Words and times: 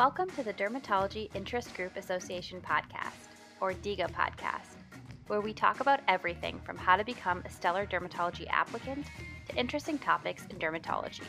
Welcome 0.00 0.30
to 0.30 0.42
the 0.42 0.54
Dermatology 0.54 1.28
Interest 1.34 1.74
Group 1.74 1.94
Association 1.98 2.62
podcast, 2.62 3.36
or 3.60 3.74
DIGA 3.74 4.10
podcast, 4.10 4.78
where 5.26 5.42
we 5.42 5.52
talk 5.52 5.80
about 5.80 6.00
everything 6.08 6.58
from 6.64 6.78
how 6.78 6.96
to 6.96 7.04
become 7.04 7.42
a 7.44 7.50
stellar 7.50 7.84
dermatology 7.84 8.48
applicant 8.48 9.08
to 9.50 9.56
interesting 9.56 9.98
topics 9.98 10.46
in 10.48 10.56
dermatology. 10.56 11.28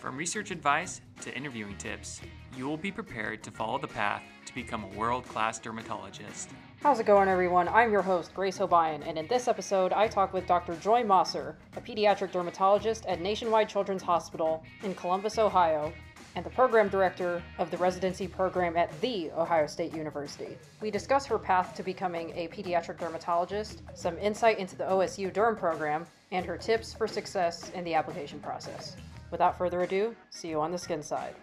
From 0.00 0.18
research 0.18 0.50
advice 0.50 1.00
to 1.22 1.34
interviewing 1.34 1.78
tips, 1.78 2.20
you 2.58 2.66
will 2.66 2.76
be 2.76 2.92
prepared 2.92 3.42
to 3.44 3.50
follow 3.50 3.78
the 3.78 3.88
path 3.88 4.22
to 4.44 4.54
become 4.54 4.84
a 4.84 4.98
world 4.98 5.26
class 5.26 5.58
dermatologist. 5.58 6.50
How's 6.82 7.00
it 7.00 7.06
going, 7.06 7.30
everyone? 7.30 7.68
I'm 7.68 7.90
your 7.90 8.02
host, 8.02 8.34
Grace 8.34 8.58
Hobayan, 8.58 9.02
and 9.08 9.16
in 9.16 9.26
this 9.28 9.48
episode, 9.48 9.94
I 9.94 10.08
talk 10.08 10.34
with 10.34 10.46
Dr. 10.46 10.76
Joy 10.76 11.02
Mosser, 11.02 11.54
a 11.74 11.80
pediatric 11.80 12.32
dermatologist 12.32 13.06
at 13.06 13.22
Nationwide 13.22 13.70
Children's 13.70 14.02
Hospital 14.02 14.62
in 14.82 14.94
Columbus, 14.94 15.38
Ohio, 15.38 15.90
and 16.34 16.44
the 16.44 16.50
program 16.50 16.88
director 16.88 17.42
of 17.58 17.70
the 17.70 17.76
residency 17.76 18.26
program 18.26 18.76
at 18.76 18.90
The 19.00 19.30
Ohio 19.32 19.66
State 19.66 19.94
University. 19.94 20.56
We 20.80 20.90
discuss 20.90 21.26
her 21.26 21.38
path 21.38 21.74
to 21.76 21.82
becoming 21.82 22.30
a 22.30 22.48
pediatric 22.48 22.98
dermatologist, 22.98 23.82
some 23.94 24.18
insight 24.18 24.58
into 24.58 24.76
the 24.76 24.84
OSU 24.84 25.32
Derm 25.32 25.56
program, 25.58 26.06
and 26.32 26.44
her 26.44 26.56
tips 26.56 26.92
for 26.92 27.06
success 27.06 27.70
in 27.70 27.84
the 27.84 27.94
application 27.94 28.40
process. 28.40 28.96
Without 29.30 29.56
further 29.56 29.82
ado, 29.82 30.14
see 30.30 30.48
you 30.48 30.60
on 30.60 30.72
the 30.72 30.78
skin 30.78 31.02
side. 31.02 31.34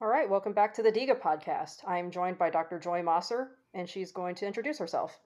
All 0.00 0.08
right, 0.08 0.28
welcome 0.28 0.52
back 0.52 0.74
to 0.74 0.82
the 0.82 0.90
DIGA 0.90 1.20
podcast. 1.20 1.76
I'm 1.86 2.10
joined 2.10 2.38
by 2.38 2.50
Dr. 2.50 2.78
Joy 2.78 3.02
Mosser, 3.02 3.48
and 3.74 3.88
she's 3.88 4.10
going 4.10 4.34
to 4.36 4.46
introduce 4.46 4.78
herself. 4.78 5.18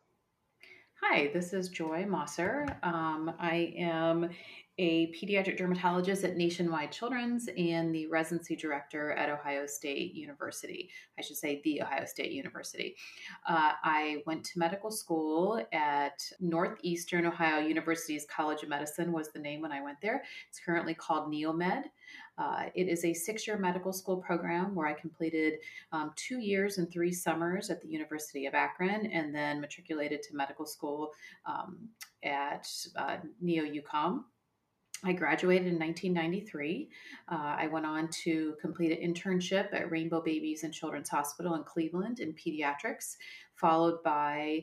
Hi, 1.02 1.30
this 1.32 1.52
is 1.52 1.68
Joy 1.68 2.04
Mosser. 2.04 2.74
Um, 2.82 3.32
I 3.38 3.74
am 3.78 4.30
a 4.78 5.12
pediatric 5.12 5.56
dermatologist 5.56 6.24
at 6.24 6.36
Nationwide 6.36 6.92
Children's 6.92 7.48
and 7.56 7.94
the 7.94 8.06
residency 8.08 8.56
director 8.56 9.12
at 9.12 9.30
Ohio 9.30 9.66
State 9.66 10.14
University. 10.14 10.90
I 11.18 11.22
should 11.22 11.36
say, 11.36 11.62
the 11.64 11.82
Ohio 11.82 12.04
State 12.04 12.32
University. 12.32 12.96
Uh, 13.48 13.72
I 13.82 14.22
went 14.26 14.44
to 14.44 14.58
medical 14.58 14.90
school 14.90 15.64
at 15.72 16.30
Northeastern 16.40 17.26
Ohio 17.26 17.66
University's 17.66 18.26
College 18.26 18.62
of 18.62 18.68
Medicine, 18.68 19.12
was 19.12 19.30
the 19.30 19.38
name 19.38 19.62
when 19.62 19.72
I 19.72 19.82
went 19.82 20.00
there. 20.02 20.22
It's 20.50 20.60
currently 20.60 20.94
called 20.94 21.32
NeoMed. 21.32 21.84
Uh, 22.38 22.64
it 22.74 22.88
is 22.88 23.04
a 23.04 23.14
six 23.14 23.46
year 23.46 23.56
medical 23.56 23.92
school 23.92 24.18
program 24.18 24.74
where 24.74 24.86
I 24.86 24.92
completed 24.92 25.54
um, 25.92 26.12
two 26.16 26.38
years 26.38 26.76
and 26.76 26.90
three 26.90 27.12
summers 27.12 27.70
at 27.70 27.80
the 27.80 27.88
University 27.88 28.44
of 28.44 28.54
Akron 28.54 29.06
and 29.06 29.34
then 29.34 29.60
matriculated 29.60 30.22
to 30.24 30.36
medical 30.36 30.66
school 30.66 31.12
um, 31.46 31.88
at 32.22 32.68
uh, 32.96 33.16
Neo 33.40 33.64
UCOM. 33.64 34.24
I 35.04 35.12
graduated 35.12 35.68
in 35.68 35.78
1993. 35.78 36.88
Uh, 37.30 37.34
I 37.34 37.66
went 37.66 37.84
on 37.84 38.08
to 38.24 38.54
complete 38.60 38.98
an 38.98 39.12
internship 39.12 39.72
at 39.74 39.90
Rainbow 39.90 40.22
Babies 40.22 40.64
and 40.64 40.72
Children's 40.72 41.10
Hospital 41.10 41.54
in 41.54 41.64
Cleveland 41.64 42.18
in 42.18 42.32
pediatrics, 42.32 43.16
followed 43.56 44.02
by 44.02 44.62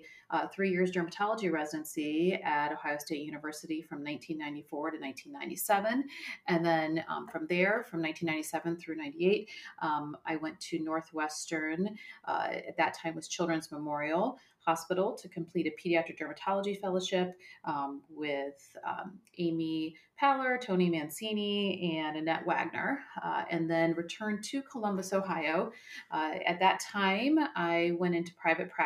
three 0.52 0.72
years 0.72 0.92
dermatology 0.92 1.52
residency 1.52 2.40
at 2.44 2.72
Ohio 2.72 2.98
State 2.98 3.22
University 3.22 3.82
from 3.82 4.00
1994 4.00 4.92
to 4.92 4.98
1997. 4.98 6.06
And 6.48 6.66
then 6.66 7.04
um, 7.08 7.28
from 7.28 7.46
there, 7.48 7.86
from 7.90 8.02
1997 8.02 8.78
through 8.78 8.96
98, 8.98 9.50
um, 9.82 10.18
I 10.26 10.38
went 10.38 10.60
to 10.62 10.80
Northwestern, 10.80 11.98
uh, 12.28 12.48
at 12.68 12.78
that 12.78 12.96
time 12.98 13.16
was 13.16 13.28
Children's 13.28 13.72
Memorial 13.72 14.40
Hospital 14.66 15.14
to 15.16 15.28
complete 15.28 15.68
a 15.68 15.72
pediatric 15.72 16.18
dermatology 16.18 16.80
fellowship 16.80 17.34
um, 17.66 18.02
with 18.10 18.78
um, 18.88 19.20
Amy 19.38 19.96
Paller, 20.22 20.62
Tony 20.62 20.90
Mancini, 20.90 21.98
and 21.98 22.16
Annette 22.16 22.46
Wagner, 22.46 23.00
uh, 23.22 23.44
and 23.50 23.70
then 23.70 23.94
returned 23.94 24.42
to 24.46 24.62
Columbus, 24.62 25.12
Ohio. 25.12 25.72
Uh, 26.12 26.36
at 26.46 26.60
that 26.60 26.80
time, 26.80 27.38
I 27.56 27.92
went 27.98 28.16
into 28.16 28.34
private 28.36 28.70
practice 28.70 28.83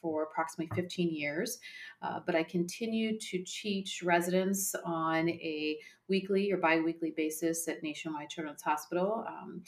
for 0.00 0.24
approximately 0.24 0.74
15 0.74 1.14
years, 1.14 1.58
uh, 2.02 2.20
but 2.24 2.34
I 2.34 2.42
continued 2.42 3.20
to 3.20 3.42
teach 3.44 4.02
residents 4.02 4.74
on 4.84 5.28
a 5.28 5.78
weekly 6.08 6.52
or 6.52 6.56
bi 6.56 6.80
weekly 6.80 7.12
basis 7.16 7.68
at 7.68 7.82
Nationwide 7.82 8.30
Children's 8.30 8.62
Hospital. 8.62 9.24
Um, 9.26 9.62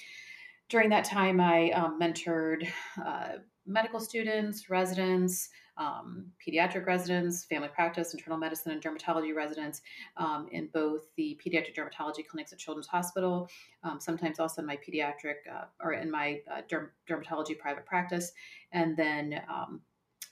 during 0.68 0.90
that 0.90 1.04
time, 1.04 1.40
I 1.40 1.70
um, 1.70 1.98
mentored 2.00 2.66
uh, 3.04 3.38
medical 3.66 4.00
students, 4.00 4.68
residents, 4.70 5.48
um, 5.76 6.26
pediatric 6.46 6.86
residents, 6.86 7.44
family 7.44 7.68
practice, 7.68 8.14
internal 8.14 8.38
medicine, 8.38 8.72
and 8.72 8.82
dermatology 8.82 9.34
residents 9.34 9.82
um, 10.16 10.46
in 10.52 10.68
both 10.72 11.02
the 11.16 11.38
pediatric 11.44 11.74
dermatology 11.74 12.26
clinics 12.26 12.52
at 12.52 12.58
Children's 12.58 12.86
Hospital, 12.86 13.48
um, 13.82 14.00
sometimes 14.00 14.38
also 14.38 14.62
in 14.62 14.66
my 14.66 14.76
pediatric 14.76 15.36
uh, 15.52 15.64
or 15.82 15.94
in 15.94 16.10
my 16.10 16.40
uh, 16.50 16.62
derm- 16.70 16.90
dermatology 17.08 17.58
private 17.58 17.84
practice, 17.86 18.32
and 18.72 18.96
then 18.96 19.40
um, 19.48 19.80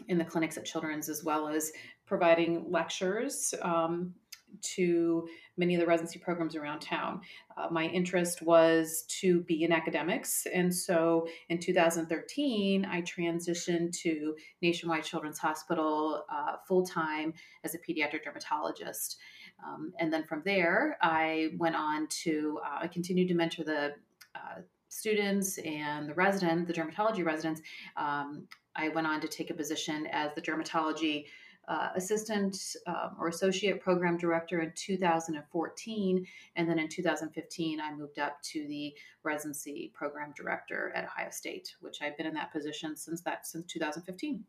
in 0.08 0.18
the 0.18 0.24
clinics 0.24 0.56
at 0.56 0.64
Children's, 0.64 1.08
as 1.08 1.24
well 1.24 1.48
as 1.48 1.72
providing 2.06 2.70
lectures 2.70 3.54
um, 3.62 4.14
to 4.60 5.28
many 5.56 5.74
of 5.74 5.80
the 5.80 5.86
residency 5.86 6.18
programs 6.18 6.56
around 6.56 6.80
town. 6.80 7.20
Uh, 7.56 7.68
my 7.70 7.84
interest 7.86 8.42
was 8.42 9.04
to 9.20 9.40
be 9.42 9.64
in 9.64 9.72
academics. 9.72 10.46
And 10.52 10.74
so 10.74 11.26
in 11.48 11.58
2013, 11.58 12.84
I 12.84 13.02
transitioned 13.02 13.96
to 14.00 14.34
Nationwide 14.60 15.04
Children's 15.04 15.38
Hospital 15.38 16.24
uh, 16.32 16.56
full 16.66 16.84
time 16.84 17.34
as 17.64 17.74
a 17.74 17.78
pediatric 17.78 18.24
dermatologist. 18.24 19.18
Um, 19.64 19.92
and 19.98 20.12
then 20.12 20.24
from 20.24 20.42
there, 20.44 20.96
I 21.02 21.50
went 21.58 21.76
on 21.76 22.06
to, 22.22 22.58
uh, 22.64 22.78
I 22.82 22.88
continued 22.88 23.28
to 23.28 23.34
mentor 23.34 23.64
the 23.64 23.94
uh, 24.34 24.60
students 24.88 25.58
and 25.58 26.08
the 26.08 26.14
resident, 26.14 26.66
the 26.66 26.72
dermatology 26.72 27.24
residents. 27.24 27.62
Um, 27.96 28.46
I 28.76 28.88
went 28.88 29.06
on 29.06 29.20
to 29.20 29.28
take 29.28 29.50
a 29.50 29.54
position 29.54 30.06
as 30.10 30.34
the 30.34 30.42
dermatology 30.42 31.26
uh, 31.68 31.90
assistant 31.94 32.56
um, 32.86 33.16
or 33.18 33.28
associate 33.28 33.80
program 33.80 34.16
director 34.16 34.60
in 34.60 34.72
2014. 34.74 36.26
And 36.56 36.68
then 36.68 36.78
in 36.78 36.88
2015, 36.88 37.80
I 37.80 37.94
moved 37.94 38.18
up 38.18 38.42
to 38.42 38.66
the 38.66 38.94
residency 39.22 39.92
program 39.94 40.32
director 40.36 40.92
at 40.94 41.04
Ohio 41.04 41.30
State, 41.30 41.74
which 41.80 42.02
I've 42.02 42.16
been 42.16 42.26
in 42.26 42.34
that 42.34 42.52
position 42.52 42.96
since 42.96 43.22
that 43.22 43.46
since 43.46 43.66
2015. 43.72 44.44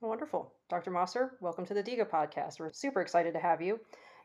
Wonderful. 0.00 0.52
Dr. 0.68 0.90
Mosser, 0.90 1.30
welcome 1.40 1.64
to 1.66 1.74
the 1.74 1.82
DIGA 1.82 2.10
podcast. 2.10 2.60
We're 2.60 2.72
super 2.72 3.00
excited 3.00 3.32
to 3.32 3.40
have 3.40 3.62
you. 3.62 3.80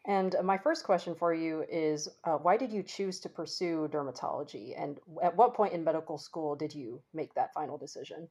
And 0.06 0.36
my 0.44 0.58
first 0.58 0.84
question 0.84 1.16
for 1.16 1.34
you 1.34 1.66
is 1.70 2.10
uh, 2.24 2.38
why 2.38 2.58
did 2.58 2.72
you 2.72 2.84
choose 2.84 3.20
to 3.22 3.30
pursue 3.30 3.88
dermatology? 3.92 4.74
And 4.78 5.00
at 5.22 5.36
what 5.36 5.54
point 5.54 5.74
in 5.74 5.84
medical 5.84 6.18
school 6.18 6.56
did 6.56 6.74
you 6.74 7.02
make 7.14 7.34
that 7.36 7.54
final 7.54 7.78
decision? 7.78 8.28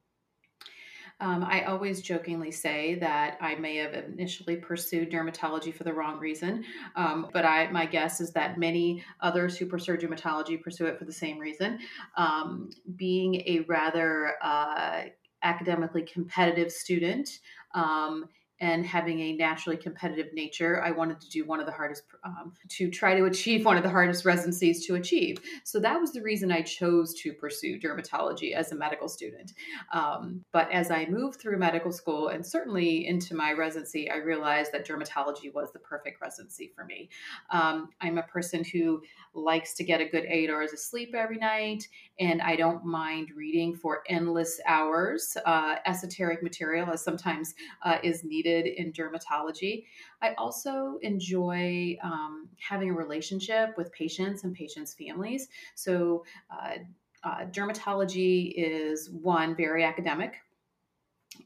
Um, 1.21 1.43
I 1.43 1.63
always 1.63 2.01
jokingly 2.01 2.51
say 2.51 2.95
that 2.95 3.37
I 3.41 3.55
may 3.55 3.75
have 3.77 3.93
initially 3.93 4.55
pursued 4.55 5.11
dermatology 5.11 5.73
for 5.73 5.83
the 5.83 5.93
wrong 5.93 6.17
reason, 6.17 6.63
um, 6.95 7.27
but 7.33 7.45
I 7.45 7.69
my 7.71 7.85
guess 7.85 8.21
is 8.21 8.31
that 8.31 8.57
many 8.57 9.03
others 9.19 9.57
who 9.57 9.65
pursue 9.65 9.97
dermatology 9.97 10.61
pursue 10.61 10.85
it 10.85 10.97
for 10.97 11.05
the 11.05 11.13
same 11.13 11.37
reason. 11.37 11.79
Um, 12.15 12.69
being 12.95 13.35
a 13.45 13.65
rather 13.67 14.35
uh, 14.41 15.03
academically 15.43 16.03
competitive 16.03 16.71
student 16.71 17.39
um, 17.73 18.29
and 18.61 18.85
having 18.85 19.19
a 19.19 19.33
naturally 19.33 19.77
competitive 19.77 20.33
nature, 20.33 20.81
I 20.83 20.91
wanted 20.91 21.21
to 21.21 21.29
do 21.29 21.45
one 21.45 21.59
of 21.59 21.65
the 21.65 21.71
hardest, 21.71 22.03
um, 22.23 22.53
to 22.69 22.89
try 22.89 23.15
to 23.15 23.25
achieve 23.25 23.65
one 23.65 23.77
of 23.77 23.83
the 23.83 23.89
hardest 23.89 24.25
residencies 24.25 24.85
to 24.87 24.95
achieve. 24.95 25.39
So 25.63 25.79
that 25.79 25.99
was 25.99 26.11
the 26.11 26.21
reason 26.21 26.51
I 26.51 26.61
chose 26.61 27.13
to 27.21 27.33
pursue 27.33 27.79
dermatology 27.79 28.53
as 28.53 28.71
a 28.71 28.75
medical 28.75 29.07
student. 29.07 29.53
Um, 29.93 30.43
but 30.51 30.69
as 30.71 30.91
I 30.91 31.05
moved 31.05 31.39
through 31.39 31.57
medical 31.57 31.91
school 31.91 32.29
and 32.29 32.45
certainly 32.45 33.07
into 33.07 33.35
my 33.35 33.53
residency, 33.53 34.09
I 34.09 34.17
realized 34.17 34.71
that 34.73 34.87
dermatology 34.87 35.53
was 35.53 35.71
the 35.71 35.79
perfect 35.79 36.21
residency 36.21 36.71
for 36.75 36.85
me. 36.85 37.09
Um, 37.51 37.89
I'm 38.01 38.17
a 38.17 38.23
person 38.23 38.63
who 38.63 39.01
likes 39.33 39.73
to 39.75 39.83
get 39.83 40.01
a 40.01 40.05
good 40.05 40.25
eight 40.27 40.49
hours 40.49 40.73
of 40.73 40.79
sleep 40.79 41.15
every 41.15 41.37
night, 41.37 41.87
and 42.19 42.41
I 42.41 42.55
don't 42.55 42.83
mind 42.85 43.29
reading 43.35 43.75
for 43.75 44.03
endless 44.07 44.59
hours. 44.65 45.37
Uh, 45.45 45.75
esoteric 45.85 46.43
material, 46.43 46.89
as 46.91 47.03
sometimes 47.03 47.55
uh, 47.83 47.97
is 48.03 48.23
needed 48.23 48.67
in 48.67 48.91
dermatology. 48.91 49.85
I 50.21 50.33
also 50.33 50.99
enjoy 51.01 51.97
um, 52.03 52.49
having 52.57 52.89
a 52.89 52.93
relationship 52.93 53.77
with 53.77 53.91
patients 53.93 54.43
and 54.43 54.53
patients' 54.53 54.93
families. 54.93 55.47
So, 55.75 56.25
uh, 56.51 56.77
uh 57.23 57.45
dermatology 57.47 58.53
is 58.55 59.09
one 59.09 59.53
very 59.53 59.83
academic 59.83 60.35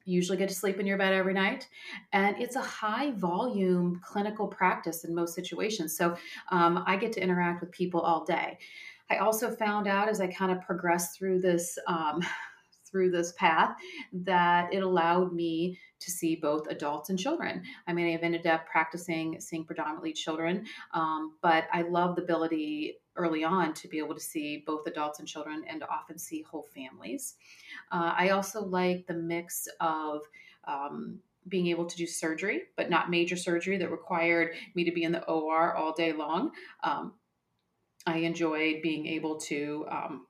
You 0.06 0.16
usually 0.16 0.38
get 0.38 0.50
to 0.50 0.56
sleep 0.56 0.80
in 0.80 0.86
your 0.86 0.98
bed 0.98 1.14
every 1.14 1.34
night. 1.34 1.68
And 2.12 2.38
it's 2.40 2.56
a 2.56 2.62
high 2.62 3.12
volume 3.12 4.00
clinical 4.04 4.48
practice 4.48 5.04
in 5.04 5.14
most 5.16 5.34
situations. 5.34 5.96
So 5.98 6.16
um, 6.52 6.84
I 6.86 6.96
get 6.98 7.12
to 7.14 7.24
interact 7.24 7.62
with 7.62 7.72
people 7.72 8.02
all 8.02 8.24
day. 8.26 8.60
I 9.10 9.18
also 9.18 9.52
found 9.52 9.88
out 9.88 10.10
as 10.10 10.22
I 10.22 10.28
kind 10.28 10.52
of 10.52 10.62
progressed 10.62 11.18
through 11.18 11.42
this. 11.42 11.78
Um, 11.88 12.22
through 12.94 13.10
this 13.10 13.34
path 13.34 13.76
that 14.14 14.72
it 14.72 14.84
allowed 14.84 15.34
me 15.34 15.80
to 16.00 16.12
see 16.12 16.36
both 16.36 16.68
adults 16.68 17.10
and 17.10 17.18
children. 17.18 17.64
I 17.88 17.94
mean, 17.94 18.14
I've 18.14 18.24
ended 18.24 18.46
up 18.46 18.68
practicing 18.68 19.42
seeing 19.42 19.66
predominantly 19.66 20.14
children, 20.14 20.68
um, 20.94 21.34
but 21.42 21.66
I 21.74 21.82
love 21.82 22.16
the 22.16 22.22
ability 22.22 23.00
early 23.16 23.44
on 23.44 23.74
to 23.74 23.88
be 23.88 23.98
able 23.98 24.14
to 24.14 24.22
see 24.22 24.64
both 24.66 24.88
adults 24.88 25.20
and 25.20 25.28
children 25.28 25.64
and 25.68 25.82
to 25.82 25.90
often 25.90 26.18
see 26.18 26.44
whole 26.44 26.68
families. 26.76 27.36
Uh, 27.92 28.14
I 28.16 28.30
also 28.30 28.64
like 28.64 29.08
the 29.08 29.14
mix 29.14 29.68
of 29.80 30.22
um, 30.66 31.20
being 31.48 31.68
able 31.68 31.86
to 31.86 31.98
do 31.98 32.08
surgery, 32.08 32.64
but 32.78 32.90
not 32.90 33.10
major 33.10 33.36
surgery 33.36 33.78
that 33.78 33.92
required 33.92 34.52
me 34.76 34.84
to 34.84 34.92
be 34.92 35.04
in 35.04 35.12
the 35.12 35.24
OR 35.26 35.76
all 35.76 35.94
day 35.94 36.14
long. 36.14 36.52
Um, 36.84 37.14
I 38.06 38.18
enjoyed 38.18 38.82
being 38.82 39.08
able 39.08 39.40
to 39.42 39.86
um, 39.90 40.28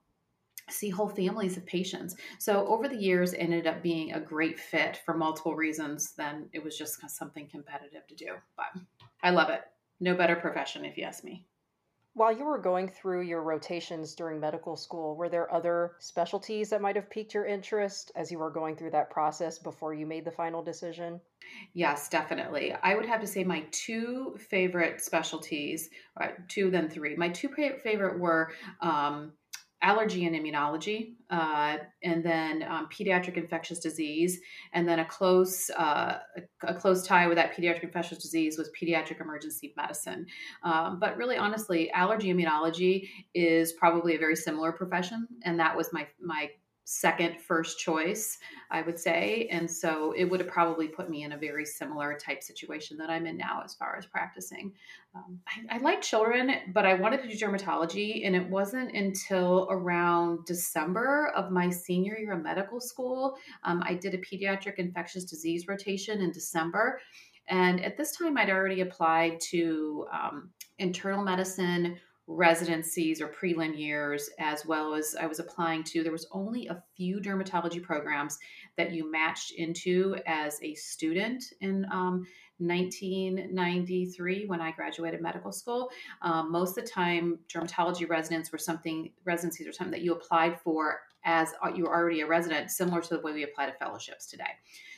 see 0.70 0.90
whole 0.90 1.10
families 1.10 1.58
of 1.58 1.66
patients. 1.66 2.16
So 2.40 2.68
over 2.68 2.88
the 2.88 2.96
years, 2.96 3.34
ended 3.34 3.68
up 3.68 3.81
being 3.81 4.14
a 4.14 4.20
great 4.20 4.60
fit 4.60 5.02
for 5.06 5.16
multiple 5.16 5.56
reasons. 5.56 6.14
Then 6.14 6.50
it 6.54 6.64
was 6.64 6.78
just 6.78 7.00
something 7.10 7.48
competitive 7.48 8.08
to 8.08 8.16
do, 8.16 8.36
but 8.56 8.81
I 9.22 9.31
love 9.31 9.50
it. 9.50 9.62
No 10.00 10.16
better 10.16 10.36
profession, 10.36 10.86
if 10.86 10.98
you 10.98 11.04
ask 11.04 11.24
me. 11.24 11.46
While 12.15 12.38
you 12.38 12.45
were 12.45 12.60
going 12.60 12.89
through 12.89 13.21
your 13.21 13.42
rotations 13.42 14.13
during 14.13 14.39
medical 14.39 14.75
school, 14.75 15.15
were 15.15 15.30
there 15.30 15.51
other 15.51 15.95
specialties 15.98 16.69
that 16.69 16.81
might 16.81 16.95
have 16.95 17.10
piqued 17.10 17.33
your 17.33 17.48
interest 17.48 18.12
as 18.15 18.31
you 18.31 18.38
were 18.38 18.51
going 18.51 18.75
through 18.75 18.92
that 18.92 19.10
process 19.10 19.57
before 19.57 19.95
you 19.95 20.06
made 20.06 20.24
the 20.24 20.31
final 20.31 20.62
decision? 20.62 21.19
Yes, 21.74 22.10
definitely. 22.10 22.71
I 22.83 22.94
would 22.94 23.07
have 23.07 23.21
to 23.21 23.27
say 23.27 23.44
my 23.44 23.65
two 23.71 24.38
favorite 24.38 25.01
specialties, 25.01 25.89
uh, 26.21 26.27
two 26.48 26.69
then 26.69 26.88
three. 26.88 27.15
My 27.15 27.30
two 27.30 27.50
favorite 27.50 28.19
were 28.19 28.51
um, 28.81 29.33
allergy 29.83 30.25
and 30.25 30.35
immunology, 30.35 31.13
uh, 31.30 31.77
and 32.03 32.24
then 32.24 32.63
um, 32.63 32.88
pediatric 32.89 33.35
infectious 33.35 33.80
disease, 33.80 34.39
and 34.74 34.88
then 34.88 35.00
a 35.00 35.06
close 35.06 35.69
uh, 35.71 36.19
a 36.63 36.74
close 36.74 37.06
tie 37.06 37.27
with 37.27 37.35
that 37.35 37.53
pediatric 37.53 37.83
infectious 37.83 38.18
disease 38.18 38.57
was 38.57 38.69
pediatric 38.81 39.21
emergency 39.21 39.74
medicine. 39.75 40.25
Um, 40.63 41.00
but 41.00 41.18
really, 41.18 41.38
honestly, 41.38 41.91
allergy 41.91 42.33
immunology 42.33 43.09
is 43.35 43.74
probably 43.74 44.15
a 44.15 44.19
very 44.19 44.35
similar 44.35 44.71
profession, 44.71 45.27
and 45.44 45.59
that 45.59 45.75
was 45.75 45.91
my 45.91 46.07
my 46.19 46.50
second 46.85 47.39
first 47.39 47.80
choice, 47.80 48.38
I 48.69 48.81
would 48.81 49.00
say. 49.00 49.47
And 49.51 49.69
so 49.69 50.13
it 50.18 50.25
would 50.25 50.39
have 50.39 50.50
probably 50.50 50.88
put 50.88 51.09
me 51.09 51.24
in 51.24 51.31
a 51.31 51.38
very 51.38 51.65
similar 51.65 52.18
type 52.18 52.44
situation 52.44 52.97
that 52.97 53.09
I'm 53.09 53.25
in 53.25 53.38
now 53.38 53.62
as 53.63 53.74
far 53.74 53.95
as 53.97 54.06
practicing. 54.06 54.74
Um, 55.15 55.39
I, 55.47 55.77
I 55.77 55.80
like 55.80 56.01
children, 56.01 56.51
but 56.74 56.85
I 56.85 56.95
wanted 56.95 57.21
to 57.21 57.30
do 57.30 57.45
dermatology. 57.45 58.25
And 58.25 58.35
it 58.35 58.50
wasn't 58.50 58.94
until 58.94 59.68
around 59.69 60.45
December 60.45 61.31
of 61.35 61.51
my 61.51 61.69
senior 61.69 62.18
year 62.18 62.33
of 62.33 62.44
medical 62.44 62.81
school. 62.81 63.38
Um, 63.63 63.81
I 63.86 63.94
did 63.94 64.13
a 64.13 64.18
pediatric 64.18 64.75
infectious 64.75 65.24
disease 65.24 65.68
rotation 65.68 66.21
in 66.21 66.31
December. 66.31 67.00
And 67.47 67.83
at 67.83 67.97
this 67.97 68.15
time, 68.15 68.38
I'd 68.38 68.50
already 68.50 68.81
applied 68.81 69.39
to 69.51 70.06
um, 70.12 70.50
internal 70.79 71.24
medicine 71.24 71.97
residencies 72.28 73.22
or 73.22 73.28
prelim 73.28 73.78
years, 73.78 74.30
as 74.40 74.66
well 74.66 74.94
as 74.94 75.16
I 75.20 75.25
was 75.25 75.40
applying 75.40 75.84
to. 75.86 76.04
There 76.04 76.12
was 76.12 76.28
only 76.31 76.68
a 76.68 76.81
few 76.96 77.20
dermatology 77.20 77.81
programs 77.81 78.40
that 78.78 78.94
you 78.94 79.12
matched 79.12 79.52
into 79.52 80.16
as 80.25 80.58
a 80.62 80.74
student 80.75 81.44
in 81.60 81.86
um, 81.92 82.25
1993 82.60 84.46
when 84.46 84.62
I 84.62 84.72
graduated 84.72 85.22
medical 85.22 85.52
school. 85.52 85.90
Um, 86.22 86.52
most 86.52 86.78
of 86.78 86.86
the 86.86 86.90
time, 86.90 87.40
dermatology 87.54 88.08
residents 88.08 88.52
were 88.52 88.58
something 88.58 89.12
residencies 89.25 89.68
or 89.68 89.74
something 89.74 89.92
that 89.92 90.02
you 90.02 90.14
applied 90.14 90.60
for 90.62 91.02
as 91.25 91.54
uh, 91.64 91.72
you 91.74 91.84
were 91.84 91.94
already 91.94 92.22
a 92.22 92.28
resident, 92.28 92.70
similar 92.70 93.02
to 93.02 93.16
the 93.16 93.22
way 93.22 93.34
we 93.34 93.44
apply 93.44 93.66
to 93.66 93.74
fellowships 93.74 94.28
today. 94.28 94.44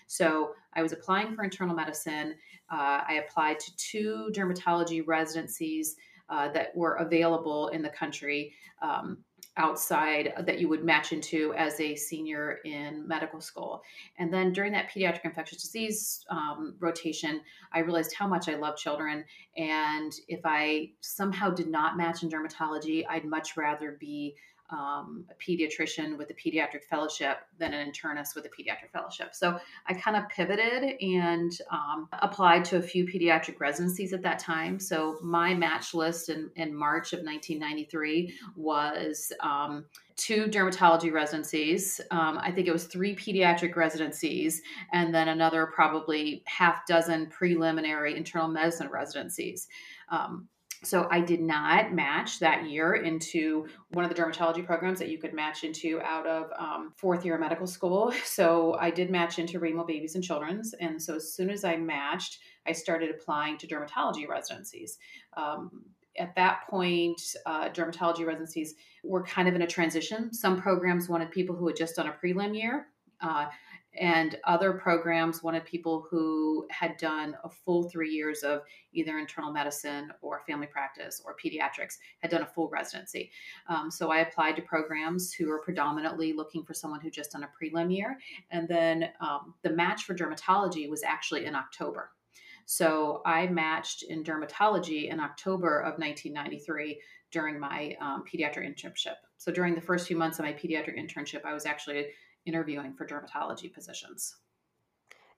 So 0.08 0.54
I 0.74 0.84
was 0.84 0.92
applying 0.92 1.36
for 1.36 1.44
internal 1.44 1.76
medicine. 1.76 2.36
Uh, 2.70 3.02
I 3.08 3.24
applied 3.26 3.60
to 3.60 3.76
two 3.78 4.30
dermatology 4.32 5.04
residencies 5.06 5.96
uh, 6.30 6.50
that 6.50 6.76
were 6.76 6.96
available 6.96 7.70
in 7.70 7.82
the 7.82 7.90
country 7.90 8.54
um, 8.82 9.18
outside 9.58 10.34
that 10.46 10.60
you 10.60 10.68
would 10.68 10.84
match 10.84 11.14
into 11.14 11.54
as 11.54 11.80
a 11.80 11.96
senior 11.96 12.60
in 12.66 13.08
medical 13.08 13.40
school. 13.40 13.82
And 14.18 14.34
then 14.34 14.52
during 14.52 14.74
that 14.74 14.90
pediatric 14.92 15.24
infectious 15.24 15.62
disease 15.62 16.26
um, 16.30 16.76
rotation, 16.80 17.42
I 17.72 17.80
realized 17.80 18.14
how 18.14 18.28
much 18.28 18.50
I 18.50 18.56
love 18.56 18.76
children. 18.76 19.24
And 19.56 20.14
if 20.28 20.42
I 20.44 20.92
somehow 21.00 21.52
did 21.52 21.70
not 21.70 21.96
match 21.96 22.24
in 22.24 22.30
dermatology, 22.30 23.06
I'd 23.10 23.26
much 23.26 23.56
rather 23.56 23.96
be 24.00 24.36
um, 24.70 25.26
a 25.30 25.36
pediatrician 25.36 26.18
with 26.18 26.30
a 26.32 26.34
pediatric 26.34 26.84
fellowship 26.90 27.38
than 27.60 27.74
an 27.74 27.92
internist 27.92 28.36
with 28.36 28.46
a 28.46 28.50
pediatric 28.50 28.92
fellowship. 28.92 29.36
So 29.36 29.60
I 29.88 29.94
kind 29.94 30.18
of 30.18 30.28
pivoted 30.30 30.96
and 31.02 31.52
um, 31.72 32.10
applied 32.14 32.66
to 32.66 32.78
a 32.78 32.82
few 32.82 33.06
pediatric 33.06 33.60
residencies 33.60 34.14
at 34.14 34.24
that 34.24 34.40
time. 34.40 34.80
So 34.80 35.20
my 35.22 35.54
match 35.54 35.94
list 35.94 36.30
in, 36.30 36.50
in 36.56 36.74
March 36.74 37.14
of 37.14 37.20
1993 37.20 38.34
was 38.56 39.32
um, 39.42 39.86
two 40.16 40.46
dermatology 40.46 41.12
residencies. 41.12 42.02
Um, 42.12 42.40
I 42.40 42.52
think 42.52 42.68
it 42.68 42.74
was 42.74 42.86
three 42.86 43.16
pediatric 43.16 43.76
residencies, 43.76 44.62
and 44.94 45.14
then 45.14 45.28
another 45.28 45.68
probably 45.68 46.44
half 46.46 46.86
dozen 46.88 47.28
preliminary 47.28 48.16
internal 48.16 48.48
medicine 48.48 48.90
residencies. 48.90 49.68
Um, 50.10 50.48
so 50.86 51.08
I 51.10 51.22
did 51.22 51.42
not 51.42 51.94
match 51.94 52.40
that 52.40 52.70
year 52.70 52.94
into 52.94 53.68
one 53.92 54.06
of 54.06 54.14
the 54.14 54.22
dermatology 54.22 54.66
programs 54.66 55.00
that 55.00 55.10
you 55.10 55.18
could 55.18 55.34
match 55.34 55.64
into 55.64 56.02
out 56.02 56.28
of 56.28 56.52
um, 56.58 56.94
fourth 56.98 57.26
year 57.26 57.38
medical 57.38 57.68
school. 57.68 58.14
So 58.26 58.76
I 58.80 58.92
did 58.92 59.10
match 59.10 59.40
into 59.40 59.60
Rainbow 59.60 59.86
Babies 59.86 60.16
and 60.16 60.24
Children's. 60.24 60.74
And 60.74 61.02
so 61.02 61.16
as 61.16 61.34
soon 61.34 61.50
as 61.50 61.64
I 61.64 61.78
matched, 61.78 62.40
I 62.68 62.74
started 62.74 63.10
applying 63.10 63.58
to 63.60 63.68
dermatology 63.68 64.28
residencies. 64.28 64.98
Um, 65.38 65.86
at 66.18 66.36
that 66.36 66.62
point, 66.70 67.22
uh, 67.46 67.70
dermatology 67.70 68.26
residencies 68.26 68.76
were 69.04 69.24
kind 69.24 69.48
of 69.48 69.56
in 69.56 69.62
a 69.62 69.68
transition. 69.68 70.34
Some 70.34 70.62
programs 70.62 71.08
wanted 71.08 71.32
people 71.32 71.56
who 71.56 71.68
had 71.68 71.78
just 71.78 71.96
done 71.96 72.08
a 72.08 72.14
prelim 72.14 72.58
year. 72.58 72.88
Uh, 73.22 73.46
and 74.00 74.38
other 74.44 74.74
programs 74.74 75.44
wanted 75.44 75.66
people 75.66 76.06
who 76.10 76.68
had 76.70 76.98
done 76.98 77.36
a 77.44 77.50
full 77.50 77.90
three 77.90 78.12
years 78.12 78.44
of 78.44 78.62
either 78.94 79.18
internal 79.18 79.52
medicine 79.52 80.12
or 80.22 80.42
family 80.48 80.68
practice 80.68 81.22
or 81.26 81.36
pediatrics 81.44 81.98
had 82.20 82.32
done 82.32 82.42
a 82.42 82.48
full 82.48 82.70
residency. 82.70 83.32
Um, 83.68 83.90
so 83.92 84.12
i 84.12 84.20
applied 84.20 84.56
to 84.56 84.62
programs 84.62 85.34
who 85.34 85.52
are 85.52 85.60
predominantly 85.60 86.34
looking 86.34 86.64
for 86.64 86.74
someone 86.74 87.02
who 87.02 87.10
just 87.10 87.32
done 87.32 87.44
a 87.44 87.50
prelim 87.64 87.96
year. 87.96 88.18
And 88.52 88.68
then 88.68 89.10
um, 89.20 89.54
the 89.64 89.70
match 89.70 90.04
for 90.04 90.16
dermatology 90.16 90.90
was 90.90 91.04
actually 91.04 91.46
in 91.46 91.56
october. 91.56 92.12
So 92.66 93.22
i 93.26 93.48
matched 93.48 94.04
in 94.04 94.24
dermatology 94.24 95.12
in 95.12 95.20
october 95.20 95.80
of 95.80 96.00
1993 96.00 97.00
during 97.32 97.60
my 97.60 97.96
um, 98.00 98.24
pediatric 98.24 98.66
internship. 98.66 99.16
So 99.38 99.52
during 99.52 99.76
the 99.76 99.82
first 99.82 100.08
few 100.08 100.16
months 100.16 100.40
of 100.40 100.46
my 100.46 100.54
pediatric 100.54 100.98
internship 100.98 101.46
i 101.46 101.54
was 101.54 101.66
actually 101.66 102.08
interviewing 102.46 102.94
for 102.94 103.06
dermatology 103.06 103.74
positions. 103.74 104.36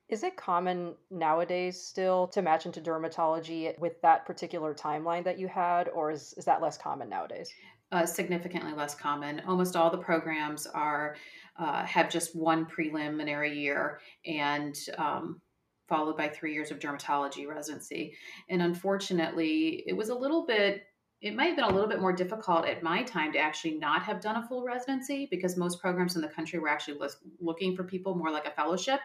Is 0.10 0.24
it 0.24 0.38
common 0.38 0.96
nowadays 1.12 1.82
still 1.82 2.28
to 2.30 2.42
match 2.42 2.66
into 2.66 2.80
dermatology 2.80 3.78
with 3.78 4.02
that 4.02 4.26
particular 4.26 4.74
timeline 4.74 5.26
that 5.26 5.38
you 5.38 5.50
had, 5.50 5.90
or 5.90 6.12
is, 6.12 6.34
is 6.38 6.46
that 6.46 6.62
less 6.62 6.78
common 6.78 7.10
nowadays? 7.10 7.52
Uh, 7.92 8.06
significantly 8.06 8.74
less 8.74 8.96
common. 8.96 9.42
Almost 9.48 9.76
all 9.76 9.90
the 9.90 9.98
programs 9.98 10.66
are 10.66 11.16
uh, 11.58 11.86
have 11.86 12.10
just 12.10 12.36
one 12.36 12.66
preliminary 12.66 13.58
year 13.58 14.00
and 14.26 14.78
um, 14.98 15.42
followed 15.88 16.18
by 16.18 16.30
three 16.30 16.54
years 16.54 16.72
of 16.72 16.80
dermatology 16.80 17.48
residency. 17.48 18.14
And 18.50 18.62
unfortunately, 18.62 19.84
it 19.88 19.94
was 19.94 20.10
a 20.10 20.16
little 20.16 20.46
bit 20.46 20.84
it 21.22 21.36
might 21.36 21.46
have 21.46 21.56
been 21.56 21.66
a 21.66 21.74
little 21.74 21.90
bit 21.90 22.00
more 22.00 22.14
difficult 22.14 22.66
at 22.66 22.84
my 22.84 23.02
time 23.02 23.32
to 23.34 23.40
actually 23.40 23.76
not 23.76 24.04
have 24.04 24.22
done 24.22 24.36
a 24.36 24.48
full 24.48 24.64
residency 24.64 25.28
because 25.32 25.58
most 25.58 25.82
programs 25.82 26.16
in 26.16 26.22
the 26.22 26.28
country 26.28 26.60
were 26.60 26.68
actually 26.68 27.00
looking 27.40 27.76
for 27.76 27.84
people 27.84 28.16
more 28.16 28.30
like 28.30 28.46
a 28.46 28.52
fellowship. 28.52 29.00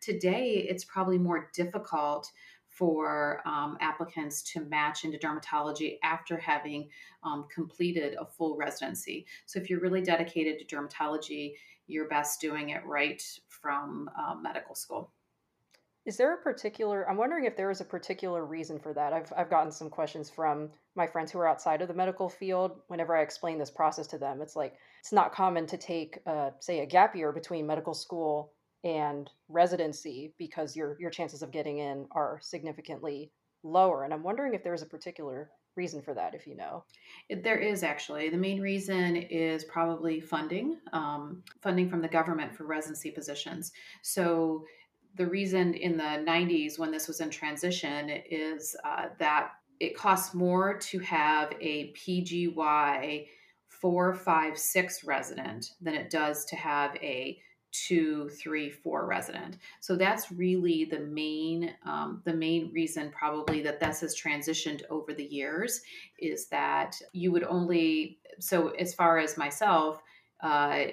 Today, 0.00 0.66
it's 0.68 0.84
probably 0.84 1.18
more 1.18 1.50
difficult 1.52 2.30
for 2.68 3.42
um, 3.44 3.76
applicants 3.80 4.42
to 4.42 4.60
match 4.60 5.04
into 5.04 5.18
dermatology 5.18 5.98
after 6.02 6.38
having 6.38 6.88
um, 7.22 7.46
completed 7.52 8.16
a 8.18 8.24
full 8.24 8.56
residency. 8.56 9.26
So, 9.44 9.58
if 9.58 9.68
you're 9.68 9.80
really 9.80 10.02
dedicated 10.02 10.58
to 10.58 10.76
dermatology, 10.76 11.54
you're 11.86 12.08
best 12.08 12.40
doing 12.40 12.70
it 12.70 12.84
right 12.86 13.22
from 13.48 14.08
um, 14.16 14.42
medical 14.42 14.74
school. 14.74 15.10
Is 16.08 16.16
there 16.16 16.32
a 16.32 16.38
particular, 16.38 17.06
I'm 17.06 17.18
wondering 17.18 17.44
if 17.44 17.54
there 17.54 17.70
is 17.70 17.82
a 17.82 17.84
particular 17.84 18.46
reason 18.46 18.78
for 18.78 18.94
that. 18.94 19.12
I've, 19.12 19.30
I've 19.36 19.50
gotten 19.50 19.70
some 19.70 19.90
questions 19.90 20.30
from 20.30 20.70
my 20.96 21.06
friends 21.06 21.30
who 21.30 21.38
are 21.38 21.46
outside 21.46 21.82
of 21.82 21.88
the 21.88 21.92
medical 21.92 22.30
field. 22.30 22.80
Whenever 22.86 23.14
I 23.14 23.20
explain 23.20 23.58
this 23.58 23.70
process 23.70 24.06
to 24.06 24.18
them, 24.18 24.40
it's 24.40 24.56
like, 24.56 24.72
it's 25.00 25.12
not 25.12 25.34
common 25.34 25.66
to 25.66 25.76
take, 25.76 26.18
uh, 26.26 26.52
say, 26.60 26.80
a 26.80 26.86
gap 26.86 27.14
year 27.14 27.30
between 27.30 27.66
medical 27.66 27.92
school 27.92 28.54
and 28.84 29.28
residency 29.50 30.32
because 30.38 30.74
your, 30.74 30.96
your 30.98 31.10
chances 31.10 31.42
of 31.42 31.50
getting 31.50 31.76
in 31.76 32.06
are 32.12 32.38
significantly 32.40 33.30
lower. 33.62 34.04
And 34.04 34.14
I'm 34.14 34.22
wondering 34.22 34.54
if 34.54 34.64
there's 34.64 34.80
a 34.80 34.86
particular 34.86 35.50
reason 35.76 36.00
for 36.00 36.14
that, 36.14 36.34
if 36.34 36.46
you 36.46 36.56
know. 36.56 36.84
There 37.28 37.58
is 37.58 37.82
actually. 37.82 38.30
The 38.30 38.36
main 38.38 38.62
reason 38.62 39.14
is 39.16 39.64
probably 39.64 40.20
funding, 40.20 40.78
um, 40.94 41.42
funding 41.60 41.90
from 41.90 42.00
the 42.00 42.08
government 42.08 42.54
for 42.56 42.64
residency 42.64 43.10
positions. 43.10 43.72
So 44.02 44.64
the 45.16 45.26
reason 45.26 45.74
in 45.74 45.96
the 45.96 46.02
90s 46.02 46.78
when 46.78 46.90
this 46.90 47.08
was 47.08 47.20
in 47.20 47.30
transition 47.30 48.10
is 48.30 48.76
uh, 48.84 49.06
that 49.18 49.52
it 49.80 49.96
costs 49.96 50.34
more 50.34 50.78
to 50.78 50.98
have 51.00 51.52
a 51.60 51.92
PGY 51.92 53.26
four, 53.68 54.14
five, 54.14 54.58
six 54.58 55.04
resident 55.04 55.72
than 55.80 55.94
it 55.94 56.10
does 56.10 56.44
to 56.46 56.56
have 56.56 56.96
a 56.96 57.38
two, 57.70 58.28
three, 58.30 58.70
four 58.70 59.06
resident. 59.06 59.58
So 59.80 59.94
that's 59.94 60.32
really 60.32 60.86
the 60.86 61.00
main 61.00 61.74
um, 61.84 62.22
the 62.24 62.32
main 62.32 62.72
reason 62.72 63.10
probably 63.10 63.60
that 63.62 63.78
this 63.78 64.00
has 64.00 64.16
transitioned 64.16 64.82
over 64.90 65.12
the 65.12 65.24
years 65.24 65.82
is 66.18 66.48
that 66.48 66.96
you 67.12 67.30
would 67.30 67.44
only 67.44 68.18
so 68.40 68.68
as 68.70 68.94
far 68.94 69.18
as 69.18 69.36
myself. 69.36 70.02
Uh, 70.40 70.86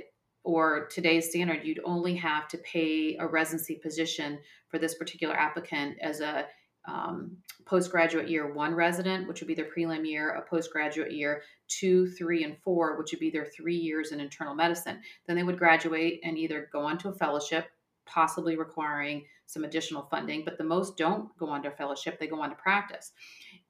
or 0.45 0.87
today's 0.87 1.29
standard, 1.29 1.65
you'd 1.65 1.81
only 1.83 2.15
have 2.15 2.47
to 2.49 2.57
pay 2.59 3.17
a 3.19 3.27
residency 3.27 3.75
position 3.75 4.39
for 4.69 4.77
this 4.77 4.95
particular 4.95 5.35
applicant 5.35 5.97
as 6.01 6.21
a 6.21 6.45
um, 6.87 7.35
postgraduate 7.65 8.29
year 8.29 8.53
one 8.53 8.75
resident, 8.75 9.27
which 9.27 9.41
would 9.41 9.47
be 9.47 9.55
their 9.55 9.71
prelim 9.75 10.07
year, 10.07 10.29
a 10.29 10.41
postgraduate 10.43 11.11
year 11.11 11.41
two, 11.67 12.07
three, 12.11 12.43
and 12.43 12.57
four, 12.63 12.97
which 12.97 13.11
would 13.11 13.19
be 13.19 13.31
their 13.31 13.45
three 13.45 13.75
years 13.75 14.11
in 14.11 14.19
internal 14.19 14.53
medicine. 14.53 15.01
Then 15.25 15.35
they 15.35 15.43
would 15.43 15.57
graduate 15.57 16.19
and 16.23 16.37
either 16.37 16.69
go 16.71 16.81
on 16.81 16.99
to 16.99 17.09
a 17.09 17.15
fellowship, 17.15 17.65
possibly 18.05 18.55
requiring 18.55 19.25
some 19.47 19.63
additional 19.63 20.07
funding, 20.11 20.43
but 20.45 20.57
the 20.57 20.63
most 20.63 20.95
don't 20.95 21.35
go 21.37 21.47
on 21.47 21.63
to 21.63 21.69
a 21.69 21.71
fellowship, 21.71 22.19
they 22.19 22.27
go 22.27 22.41
on 22.41 22.49
to 22.49 22.55
practice. 22.55 23.13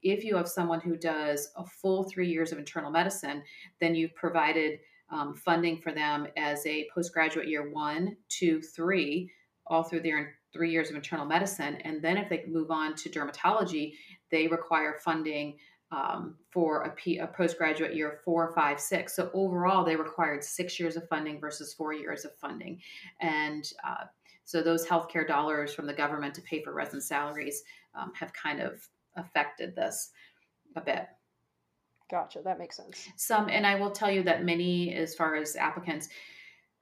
If 0.03 0.23
you 0.23 0.35
have 0.35 0.47
someone 0.47 0.81
who 0.81 0.97
does 0.97 1.51
a 1.55 1.65
full 1.65 2.03
three 2.03 2.29
years 2.29 2.51
of 2.51 2.57
internal 2.57 2.91
medicine, 2.91 3.43
then 3.79 3.95
you've 3.95 4.15
provided 4.15 4.79
um, 5.09 5.33
funding 5.33 5.77
for 5.77 5.91
them 5.91 6.27
as 6.37 6.65
a 6.65 6.87
postgraduate 6.93 7.47
year 7.47 7.69
one, 7.71 8.17
two, 8.29 8.61
three, 8.61 9.31
all 9.67 9.83
through 9.83 10.01
their 10.01 10.35
three 10.51 10.71
years 10.71 10.89
of 10.89 10.95
internal 10.95 11.25
medicine. 11.25 11.75
And 11.83 12.01
then 12.01 12.17
if 12.17 12.29
they 12.29 12.45
move 12.47 12.71
on 12.71 12.95
to 12.95 13.09
dermatology, 13.09 13.93
they 14.31 14.47
require 14.47 14.97
funding 15.03 15.57
um, 15.91 16.35
for 16.51 16.83
a, 16.83 16.89
P, 16.91 17.19
a 17.19 17.27
postgraduate 17.27 17.95
year 17.95 18.19
four, 18.23 18.51
five, 18.53 18.79
six. 18.79 19.15
So 19.15 19.29
overall, 19.33 19.83
they 19.85 19.95
required 19.95 20.43
six 20.43 20.79
years 20.79 20.95
of 20.95 21.07
funding 21.07 21.39
versus 21.39 21.73
four 21.73 21.93
years 21.93 22.25
of 22.25 22.35
funding. 22.37 22.81
And 23.21 23.69
uh, 23.87 24.05
so 24.45 24.61
those 24.61 24.85
healthcare 24.85 25.27
dollars 25.27 25.73
from 25.73 25.87
the 25.87 25.93
government 25.93 26.33
to 26.35 26.41
pay 26.41 26.63
for 26.63 26.73
resident 26.73 27.03
salaries 27.03 27.63
um, 27.93 28.11
have 28.15 28.31
kind 28.33 28.61
of 28.61 28.87
affected 29.15 29.75
this 29.75 30.11
a 30.75 30.81
bit. 30.81 31.07
Gotcha. 32.09 32.41
That 32.43 32.59
makes 32.59 32.77
sense. 32.77 33.07
Some, 33.15 33.49
and 33.49 33.65
I 33.65 33.75
will 33.75 33.91
tell 33.91 34.11
you 34.11 34.23
that 34.23 34.45
many, 34.45 34.93
as 34.93 35.15
far 35.15 35.35
as 35.35 35.55
applicants, 35.55 36.09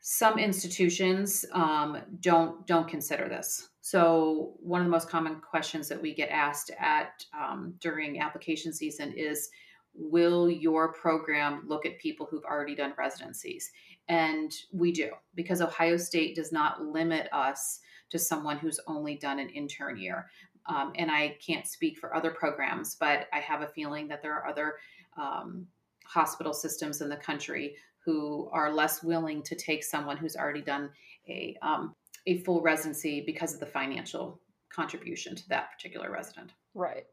some 0.06 0.38
institutions 0.38 1.46
um, 1.54 1.98
don't 2.20 2.68
don't 2.68 2.90
consider 2.90 3.30
this. 3.30 3.70
So 3.80 4.54
one 4.60 4.82
of 4.82 4.86
the 4.86 4.92
most 4.92 5.10
common 5.10 5.40
questions 5.40 5.88
that 5.88 6.02
we 6.02 6.14
get 6.14 6.30
asked 6.30 6.72
at 6.78 7.26
um, 7.38 7.76
during 7.80 8.20
application 8.20 8.74
season 8.74 9.14
is, 9.14 9.50
"Will 9.94 10.50
your 10.50 10.92
program 10.92 11.64
look 11.68 11.86
at 11.86 12.00
people 12.00 12.28
who've 12.30 12.44
already 12.44 12.76
done 12.76 12.94
residencies?" 12.98 13.72
And 14.10 14.52
we 14.74 14.92
do 14.92 15.12
because 15.36 15.62
Ohio 15.62 15.96
State 15.96 16.36
does 16.36 16.52
not 16.52 16.84
limit 16.84 17.30
us 17.32 17.80
to 18.10 18.20
someone 18.20 18.58
who's 18.58 18.82
only 18.88 19.16
done 19.16 19.40
an 19.40 19.50
intern 19.50 19.98
year. 19.98 20.30
Um, 20.66 20.92
and 20.96 21.10
I 21.10 21.38
can't 21.46 21.68
speak 21.68 21.98
for 21.98 22.16
other 22.16 22.32
programs, 22.32 22.96
but 22.96 23.28
I 23.34 23.40
have 23.40 23.62
a 23.62 23.68
feeling 23.68 24.08
that 24.10 24.22
there 24.22 24.34
are 24.34 24.48
other 24.48 24.76
um, 25.18 25.68
hospital 26.06 26.54
systems 26.54 27.02
in 27.02 27.10
the 27.10 27.16
country 27.16 27.76
who 28.06 28.50
are 28.52 28.72
less 28.72 29.04
willing 29.04 29.42
to 29.44 29.56
take 29.56 29.84
someone 29.84 30.18
who's 30.18 30.36
already 30.36 30.62
done 30.62 30.90
a 31.28 31.58
um, 31.62 31.96
a 32.28 32.38
full 32.40 32.62
residency 32.62 33.22
because 33.26 33.54
of 33.54 33.60
the 33.60 33.66
financial 33.66 34.40
contribution 34.70 35.36
to 35.36 35.50
that 35.50 35.72
particular 35.72 36.12
resident. 36.12 36.52
Right. 36.74 37.06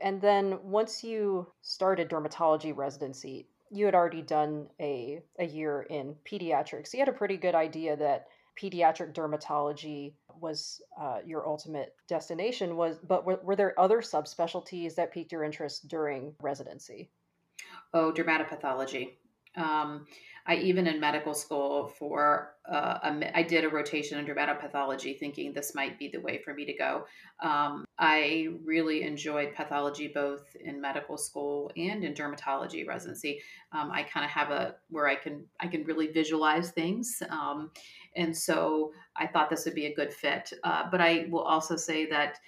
And 0.00 0.20
then 0.20 0.58
once 0.62 1.04
you 1.04 1.46
started 1.62 2.08
dermatology 2.08 2.76
residency, 2.76 3.48
you 3.70 3.84
had 3.84 3.94
already 3.94 4.22
done 4.22 4.68
a, 4.80 5.22
a 5.38 5.44
year 5.44 5.82
in 5.90 6.14
pediatrics. 6.30 6.92
You 6.92 7.00
had 7.00 7.08
a 7.08 7.12
pretty 7.12 7.36
good 7.36 7.54
idea 7.54 7.96
that 7.96 8.26
pediatric 8.60 9.14
dermatology 9.14 10.14
was 10.40 10.80
uh, 11.00 11.18
your 11.24 11.46
ultimate 11.46 11.94
destination 12.08 12.76
was 12.76 12.98
but 13.08 13.24
were, 13.24 13.40
were 13.42 13.56
there 13.56 13.78
other 13.78 14.00
subspecialties 14.00 14.94
that 14.94 15.12
piqued 15.12 15.32
your 15.32 15.42
interest 15.42 15.88
during 15.88 16.34
residency 16.40 17.10
oh 17.94 18.12
dermatopathology 18.12 19.12
um, 19.56 20.06
I 20.46 20.56
even 20.56 20.86
in 20.86 21.00
medical 21.00 21.32
school 21.32 21.88
for 21.98 22.54
uh, 22.70 22.98
a, 23.02 23.38
I 23.38 23.42
did 23.42 23.64
a 23.64 23.68
rotation 23.68 24.18
in 24.18 24.26
dermatopathology, 24.26 25.18
thinking 25.18 25.52
this 25.52 25.74
might 25.74 25.98
be 25.98 26.08
the 26.08 26.20
way 26.20 26.42
for 26.44 26.52
me 26.52 26.66
to 26.66 26.74
go. 26.74 27.06
Um, 27.42 27.84
I 27.98 28.48
really 28.62 29.04
enjoyed 29.04 29.54
pathology 29.54 30.08
both 30.08 30.54
in 30.60 30.80
medical 30.80 31.16
school 31.16 31.70
and 31.76 32.04
in 32.04 32.12
dermatology 32.12 32.86
residency. 32.86 33.40
Um, 33.72 33.90
I 33.90 34.02
kind 34.02 34.24
of 34.24 34.30
have 34.32 34.50
a 34.50 34.76
where 34.90 35.08
I 35.08 35.14
can 35.14 35.46
I 35.60 35.66
can 35.66 35.84
really 35.84 36.08
visualize 36.08 36.72
things, 36.72 37.22
um, 37.30 37.70
and 38.14 38.36
so 38.36 38.92
I 39.16 39.26
thought 39.26 39.48
this 39.48 39.64
would 39.64 39.74
be 39.74 39.86
a 39.86 39.94
good 39.94 40.12
fit. 40.12 40.52
Uh, 40.62 40.84
but 40.90 41.00
I 41.00 41.26
will 41.30 41.42
also 41.42 41.76
say 41.76 42.04
that 42.10 42.38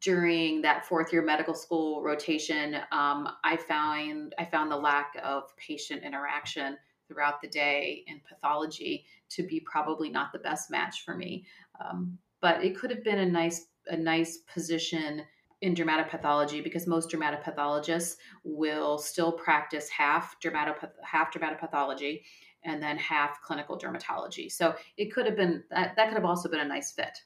during 0.00 0.62
that 0.62 0.84
fourth 0.84 1.12
year 1.12 1.22
medical 1.22 1.54
school 1.54 2.02
rotation, 2.02 2.76
um, 2.92 3.28
I 3.44 3.56
found 3.56 4.34
I 4.38 4.44
found 4.44 4.70
the 4.70 4.76
lack 4.76 5.16
of 5.22 5.56
patient 5.56 6.02
interaction 6.02 6.76
throughout 7.08 7.40
the 7.40 7.48
day 7.48 8.04
in 8.06 8.20
pathology 8.28 9.04
to 9.28 9.44
be 9.44 9.60
probably 9.60 10.10
not 10.10 10.32
the 10.32 10.38
best 10.40 10.70
match 10.70 11.04
for 11.04 11.14
me. 11.16 11.44
Um, 11.80 12.18
but 12.40 12.64
it 12.64 12.76
could 12.76 12.90
have 12.90 13.04
been 13.04 13.18
a 13.18 13.26
nice 13.26 13.66
a 13.86 13.96
nice 13.96 14.38
position 14.52 15.22
in 15.62 15.74
dermatopathology 15.74 16.62
because 16.62 16.86
most 16.86 17.10
dermatopathologists 17.10 18.16
will 18.44 18.98
still 18.98 19.32
practice 19.32 19.88
half 19.88 20.36
dermatopath- 20.40 20.92
half 21.02 21.32
dermatopathology 21.32 22.22
and 22.64 22.82
then 22.82 22.98
half 22.98 23.40
clinical 23.40 23.78
dermatology. 23.78 24.50
So 24.50 24.74
it 24.96 25.12
could 25.12 25.26
have 25.26 25.36
been 25.36 25.62
that, 25.70 25.94
that 25.96 26.08
could 26.08 26.16
have 26.16 26.24
also 26.24 26.50
been 26.50 26.60
a 26.60 26.64
nice 26.64 26.92
fit. 26.92 27.18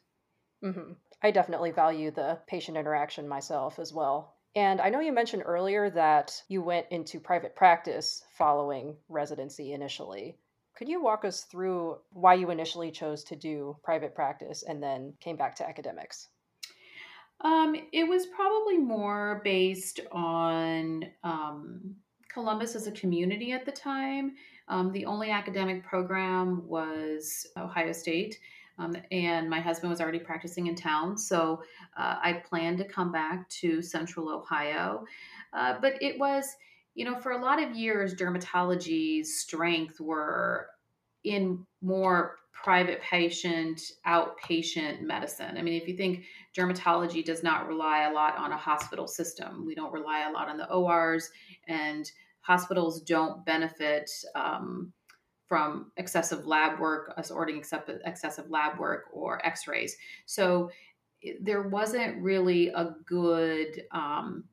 Mm-hmm. 0.62 0.92
I 1.22 1.30
definitely 1.30 1.70
value 1.70 2.10
the 2.10 2.38
patient 2.46 2.76
interaction 2.76 3.28
myself 3.28 3.78
as 3.78 3.92
well. 3.92 4.34
And 4.56 4.80
I 4.80 4.90
know 4.90 5.00
you 5.00 5.12
mentioned 5.12 5.42
earlier 5.46 5.90
that 5.90 6.42
you 6.48 6.62
went 6.62 6.86
into 6.90 7.20
private 7.20 7.54
practice 7.54 8.24
following 8.36 8.96
residency 9.08 9.72
initially. 9.72 10.38
Could 10.76 10.88
you 10.88 11.02
walk 11.02 11.24
us 11.24 11.42
through 11.44 11.98
why 12.10 12.34
you 12.34 12.50
initially 12.50 12.90
chose 12.90 13.22
to 13.24 13.36
do 13.36 13.76
private 13.84 14.14
practice 14.14 14.62
and 14.62 14.82
then 14.82 15.12
came 15.20 15.36
back 15.36 15.54
to 15.56 15.68
academics? 15.68 16.28
Um, 17.42 17.76
it 17.92 18.04
was 18.04 18.26
probably 18.26 18.78
more 18.78 19.40
based 19.44 20.00
on 20.10 21.04
um, 21.22 21.94
Columbus 22.32 22.74
as 22.74 22.86
a 22.86 22.92
community 22.92 23.52
at 23.52 23.64
the 23.64 23.72
time. 23.72 24.36
Um, 24.68 24.92
the 24.92 25.04
only 25.04 25.30
academic 25.30 25.84
program 25.84 26.66
was 26.66 27.46
Ohio 27.56 27.92
State. 27.92 28.38
Um, 28.80 28.96
and 29.10 29.48
my 29.48 29.60
husband 29.60 29.90
was 29.90 30.00
already 30.00 30.18
practicing 30.18 30.66
in 30.68 30.74
town. 30.74 31.18
So 31.18 31.62
uh, 31.96 32.16
I 32.22 32.42
planned 32.48 32.78
to 32.78 32.84
come 32.84 33.12
back 33.12 33.48
to 33.60 33.82
central 33.82 34.30
Ohio. 34.30 35.04
Uh, 35.52 35.74
but 35.80 36.02
it 36.02 36.18
was, 36.18 36.56
you 36.94 37.04
know, 37.04 37.18
for 37.18 37.32
a 37.32 37.38
lot 37.38 37.62
of 37.62 37.76
years, 37.76 38.14
dermatology's 38.14 39.38
strength 39.38 40.00
were 40.00 40.66
in 41.24 41.66
more 41.82 42.36
private 42.52 43.00
patient, 43.02 43.80
outpatient 44.06 45.02
medicine. 45.02 45.56
I 45.56 45.62
mean, 45.62 45.80
if 45.80 45.88
you 45.88 45.96
think 45.96 46.24
dermatology 46.56 47.24
does 47.24 47.42
not 47.42 47.68
rely 47.68 48.08
a 48.10 48.12
lot 48.12 48.36
on 48.36 48.52
a 48.52 48.56
hospital 48.56 49.06
system, 49.06 49.64
we 49.66 49.74
don't 49.74 49.92
rely 49.92 50.26
a 50.28 50.32
lot 50.32 50.48
on 50.48 50.56
the 50.56 50.70
ORs, 50.70 51.30
and 51.68 52.10
hospitals 52.40 53.02
don't 53.02 53.44
benefit. 53.44 54.10
Um, 54.34 54.92
from 55.50 55.90
excessive 55.96 56.46
lab 56.46 56.78
work, 56.78 57.12
us 57.16 57.32
ordering 57.32 57.58
excessive 57.58 58.50
lab 58.50 58.78
work 58.78 59.06
or 59.12 59.44
x 59.44 59.66
rays. 59.66 59.96
So 60.24 60.70
there 61.40 61.62
wasn't 61.62 62.22
really 62.22 62.68
a 62.68 62.94
good, 63.04 63.82
um, 63.90 64.44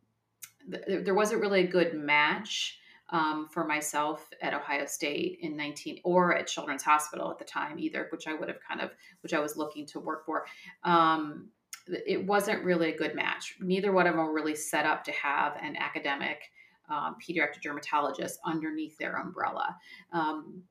there 0.67 1.13
wasn't 1.13 1.41
really 1.41 1.61
a 1.61 1.67
good 1.67 1.93
match. 1.93 2.79
Um, 3.09 3.47
for 3.49 3.63
myself 3.63 4.29
at 4.41 4.53
Ohio 4.53 4.85
State 4.85 5.39
in 5.41 5.55
19 5.55 6.01
or 6.03 6.35
at 6.35 6.45
Children's 6.45 6.83
Hospital 6.83 7.31
at 7.31 7.39
the 7.39 7.45
time 7.45 7.79
either, 7.79 8.09
which 8.11 8.27
I 8.27 8.33
would 8.33 8.49
have 8.49 8.59
kind 8.59 8.81
of, 8.81 8.91
which 9.21 9.33
I 9.33 9.39
was 9.39 9.55
looking 9.55 9.85
to 9.85 10.01
work 10.01 10.25
for. 10.25 10.45
Um, 10.83 11.47
it 11.87 12.25
wasn't 12.25 12.65
really 12.65 12.93
a 12.93 12.97
good 12.97 13.15
match. 13.15 13.55
Neither 13.61 13.93
one 13.93 14.07
of 14.07 14.13
them 14.13 14.25
were 14.25 14.33
really 14.33 14.55
set 14.55 14.85
up 14.85 15.05
to 15.05 15.13
have 15.13 15.55
an 15.61 15.77
academic 15.77 16.51
um, 16.89 17.15
pediatric 17.25 17.61
dermatologist 17.61 18.41
underneath 18.45 18.97
their 18.97 19.15
umbrella. 19.15 19.77
Um, 20.11 20.63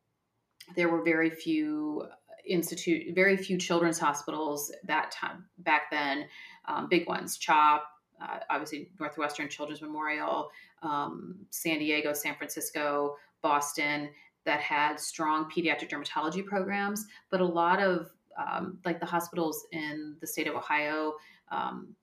there 0.74 0.88
were 0.88 1.02
very 1.02 1.30
few 1.30 2.06
institute, 2.46 3.14
very 3.14 3.36
few 3.36 3.58
children's 3.58 3.98
hospitals 3.98 4.72
that 4.84 5.10
time 5.10 5.44
back 5.58 5.90
then. 5.90 6.26
Um, 6.66 6.88
big 6.88 7.06
ones, 7.06 7.36
CHOP, 7.36 7.84
uh, 8.20 8.38
obviously 8.50 8.90
Northwestern 8.98 9.48
Children's 9.48 9.82
Memorial, 9.82 10.50
um, 10.82 11.36
San 11.50 11.78
Diego, 11.78 12.12
San 12.12 12.34
Francisco, 12.36 13.16
Boston, 13.42 14.10
that 14.44 14.60
had 14.60 14.98
strong 14.98 15.50
pediatric 15.50 15.90
dermatology 15.90 16.44
programs, 16.44 17.06
but 17.30 17.40
a 17.40 17.44
lot 17.44 17.82
of 17.82 18.10
um, 18.38 18.78
like 18.84 19.00
the 19.00 19.06
hospitals 19.06 19.66
in 19.72 20.16
the 20.20 20.26
state 20.26 20.46
of 20.46 20.54
Ohio, 20.54 21.14
um, 21.50 21.94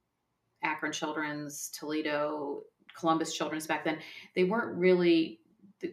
Akron 0.64 0.92
Children's, 0.92 1.70
Toledo, 1.78 2.64
Columbus 2.98 3.34
Children's 3.34 3.68
back 3.68 3.84
then, 3.84 4.00
they 4.36 4.44
weren't 4.44 4.76
really 4.78 5.40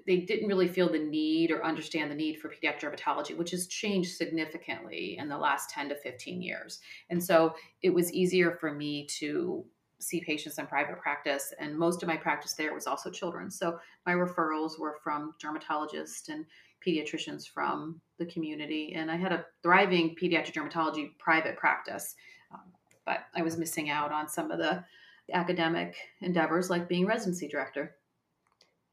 they 0.07 0.19
didn't 0.19 0.49
really 0.49 0.69
feel 0.69 0.91
the 0.91 0.99
need 0.99 1.51
or 1.51 1.65
understand 1.65 2.11
the 2.11 2.15
need 2.15 2.41
for 2.41 2.49
pediatric 2.49 2.81
dermatology, 2.81 3.37
which 3.37 3.51
has 3.51 3.67
changed 3.67 4.17
significantly 4.17 5.17
in 5.19 5.29
the 5.29 5.39
last 5.39 5.71
10 5.71 5.89
to 5.91 5.95
15 5.97 6.43
years. 6.43 6.81
And 7.09 7.23
so 7.23 7.55
it 7.83 7.91
was 7.91 8.13
easier 8.13 8.53
for 8.61 8.73
me 8.73 9.07
to 9.19 9.65
see 9.99 10.21
patients 10.21 10.59
in 10.59 10.67
private 10.67 10.99
practice. 10.99 11.53
And 11.59 11.79
most 11.79 12.03
of 12.03 12.09
my 12.09 12.17
practice 12.17 12.55
there 12.55 12.75
was 12.75 12.87
also 12.87 13.11
children. 13.11 13.51
So 13.51 13.79
my 14.07 14.13
referrals 14.13 14.79
were 14.79 14.97
from 15.03 15.35
dermatologists 15.43 16.29
and 16.29 16.47
pediatricians 16.87 17.47
from 17.47 18.01
the 18.19 18.27
community. 18.27 18.95
And 18.97 19.11
I 19.11 19.17
had 19.17 19.33
a 19.33 19.45
thriving 19.63 20.17
pediatric 20.21 20.55
dermatology 20.55 21.19
private 21.19 21.57
practice. 21.57 22.15
Um, 22.53 22.73
but 23.05 23.27
I 23.35 23.43
was 23.43 23.59
missing 23.59 23.91
out 23.91 24.13
on 24.13 24.29
some 24.29 24.51
of 24.51 24.59
the 24.59 24.83
academic 25.33 25.97
endeavors 26.21 26.71
like 26.71 26.89
being 26.89 27.07
residency 27.07 27.49
director. 27.49 27.97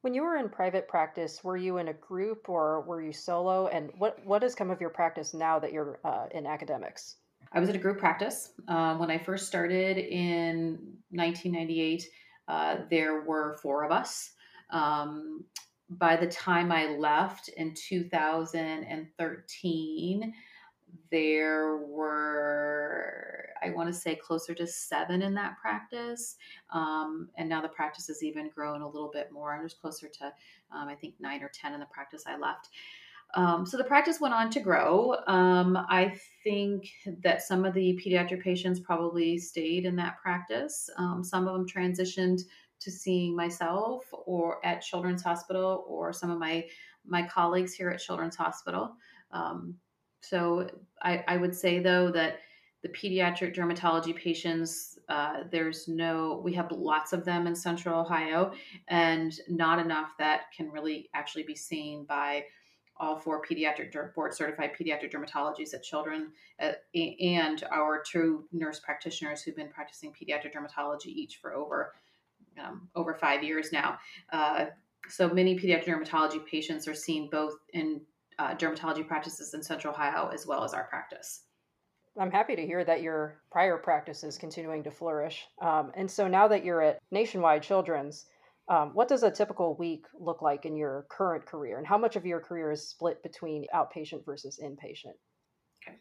When 0.08 0.14
you 0.14 0.24
were 0.24 0.38
in 0.38 0.48
private 0.48 0.88
practice, 0.88 1.44
were 1.44 1.58
you 1.58 1.80
in 1.80 1.90
a 1.90 1.94
group 1.94 2.48
or 2.48 2.80
were 2.84 3.02
you 3.02 3.12
solo? 3.12 3.68
And 3.68 3.92
what, 3.98 4.26
what 4.26 4.42
has 4.42 4.56
come 4.56 4.72
of 4.72 4.80
your 4.80 4.90
practice 4.90 5.34
now 5.34 5.60
that 5.60 5.74
you're 5.74 6.00
uh, 6.06 6.28
in 6.32 6.48
academics? 6.48 7.18
I 7.52 7.60
was 7.60 7.68
at 7.68 7.76
a 7.76 7.78
group 7.78 8.00
practice. 8.00 8.54
Um, 8.70 9.00
when 9.00 9.12
I 9.12 9.18
first 9.18 9.48
started 9.48 9.98
in 9.98 10.80
1998, 11.10 12.08
uh, 12.48 12.78
there 12.90 13.24
were 13.24 13.58
four 13.62 13.84
of 13.84 13.92
us. 13.92 14.32
Um, 14.70 15.44
by 15.90 16.16
the 16.16 16.28
time 16.28 16.72
I 16.72 16.86
left 16.86 17.50
in 17.50 17.74
2013, 17.74 20.34
there 21.12 21.78
were, 21.78 23.50
I 23.64 23.70
want 23.72 23.88
to 23.88 23.94
say, 23.94 24.16
closer 24.16 24.54
to 24.56 24.68
seven 24.68 25.22
in 25.22 25.34
that 25.36 25.58
practice. 25.58 26.36
Um, 26.72 27.30
and 27.38 27.48
now 27.48 27.62
the 27.62 27.70
practice 27.70 28.08
has 28.08 28.24
even 28.24 28.50
grown 28.50 28.82
a 28.82 28.90
little 28.90 29.12
bit 29.12 29.32
more. 29.32 29.56
There's 29.60 29.74
closer 29.74 30.08
to, 30.08 30.26
um, 30.72 30.88
I 30.88 30.96
think, 30.96 31.16
nine 31.20 31.44
or 31.44 31.52
10 31.54 31.74
in 31.74 31.80
the 31.80 31.86
practice 31.88 32.24
I 32.28 32.38
left. 32.38 32.70
Um, 33.36 33.66
so 33.66 33.78
the 33.78 33.84
practice 33.84 34.22
went 34.22 34.34
on 34.34 34.50
to 34.52 34.60
grow. 34.60 35.16
Um, 35.28 35.78
I 35.90 36.18
think 36.44 36.90
that 37.24 37.42
some 37.42 37.66
of 37.66 37.74
the 37.74 38.00
pediatric 38.04 38.42
patients 38.42 38.80
probably 38.80 39.38
stayed 39.38 39.86
in 39.86 39.96
that 39.98 40.18
practice. 40.22 40.90
Um, 40.98 41.24
some 41.24 41.48
of 41.48 41.54
them 41.54 41.68
transitioned 41.68 42.42
to 42.80 42.92
seeing 42.92 43.36
myself 43.36 44.06
or 44.12 44.66
at 44.66 44.82
Children's 44.82 45.24
Hospital 45.24 45.84
or 45.88 46.14
some 46.14 46.30
of 46.30 46.40
my 46.40 46.66
my 47.06 47.26
colleagues 47.26 47.74
here 47.74 47.90
at 47.90 48.00
Children's 48.00 48.36
Hospital. 48.36 48.96
Um, 49.32 49.76
so 50.22 50.70
I, 51.02 51.24
I, 51.28 51.38
would 51.38 51.56
say 51.56 51.80
though 51.80 52.12
that 52.12 52.40
the 52.84 52.90
pediatric 52.90 53.56
dermatology 53.56 54.16
patients, 54.16 55.00
uh, 55.10 55.44
there's 55.52 55.88
no, 55.88 56.42
we 56.44 56.54
have 56.54 56.72
lots 56.72 57.14
of 57.14 57.26
them 57.26 57.48
in 57.48 57.56
Central 57.56 58.00
Ohio, 58.00 58.52
and 58.88 59.40
not 59.48 59.80
enough 59.80 60.12
that 60.20 60.52
can 60.56 60.70
really 60.70 61.10
actually 61.14 61.44
be 61.44 61.56
seen 61.56 62.06
by 62.06 62.44
all 63.00 63.18
four 63.18 63.42
pediatric 63.44 63.94
board 64.14 64.34
certified 64.34 64.72
pediatric 64.80 65.12
dermatologists 65.12 65.74
at 65.74 65.84
children 65.84 66.32
uh, 66.60 66.72
and 66.96 67.64
our 67.72 68.02
two 68.02 68.46
nurse 68.52 68.80
practitioners 68.80 69.42
who've 69.42 69.56
been 69.56 69.70
practicing 69.70 70.12
pediatric 70.12 70.54
dermatology 70.54 71.08
each 71.08 71.38
for 71.38 71.54
over 71.54 71.94
um, 72.64 72.90
over 72.96 73.14
five 73.14 73.44
years 73.44 73.72
now. 73.72 74.00
Uh, 74.32 74.66
so 75.10 75.30
many 75.30 75.58
pediatric 75.58 75.86
dermatology 75.86 76.44
patients 76.46 76.88
are 76.88 76.96
seen 76.96 77.30
both 77.30 77.54
in 77.74 78.02
uh, 78.40 78.56
dermatology 78.56 79.08
practices 79.08 79.54
in 79.54 79.64
Central 79.64 79.94
Ohio 79.94 80.30
as 80.34 80.46
well 80.46 80.64
as 80.64 80.74
our 80.74 80.86
practice. 80.86 81.44
I'm 82.20 82.32
happy 82.32 82.56
to 82.56 82.66
hear 82.66 82.84
that 82.84 83.02
your 83.02 83.42
prior 83.52 83.78
practice 83.78 84.24
is 84.24 84.38
continuing 84.38 84.84
to 84.84 84.92
flourish. 84.92 85.46
Um, 85.62 85.92
and 85.96 86.10
so 86.10 86.28
now 86.28 86.48
that 86.48 86.66
you're 86.66 86.82
at 86.82 87.00
Nationwide 87.12 87.62
Children's, 87.62 88.26
um, 88.70 88.92
what 88.94 89.08
does 89.08 89.24
a 89.24 89.32
typical 89.32 89.76
week 89.76 90.06
look 90.20 90.42
like 90.42 90.66
in 90.66 90.76
your 90.76 91.06
current 91.10 91.46
career, 91.46 91.78
and 91.78 91.88
how 91.88 91.98
much 91.98 92.16
of 92.16 92.26
your 92.26 92.42
career 92.42 92.72
is 92.72 92.88
split 92.88 93.24
between 93.24 93.66
outpatient 93.74 94.26
versus 94.26 94.60
inpatient? 94.62 95.14
Okay. 95.82 95.98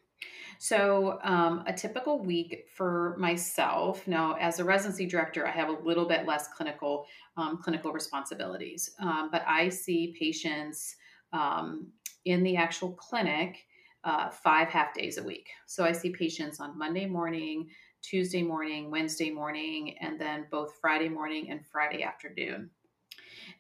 So, 0.59 1.21
um, 1.23 1.63
a 1.67 1.73
typical 1.73 2.19
week 2.19 2.65
for 2.75 3.15
myself 3.19 4.09
now, 4.09 4.37
as 4.41 4.59
a 4.59 4.65
residency 4.65 5.07
director, 5.07 5.47
I 5.47 5.51
have 5.51 5.69
a 5.69 5.79
little 5.85 6.07
bit 6.07 6.27
less 6.27 6.49
clinical 6.49 7.07
um, 7.37 7.61
clinical 7.63 7.93
responsibilities, 7.93 8.91
um, 8.99 9.29
but 9.31 9.45
I 9.47 9.69
see 9.69 10.17
patients 10.19 10.97
um, 11.37 11.89
in 12.25 12.43
the 12.43 12.57
actual 12.57 12.93
clinic 12.93 13.59
uh, 14.05 14.31
five 14.31 14.69
half 14.69 14.95
days 14.95 15.19
a 15.19 15.23
week. 15.23 15.49
So, 15.67 15.85
I 15.85 15.93
see 15.93 16.11
patients 16.11 16.61
on 16.61 16.79
Monday 16.79 17.07
morning, 17.07 17.69
Tuesday 18.03 18.43
morning, 18.43 18.91
Wednesday 18.91 19.31
morning, 19.31 19.97
and 20.01 20.21
then 20.21 20.47
both 20.51 20.75
Friday 20.81 21.09
morning 21.09 21.51
and 21.51 21.67
Friday 21.67 22.03
afternoon. 22.03 22.71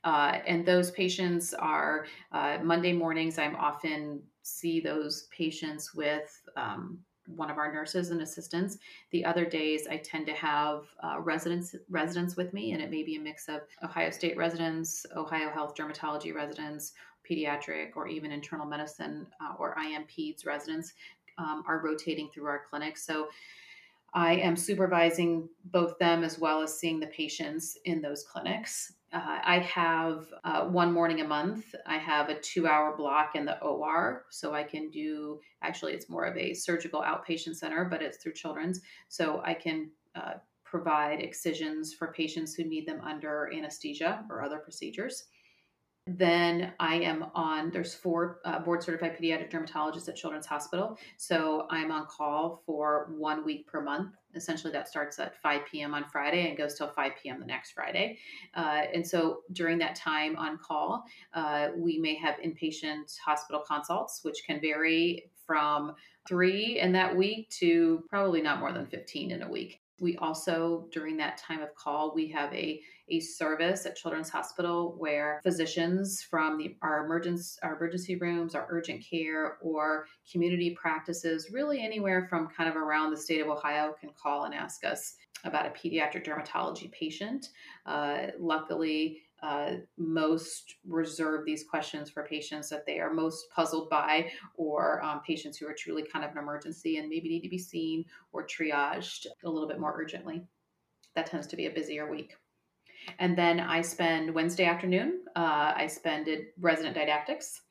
Uh, 0.04 0.38
and 0.46 0.64
those 0.64 0.90
patients 0.90 1.54
are 1.54 2.06
uh, 2.32 2.58
Monday 2.62 2.92
mornings. 2.92 3.38
I'm 3.38 3.56
often 3.56 4.22
see 4.42 4.80
those 4.80 5.28
patients 5.36 5.94
with 5.94 6.42
um, 6.56 6.98
one 7.26 7.50
of 7.50 7.58
our 7.58 7.72
nurses 7.72 8.10
and 8.10 8.22
assistants. 8.22 8.78
The 9.10 9.24
other 9.24 9.44
days, 9.44 9.86
I 9.90 9.96
tend 9.96 10.26
to 10.26 10.32
have 10.34 10.84
uh, 11.02 11.20
residents 11.20 11.74
residents 11.90 12.36
with 12.36 12.52
me, 12.52 12.72
and 12.72 12.80
it 12.80 12.90
may 12.90 13.02
be 13.02 13.16
a 13.16 13.20
mix 13.20 13.48
of 13.48 13.62
Ohio 13.82 14.10
State 14.10 14.36
residents, 14.36 15.04
Ohio 15.16 15.50
Health 15.50 15.74
Dermatology 15.74 16.32
residents, 16.32 16.92
pediatric, 17.28 17.90
or 17.96 18.08
even 18.08 18.32
internal 18.32 18.66
medicine 18.66 19.26
uh, 19.40 19.54
or 19.58 19.76
IMPEDS 19.76 20.46
residents 20.46 20.92
um, 21.38 21.62
are 21.66 21.82
rotating 21.84 22.28
through 22.32 22.46
our 22.46 22.62
clinic. 22.68 22.96
So 22.96 23.28
I 24.14 24.36
am 24.36 24.56
supervising 24.56 25.48
both 25.66 25.98
them 25.98 26.24
as 26.24 26.38
well 26.38 26.62
as 26.62 26.78
seeing 26.78 27.00
the 27.00 27.06
patients 27.08 27.76
in 27.84 28.00
those 28.00 28.24
clinics. 28.24 28.94
Uh, 29.12 29.38
I 29.44 29.58
have 29.58 30.26
uh, 30.44 30.64
one 30.64 30.92
morning 30.92 31.20
a 31.20 31.26
month. 31.26 31.74
I 31.86 31.98
have 31.98 32.28
a 32.28 32.40
two 32.40 32.66
hour 32.66 32.96
block 32.96 33.34
in 33.34 33.44
the 33.44 33.60
OR. 33.60 34.24
So 34.30 34.54
I 34.54 34.62
can 34.62 34.90
do, 34.90 35.40
actually, 35.62 35.92
it's 35.92 36.08
more 36.08 36.24
of 36.24 36.36
a 36.36 36.54
surgical 36.54 37.02
outpatient 37.02 37.56
center, 37.56 37.84
but 37.84 38.02
it's 38.02 38.18
through 38.18 38.32
children's. 38.32 38.80
So 39.08 39.42
I 39.44 39.54
can 39.54 39.90
uh, 40.14 40.34
provide 40.64 41.20
excisions 41.20 41.94
for 41.94 42.12
patients 42.12 42.54
who 42.54 42.64
need 42.64 42.86
them 42.86 43.00
under 43.02 43.50
anesthesia 43.54 44.24
or 44.30 44.42
other 44.42 44.58
procedures. 44.58 45.24
Then 46.06 46.72
I 46.78 46.96
am 46.96 47.26
on, 47.34 47.70
there's 47.70 47.92
four 47.92 48.38
uh, 48.44 48.60
board 48.60 48.80
certified 48.80 49.18
pediatric 49.18 49.50
dermatologists 49.50 50.08
at 50.08 50.14
Children's 50.14 50.46
Hospital. 50.46 50.96
So 51.16 51.66
I'm 51.68 51.90
on 51.90 52.06
call 52.06 52.62
for 52.64 53.08
one 53.16 53.44
week 53.44 53.66
per 53.66 53.80
month. 53.80 54.14
Essentially, 54.36 54.72
that 54.72 54.86
starts 54.86 55.18
at 55.18 55.40
5 55.42 55.62
p.m. 55.70 55.94
on 55.94 56.04
Friday 56.04 56.48
and 56.48 56.56
goes 56.56 56.74
till 56.74 56.88
5 56.88 57.12
p.m. 57.20 57.40
the 57.40 57.46
next 57.46 57.72
Friday. 57.72 58.18
Uh, 58.54 58.82
and 58.94 59.04
so 59.04 59.40
during 59.52 59.78
that 59.78 59.96
time 59.96 60.36
on 60.36 60.58
call, 60.58 61.04
uh, 61.34 61.68
we 61.76 61.98
may 61.98 62.14
have 62.14 62.36
inpatient 62.36 63.18
hospital 63.18 63.64
consults, 63.66 64.20
which 64.22 64.44
can 64.46 64.60
vary 64.60 65.28
from 65.44 65.92
three 66.28 66.78
in 66.78 66.92
that 66.92 67.16
week 67.16 67.50
to 67.50 68.04
probably 68.08 68.42
not 68.42 68.60
more 68.60 68.72
than 68.72 68.86
15 68.86 69.32
in 69.32 69.42
a 69.42 69.48
week. 69.48 69.80
We 70.00 70.16
also, 70.18 70.88
during 70.92 71.16
that 71.18 71.38
time 71.38 71.62
of 71.62 71.74
call, 71.74 72.14
we 72.14 72.28
have 72.28 72.52
a, 72.52 72.80
a 73.08 73.20
service 73.20 73.86
at 73.86 73.96
Children's 73.96 74.28
Hospital 74.28 74.94
where 74.98 75.40
physicians 75.42 76.22
from 76.22 76.58
the, 76.58 76.76
our, 76.82 77.04
emergency, 77.04 77.58
our 77.62 77.76
emergency 77.76 78.16
rooms, 78.16 78.54
our 78.54 78.66
urgent 78.68 79.04
care, 79.08 79.56
or 79.62 80.06
community 80.30 80.76
practices, 80.80 81.48
really 81.50 81.80
anywhere 81.82 82.26
from 82.28 82.48
kind 82.48 82.68
of 82.68 82.76
around 82.76 83.10
the 83.10 83.16
state 83.16 83.40
of 83.40 83.48
Ohio, 83.48 83.94
can 83.98 84.10
call 84.20 84.44
and 84.44 84.54
ask 84.54 84.84
us 84.84 85.14
about 85.44 85.66
a 85.66 85.70
pediatric 85.70 86.26
dermatology 86.26 86.90
patient. 86.92 87.50
Uh, 87.86 88.26
luckily, 88.38 89.22
uh, 89.42 89.72
most 89.98 90.76
reserve 90.86 91.44
these 91.44 91.64
questions 91.64 92.10
for 92.10 92.22
patients 92.24 92.68
that 92.70 92.86
they 92.86 92.98
are 92.98 93.12
most 93.12 93.50
puzzled 93.50 93.90
by 93.90 94.30
or 94.54 95.02
um, 95.02 95.20
patients 95.26 95.58
who 95.58 95.66
are 95.66 95.74
truly 95.74 96.02
kind 96.02 96.24
of 96.24 96.30
an 96.32 96.38
emergency 96.38 96.96
and 96.96 97.08
maybe 97.08 97.28
need 97.28 97.42
to 97.42 97.48
be 97.48 97.58
seen 97.58 98.04
or 98.32 98.46
triaged 98.46 99.26
a 99.44 99.48
little 99.48 99.68
bit 99.68 99.78
more 99.78 99.94
urgently. 99.96 100.42
That 101.14 101.26
tends 101.26 101.46
to 101.48 101.56
be 101.56 101.66
a 101.66 101.70
busier 101.70 102.10
week. 102.10 102.34
And 103.18 103.36
then 103.36 103.60
I 103.60 103.82
spend 103.82 104.34
Wednesday 104.34 104.64
afternoon, 104.64 105.20
uh, 105.36 105.72
I 105.76 105.86
spend 105.86 106.28
resident 106.58 106.94
didactics. 106.94 107.62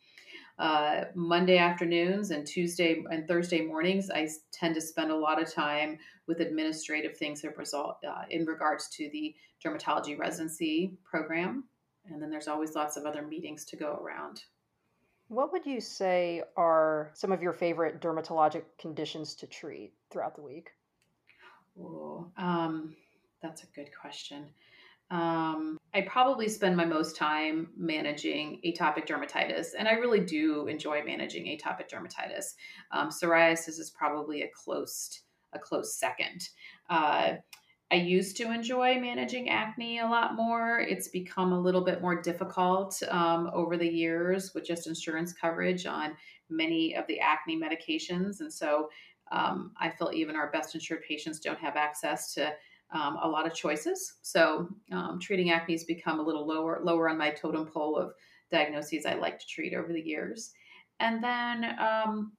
Uh, 0.57 1.05
Monday 1.15 1.57
afternoons 1.57 2.31
and 2.31 2.47
Tuesday 2.47 3.03
and 3.11 3.27
Thursday 3.27 3.61
mornings, 3.61 4.09
I 4.09 4.29
tend 4.53 4.75
to 4.75 4.81
spend 4.81 5.11
a 5.11 5.15
lot 5.15 5.41
of 5.41 5.53
time 5.53 5.97
with 6.27 6.39
administrative 6.39 7.17
things 7.17 7.41
that 7.41 7.57
result 7.57 7.97
uh, 8.07 8.23
in 8.29 8.45
regards 8.45 8.87
to 8.89 9.09
the 9.11 9.35
dermatology 9.63 10.17
residency 10.17 10.97
program. 11.03 11.65
And 12.09 12.21
then 12.21 12.29
there's 12.29 12.47
always 12.47 12.73
lots 12.73 12.95
of 12.95 13.05
other 13.05 13.21
meetings 13.21 13.65
to 13.65 13.75
go 13.75 13.99
around. 14.01 14.43
What 15.27 15.51
would 15.51 15.65
you 15.65 15.81
say 15.81 16.43
are 16.55 17.11
some 17.15 17.31
of 17.31 17.41
your 17.41 17.53
favorite 17.53 17.99
dermatologic 17.99 18.63
conditions 18.79 19.35
to 19.35 19.47
treat 19.47 19.91
throughout 20.11 20.35
the 20.35 20.41
week? 20.41 20.69
Oh, 21.81 22.27
um, 22.37 22.95
that's 23.41 23.63
a 23.63 23.67
good 23.75 23.89
question. 23.99 24.45
Um, 25.11 25.77
I 25.93 26.01
probably 26.01 26.49
spend 26.49 26.75
my 26.75 26.85
most 26.85 27.15
time 27.15 27.69
managing 27.77 28.59
atopic 28.65 29.07
dermatitis, 29.07 29.67
and 29.77 29.87
I 29.87 29.93
really 29.93 30.19
do 30.19 30.67
enjoy 30.67 31.03
managing 31.03 31.45
atopic 31.45 31.89
dermatitis. 31.89 32.53
Um, 32.91 33.09
psoriasis 33.09 33.79
is 33.79 33.93
probably 33.97 34.41
a 34.41 34.49
close 34.53 35.21
a 35.53 35.59
close 35.59 35.97
second. 35.97 36.49
Uh, 36.89 37.35
I 37.91 37.95
used 37.95 38.35
to 38.37 38.51
enjoy 38.51 38.99
managing 38.99 39.49
acne 39.49 39.99
a 39.99 40.07
lot 40.07 40.35
more. 40.35 40.79
It's 40.79 41.07
become 41.07 41.53
a 41.53 41.59
little 41.59 41.81
bit 41.81 42.01
more 42.01 42.19
difficult 42.19 43.01
um, 43.09 43.49
over 43.53 43.77
the 43.77 43.87
years 43.87 44.53
with 44.53 44.65
just 44.65 44.87
insurance 44.87 45.33
coverage 45.33 45.85
on 45.85 46.17
many 46.49 46.95
of 46.95 47.05
the 47.07 47.19
acne 47.19 47.57
medications. 47.57 48.39
And 48.39 48.51
so 48.51 48.89
um, 49.31 49.71
I 49.79 49.91
feel 49.91 50.11
even 50.13 50.35
our 50.35 50.51
best 50.51 50.75
insured 50.75 51.03
patients 51.07 51.39
don't 51.39 51.59
have 51.59 51.75
access 51.75 52.33
to 52.33 52.53
um, 52.91 53.17
a 53.21 53.27
lot 53.27 53.47
of 53.47 53.53
choices. 53.53 54.15
So 54.21 54.69
um, 54.91 55.19
treating 55.21 55.51
acne 55.51 55.73
has 55.73 55.83
become 55.83 56.19
a 56.19 56.23
little 56.23 56.47
lower 56.47 56.79
lower 56.83 57.09
on 57.09 57.17
my 57.17 57.31
totem 57.31 57.65
pole 57.65 57.97
of 57.97 58.13
diagnoses 58.51 59.05
I 59.05 59.15
like 59.15 59.39
to 59.39 59.47
treat 59.47 59.73
over 59.73 59.91
the 59.91 60.01
years. 60.01 60.51
And 60.99 61.23
then 61.23 61.77
um, 61.79 62.33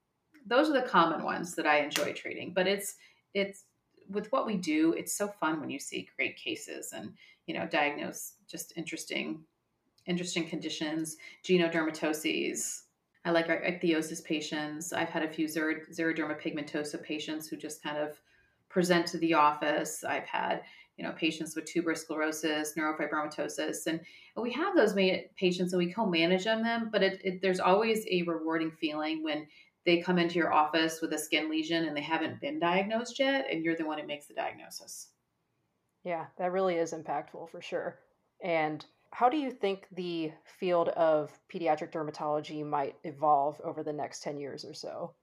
those 0.47 0.71
are 0.71 0.81
the 0.81 0.89
common 0.89 1.23
ones 1.25 1.55
that 1.57 1.67
I 1.67 1.81
enjoy 1.81 2.13
treating. 2.13 2.53
But 2.55 2.67
it's 2.67 2.97
it's 3.35 3.65
with 4.09 4.31
what 4.31 4.47
we 4.47 4.57
do, 4.57 4.93
it's 4.93 5.17
so 5.17 5.29
fun 5.29 5.61
when 5.61 5.71
you 5.71 5.81
see 5.81 6.09
great 6.17 6.37
cases 6.37 6.93
and 6.93 7.13
you 7.47 7.55
know 7.55 7.67
diagnose 7.67 8.35
just 8.49 8.73
interesting 8.77 9.45
interesting 10.07 10.49
conditions, 10.49 11.17
genodermatoses. 11.45 12.83
I 13.25 13.31
like 13.31 13.49
ichthyosis 13.49 14.25
patients. 14.25 14.93
I've 14.93 15.09
had 15.09 15.25
a 15.25 15.29
few 15.29 15.47
xeroderma 15.47 16.41
pigmentosa 16.41 17.03
patients 17.03 17.49
who 17.49 17.57
just 17.57 17.83
kind 17.83 17.99
of 17.99 18.21
present 18.69 19.07
to 19.09 19.19
the 19.19 19.35
office. 19.35 20.05
I've 20.05 20.27
had 20.27 20.63
you 20.97 21.05
know 21.05 21.13
patients 21.13 21.55
with 21.55 21.67
tuberous 21.67 22.03
sclerosis, 22.03 22.75
neurofibromatosis, 22.77 23.87
and, 23.87 24.01
we 24.39 24.53
have 24.53 24.77
those 24.77 24.95
patients 25.39 25.73
and 25.73 25.79
we 25.79 25.91
co-manage 25.91 26.45
them. 26.45 26.91
But 26.93 27.03
it, 27.03 27.21
it, 27.25 27.41
there's 27.41 27.59
always 27.59 28.05
a 28.11 28.21
rewarding 28.25 28.71
feeling 28.71 29.23
when 29.23 29.47
they 29.87 30.03
come 30.03 30.19
into 30.19 30.35
your 30.35 30.53
office 30.53 31.01
with 31.01 31.15
a 31.15 31.19
skin 31.19 31.49
lesion 31.49 31.87
and 31.87 31.97
they 31.97 32.03
haven't 32.03 32.41
been 32.43 32.59
diagnosed 32.59 33.19
yet, 33.19 33.47
and 33.51 33.65
you're 33.65 33.77
the 33.77 33.87
one 33.87 33.99
who 33.99 34.07
makes 34.07 34.27
the 34.27 34.35
diagnosis. 34.35 35.09
Yeah, 36.05 36.27
that 36.37 36.53
really 36.53 36.75
is 36.75 36.93
impactful 36.93 37.49
for 37.49 37.63
sure. 37.63 37.99
And 38.43 38.85
how 39.13 39.29
do 39.29 39.39
you 39.39 39.51
think 39.51 39.87
the 39.93 40.33
field 40.45 40.91
of 40.91 41.33
pediatric 41.53 41.93
dermatology 41.93 42.65
might 42.65 42.97
evolve 43.05 43.61
over 43.65 43.83
the 43.83 43.93
next 43.93 44.23
10 44.23 44.39
years 44.39 44.65
or 44.65 44.75
so? 44.75 45.15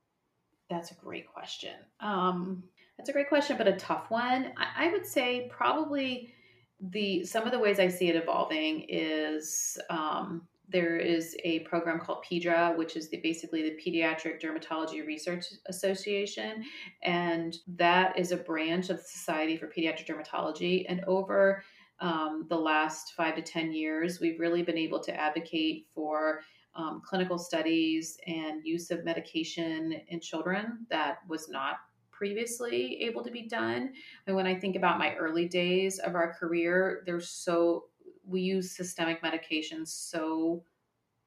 That's 0.69 0.91
a 0.91 0.95
great 0.95 1.27
question. 1.27 1.75
Um, 1.99 2.63
that's 2.97 3.09
a 3.09 3.13
great 3.13 3.29
question, 3.29 3.57
but 3.57 3.67
a 3.67 3.75
tough 3.75 4.09
one. 4.09 4.53
I, 4.57 4.87
I 4.87 4.91
would 4.91 5.05
say 5.05 5.49
probably 5.51 6.33
the 6.79 7.23
some 7.25 7.43
of 7.43 7.51
the 7.51 7.59
ways 7.59 7.79
I 7.79 7.87
see 7.87 8.09
it 8.09 8.15
evolving 8.15 8.85
is 8.89 9.77
um, 9.89 10.47
there 10.69 10.97
is 10.97 11.35
a 11.43 11.59
program 11.59 11.99
called 11.99 12.23
PEDRA, 12.29 12.77
which 12.77 12.95
is 12.95 13.09
the, 13.09 13.17
basically 13.17 13.61
the 13.63 13.77
Pediatric 13.77 14.41
Dermatology 14.41 15.05
Research 15.05 15.45
Association, 15.67 16.63
and 17.03 17.57
that 17.67 18.17
is 18.17 18.31
a 18.31 18.37
branch 18.37 18.89
of 18.89 18.97
the 18.97 19.03
Society 19.03 19.57
for 19.57 19.67
Pediatric 19.67 20.07
Dermatology. 20.07 20.85
And 20.87 21.03
over 21.05 21.63
um, 21.99 22.45
the 22.49 22.57
last 22.57 23.13
five 23.15 23.35
to 23.35 23.41
ten 23.41 23.73
years, 23.73 24.19
we've 24.19 24.39
really 24.39 24.63
been 24.63 24.77
able 24.77 24.99
to 25.01 25.15
advocate 25.15 25.87
for 25.93 26.41
um, 26.75 27.01
clinical 27.05 27.37
studies 27.37 28.17
and 28.25 28.65
use 28.65 28.89
of 28.91 29.05
medication 29.05 29.93
in 30.07 30.19
children 30.19 30.85
that 30.89 31.17
was 31.27 31.49
not 31.49 31.75
previously 32.23 33.01
able 33.01 33.21
to 33.21 33.29
be 33.29 33.49
done. 33.49 33.91
And 34.25 34.35
when 34.37 34.47
I 34.47 34.57
think 34.57 34.77
about 34.77 34.97
my 34.97 35.13
early 35.15 35.45
days 35.45 35.99
of 35.99 36.15
our 36.15 36.33
career, 36.33 37.03
there's 37.05 37.27
so 37.27 37.87
we 38.25 38.39
use 38.39 38.77
systemic 38.77 39.21
medications 39.21 39.89
so 39.89 40.63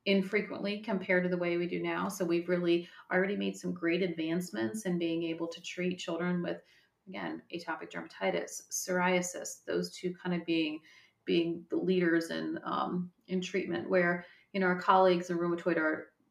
infrequently 0.07 0.79
compared 0.79 1.25
to 1.25 1.29
the 1.29 1.37
way 1.37 1.59
we 1.59 1.67
do 1.67 1.83
now. 1.83 2.09
So 2.09 2.25
we've 2.25 2.49
really 2.49 2.89
already 3.13 3.37
made 3.37 3.59
some 3.59 3.75
great 3.75 4.01
advancements 4.01 4.87
in 4.87 4.99
being 4.99 5.25
able 5.25 5.49
to 5.49 5.61
treat 5.61 5.99
children 5.99 6.43
with 6.43 6.63
again 7.07 7.43
atopic 7.55 7.93
dermatitis, 7.93 8.63
psoriasis. 8.71 9.65
Those 9.67 9.95
two 9.95 10.15
kind 10.15 10.35
of 10.35 10.47
being 10.47 10.81
being 11.27 11.67
the 11.69 11.77
leaders 11.77 12.31
in 12.31 12.59
um, 12.65 13.11
in 13.29 13.43
treatment. 13.43 13.91
Where 13.91 14.25
you 14.55 14.61
know 14.61 14.67
our 14.67 14.81
colleagues 14.81 15.29
in 15.29 15.37
rheumatoid 15.37 15.77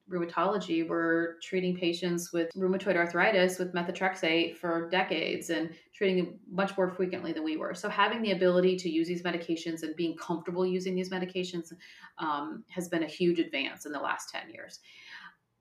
rheumatology 0.09 0.87
were 0.87 1.37
treating 1.41 1.75
patients 1.75 2.31
with 2.31 2.49
rheumatoid 2.55 2.95
arthritis 2.95 3.57
with 3.57 3.73
methotrexate 3.73 4.55
for 4.55 4.87
decades 4.89 5.49
and 5.49 5.71
treating 5.93 6.17
them 6.17 6.39
much 6.49 6.77
more 6.77 6.91
frequently 6.91 7.33
than 7.33 7.43
we 7.43 7.57
were. 7.57 7.73
So 7.73 7.89
having 7.89 8.21
the 8.21 8.31
ability 8.31 8.77
to 8.77 8.89
use 8.89 9.07
these 9.07 9.23
medications 9.23 9.81
and 9.81 9.95
being 9.95 10.15
comfortable 10.17 10.65
using 10.65 10.95
these 10.95 11.09
medications 11.09 11.73
um, 12.19 12.63
has 12.69 12.87
been 12.87 13.03
a 13.03 13.07
huge 13.07 13.39
advance 13.39 13.85
in 13.85 13.91
the 13.91 13.99
last 13.99 14.29
10 14.29 14.51
years. 14.51 14.79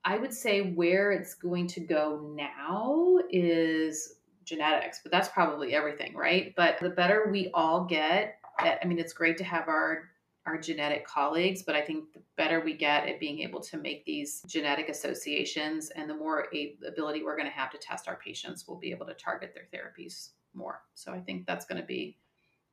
I 0.03 0.17
would 0.17 0.33
say 0.33 0.73
where 0.73 1.11
it's 1.11 1.33
going 1.33 1.65
to 1.67 1.79
go 1.79 2.31
now 2.35 3.17
is 3.31 4.17
genetics, 4.43 4.99
but 5.01 5.11
that's 5.11 5.29
probably 5.29 5.73
everything, 5.73 6.13
right? 6.13 6.53
But 6.55 6.77
the 6.79 6.91
better 6.91 7.27
we 7.31 7.49
all 7.55 7.85
get, 7.85 8.35
I 8.59 8.85
mean, 8.85 8.99
it's 8.99 9.13
great 9.13 9.37
to 9.37 9.43
have 9.43 9.67
our 9.67 10.09
our 10.45 10.57
genetic 10.57 11.07
colleagues, 11.07 11.63
but 11.63 11.75
I 11.75 11.81
think 11.81 12.13
the 12.13 12.21
better 12.37 12.59
we 12.59 12.73
get 12.73 13.07
at 13.07 13.19
being 13.19 13.39
able 13.39 13.61
to 13.61 13.77
make 13.77 14.05
these 14.05 14.41
genetic 14.47 14.89
associations 14.89 15.89
and 15.89 16.09
the 16.09 16.15
more 16.15 16.47
ability 16.87 17.23
we're 17.23 17.37
going 17.37 17.49
to 17.49 17.55
have 17.55 17.71
to 17.71 17.77
test 17.77 18.07
our 18.07 18.17
patients, 18.17 18.65
we'll 18.67 18.77
be 18.77 18.91
able 18.91 19.07
to 19.07 19.15
target 19.15 19.55
their 19.55 19.67
therapies 19.73 20.29
more. 20.53 20.81
So 20.93 21.11
I 21.11 21.19
think 21.19 21.47
that's 21.47 21.65
going 21.65 21.81
to 21.81 21.87
be 21.87 22.17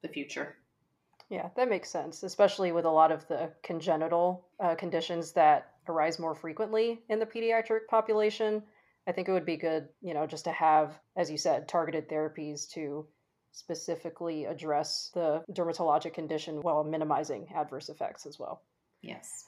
the 0.02 0.08
future. 0.08 0.56
Yeah, 1.30 1.48
that 1.56 1.70
makes 1.70 1.88
sense, 1.88 2.22
especially 2.24 2.72
with 2.72 2.84
a 2.84 2.90
lot 2.90 3.10
of 3.10 3.26
the 3.26 3.50
congenital 3.62 4.44
uh, 4.60 4.74
conditions 4.74 5.32
that 5.32 5.70
arise 5.88 6.18
more 6.18 6.34
frequently 6.34 7.00
in 7.08 7.18
the 7.18 7.26
pediatric 7.26 7.86
population. 7.88 8.62
I 9.06 9.12
think 9.12 9.28
it 9.28 9.32
would 9.32 9.46
be 9.46 9.56
good, 9.56 9.88
you 10.02 10.12
know, 10.12 10.26
just 10.26 10.44
to 10.44 10.52
have, 10.52 11.00
as 11.16 11.30
you 11.30 11.38
said, 11.38 11.68
targeted 11.68 12.08
therapies 12.08 12.68
to 12.72 13.06
specifically 13.52 14.46
address 14.46 15.10
the 15.14 15.42
dermatologic 15.52 16.14
condition 16.14 16.60
while 16.62 16.82
minimizing 16.82 17.46
adverse 17.54 17.88
effects 17.88 18.26
as 18.26 18.38
well. 18.38 18.62
Yes. 19.02 19.46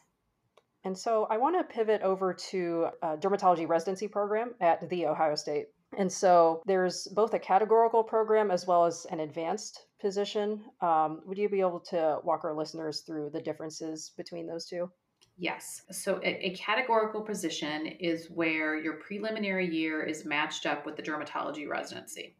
And 0.84 0.96
so 0.96 1.26
I 1.30 1.38
want 1.38 1.56
to 1.56 1.74
pivot 1.74 2.02
over 2.02 2.34
to 2.50 2.88
a 3.02 3.16
dermatology 3.16 3.66
residency 3.66 4.06
program 4.06 4.54
at 4.60 4.88
The 4.90 5.06
Ohio 5.06 5.34
State. 5.34 5.66
And 5.96 6.12
so 6.12 6.62
there's 6.66 7.08
both 7.08 7.32
a 7.34 7.38
categorical 7.38 8.02
program 8.02 8.50
as 8.50 8.66
well 8.66 8.84
as 8.84 9.06
an 9.10 9.20
advanced 9.20 9.86
position. 10.00 10.64
Um, 10.80 11.22
would 11.24 11.38
you 11.38 11.48
be 11.48 11.60
able 11.60 11.80
to 11.90 12.18
walk 12.24 12.44
our 12.44 12.54
listeners 12.54 13.00
through 13.00 13.30
the 13.30 13.40
differences 13.40 14.12
between 14.16 14.46
those 14.46 14.66
two? 14.66 14.90
Yes. 15.36 15.82
So 15.90 16.20
a, 16.22 16.48
a, 16.48 16.54
categorical 16.54 17.22
position 17.22 17.86
is 17.86 18.28
where 18.30 18.76
your 18.76 18.94
preliminary 18.94 19.68
year 19.68 20.02
is 20.02 20.24
matched 20.24 20.64
up 20.64 20.86
with 20.86 20.96
the 20.96 21.02
dermatology 21.02 21.68
residency. 21.68 22.36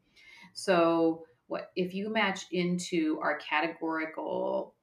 So 0.52 1.24
what 1.46 1.70
if 1.76 1.94
you 1.94 2.10
match 2.10 2.46
into 2.52 3.18
our 3.22 3.38
categorical 3.38 4.74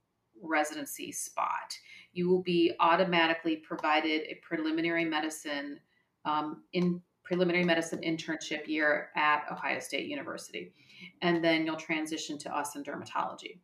residency 0.41 1.11
spot, 1.11 1.73
you 2.13 2.29
will 2.29 2.41
be 2.41 2.73
automatically 2.79 3.57
provided 3.57 4.21
a 4.23 4.39
preliminary 4.41 5.05
medicine 5.05 5.79
um, 6.25 6.63
in 6.73 7.01
preliminary 7.23 7.63
medicine 7.63 8.01
internship 8.05 8.67
year 8.67 9.09
at 9.15 9.43
Ohio 9.51 9.79
State 9.79 10.07
University, 10.07 10.73
and 11.21 11.43
then 11.43 11.65
you'll 11.65 11.75
transition 11.75 12.37
to 12.39 12.55
us 12.55 12.75
in 12.75 12.83
dermatology. 12.83 13.59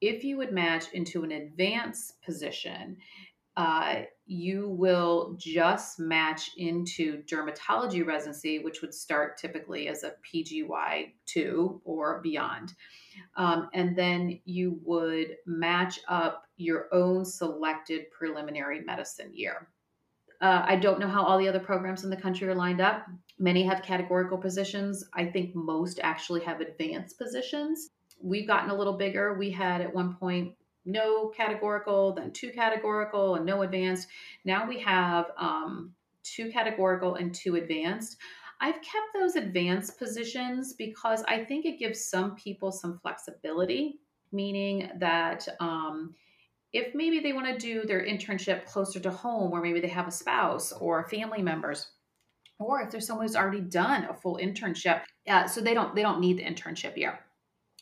If 0.00 0.24
you 0.24 0.36
would 0.38 0.52
match 0.52 0.86
into 0.92 1.22
an 1.22 1.32
advanced 1.32 2.22
position, 2.22 2.96
uh, 3.56 4.02
you 4.32 4.68
will 4.68 5.34
just 5.38 6.00
match 6.00 6.50
into 6.56 7.22
dermatology 7.24 8.04
residency, 8.04 8.60
which 8.60 8.80
would 8.80 8.94
start 8.94 9.36
typically 9.36 9.88
as 9.88 10.04
a 10.04 10.14
PGY2 10.34 11.80
or 11.84 12.20
beyond. 12.22 12.72
Um, 13.36 13.68
and 13.74 13.96
then 13.96 14.40
you 14.46 14.80
would 14.84 15.36
match 15.44 16.00
up 16.08 16.46
your 16.56 16.88
own 16.92 17.26
selected 17.26 18.10
preliminary 18.10 18.80
medicine 18.80 19.32
year. 19.34 19.68
Uh, 20.40 20.64
I 20.66 20.76
don't 20.76 20.98
know 20.98 21.08
how 21.08 21.22
all 21.22 21.38
the 21.38 21.48
other 21.48 21.60
programs 21.60 22.02
in 22.02 22.10
the 22.10 22.16
country 22.16 22.48
are 22.48 22.54
lined 22.54 22.80
up. 22.80 23.06
Many 23.38 23.64
have 23.64 23.82
categorical 23.82 24.38
positions. 24.38 25.04
I 25.14 25.26
think 25.26 25.54
most 25.54 26.00
actually 26.02 26.40
have 26.40 26.60
advanced 26.60 27.18
positions. 27.18 27.90
We've 28.20 28.46
gotten 28.46 28.70
a 28.70 28.74
little 28.74 28.96
bigger. 28.96 29.34
We 29.34 29.50
had 29.50 29.82
at 29.82 29.94
one 29.94 30.14
point 30.14 30.54
no 30.84 31.28
categorical, 31.28 32.12
then 32.12 32.32
two 32.32 32.50
categorical, 32.50 33.36
and 33.36 33.46
no 33.46 33.62
advanced. 33.62 34.08
Now 34.44 34.68
we 34.68 34.80
have 34.80 35.26
um, 35.36 35.92
two 36.22 36.50
categorical 36.50 37.16
and 37.16 37.34
two 37.34 37.56
advanced. 37.56 38.16
I've 38.60 38.76
kept 38.76 39.12
those 39.14 39.36
advanced 39.36 39.98
positions 39.98 40.72
because 40.74 41.24
I 41.26 41.44
think 41.44 41.66
it 41.66 41.78
gives 41.78 42.04
some 42.04 42.36
people 42.36 42.70
some 42.70 42.98
flexibility, 43.00 43.98
meaning 44.30 44.88
that 44.98 45.46
um, 45.58 46.14
if 46.72 46.94
maybe 46.94 47.20
they 47.20 47.32
want 47.32 47.46
to 47.46 47.58
do 47.58 47.82
their 47.84 48.06
internship 48.06 48.64
closer 48.64 49.00
to 49.00 49.10
home, 49.10 49.52
or 49.52 49.60
maybe 49.60 49.80
they 49.80 49.88
have 49.88 50.06
a 50.06 50.12
spouse 50.12 50.72
or 50.72 51.08
family 51.08 51.42
members, 51.42 51.88
or 52.58 52.80
if 52.80 52.90
there's 52.90 53.06
someone 53.06 53.26
who's 53.26 53.36
already 53.36 53.60
done 53.60 54.04
a 54.04 54.14
full 54.14 54.38
internship, 54.40 55.02
uh, 55.28 55.46
so 55.46 55.60
they 55.60 55.74
don't 55.74 55.94
they 55.94 56.02
don't 56.02 56.20
need 56.20 56.38
the 56.38 56.44
internship 56.44 56.96
year. 56.96 57.18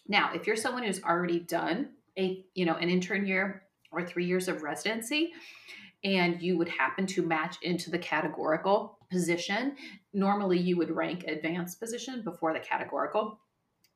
Now, 0.08 0.32
if 0.34 0.46
you're 0.46 0.56
someone 0.56 0.82
who's 0.82 1.02
already 1.02 1.40
done 1.40 1.90
a 2.18 2.44
you 2.54 2.64
know 2.64 2.74
an 2.74 2.88
intern 2.88 3.26
year 3.26 3.62
or 3.92 4.04
three 4.04 4.26
years 4.26 4.48
of 4.48 4.62
residency 4.62 5.32
and 6.02 6.40
you 6.40 6.56
would 6.56 6.68
happen 6.68 7.06
to 7.06 7.22
match 7.22 7.56
into 7.62 7.90
the 7.90 7.98
categorical 7.98 8.98
position 9.10 9.76
normally 10.12 10.58
you 10.58 10.76
would 10.76 10.90
rank 10.90 11.24
advanced 11.24 11.78
position 11.80 12.22
before 12.22 12.52
the 12.52 12.60
categorical 12.60 13.38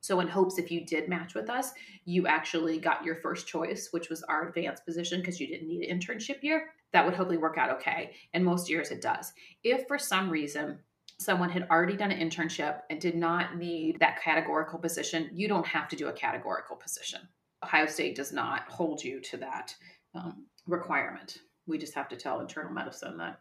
So, 0.05 0.19
in 0.19 0.27
hopes 0.27 0.59
if 0.59 0.69
you 0.69 0.85
did 0.85 1.09
match 1.09 1.33
with 1.33 1.49
us, 1.49 1.73
you 2.05 2.27
actually 2.27 2.77
got 2.77 3.03
your 3.03 3.15
first 3.15 3.47
choice, 3.47 3.87
which 3.89 4.07
was 4.07 4.21
our 4.23 4.47
advanced 4.47 4.85
position 4.85 5.19
because 5.19 5.39
you 5.39 5.47
didn't 5.47 5.67
need 5.67 5.89
an 5.89 5.99
internship 5.99 6.43
year, 6.43 6.69
that 6.93 7.03
would 7.03 7.15
hopefully 7.15 7.37
work 7.39 7.57
out 7.57 7.71
okay. 7.71 8.11
And 8.33 8.45
most 8.45 8.69
years 8.69 8.91
it 8.91 9.01
does. 9.01 9.33
If 9.63 9.87
for 9.87 9.97
some 9.97 10.29
reason 10.29 10.77
someone 11.17 11.49
had 11.49 11.67
already 11.71 11.97
done 11.97 12.11
an 12.11 12.29
internship 12.29 12.81
and 12.91 13.01
did 13.01 13.15
not 13.15 13.57
need 13.57 13.99
that 13.99 14.21
categorical 14.21 14.77
position, 14.77 15.31
you 15.33 15.47
don't 15.47 15.65
have 15.65 15.87
to 15.87 15.95
do 15.95 16.07
a 16.07 16.13
categorical 16.13 16.75
position. 16.75 17.21
Ohio 17.63 17.85
State 17.85 18.15
does 18.15 18.31
not 18.31 18.63
hold 18.69 19.03
you 19.03 19.19
to 19.21 19.37
that 19.37 19.75
um, 20.13 20.45
requirement. 20.67 21.39
We 21.67 21.77
just 21.77 21.95
have 21.95 22.09
to 22.09 22.15
tell 22.15 22.39
internal 22.39 22.71
medicine 22.71 23.17
that 23.17 23.39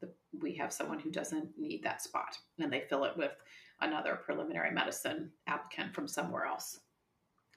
the, 0.00 0.12
we 0.40 0.54
have 0.56 0.72
someone 0.72 0.98
who 0.98 1.10
doesn't 1.10 1.50
need 1.58 1.82
that 1.84 2.02
spot 2.02 2.36
and 2.58 2.72
they 2.72 2.84
fill 2.88 3.04
it 3.04 3.16
with 3.16 3.32
another 3.80 4.20
preliminary 4.24 4.70
medicine 4.70 5.30
applicant 5.46 5.94
from 5.94 6.08
somewhere 6.08 6.44
else. 6.44 6.80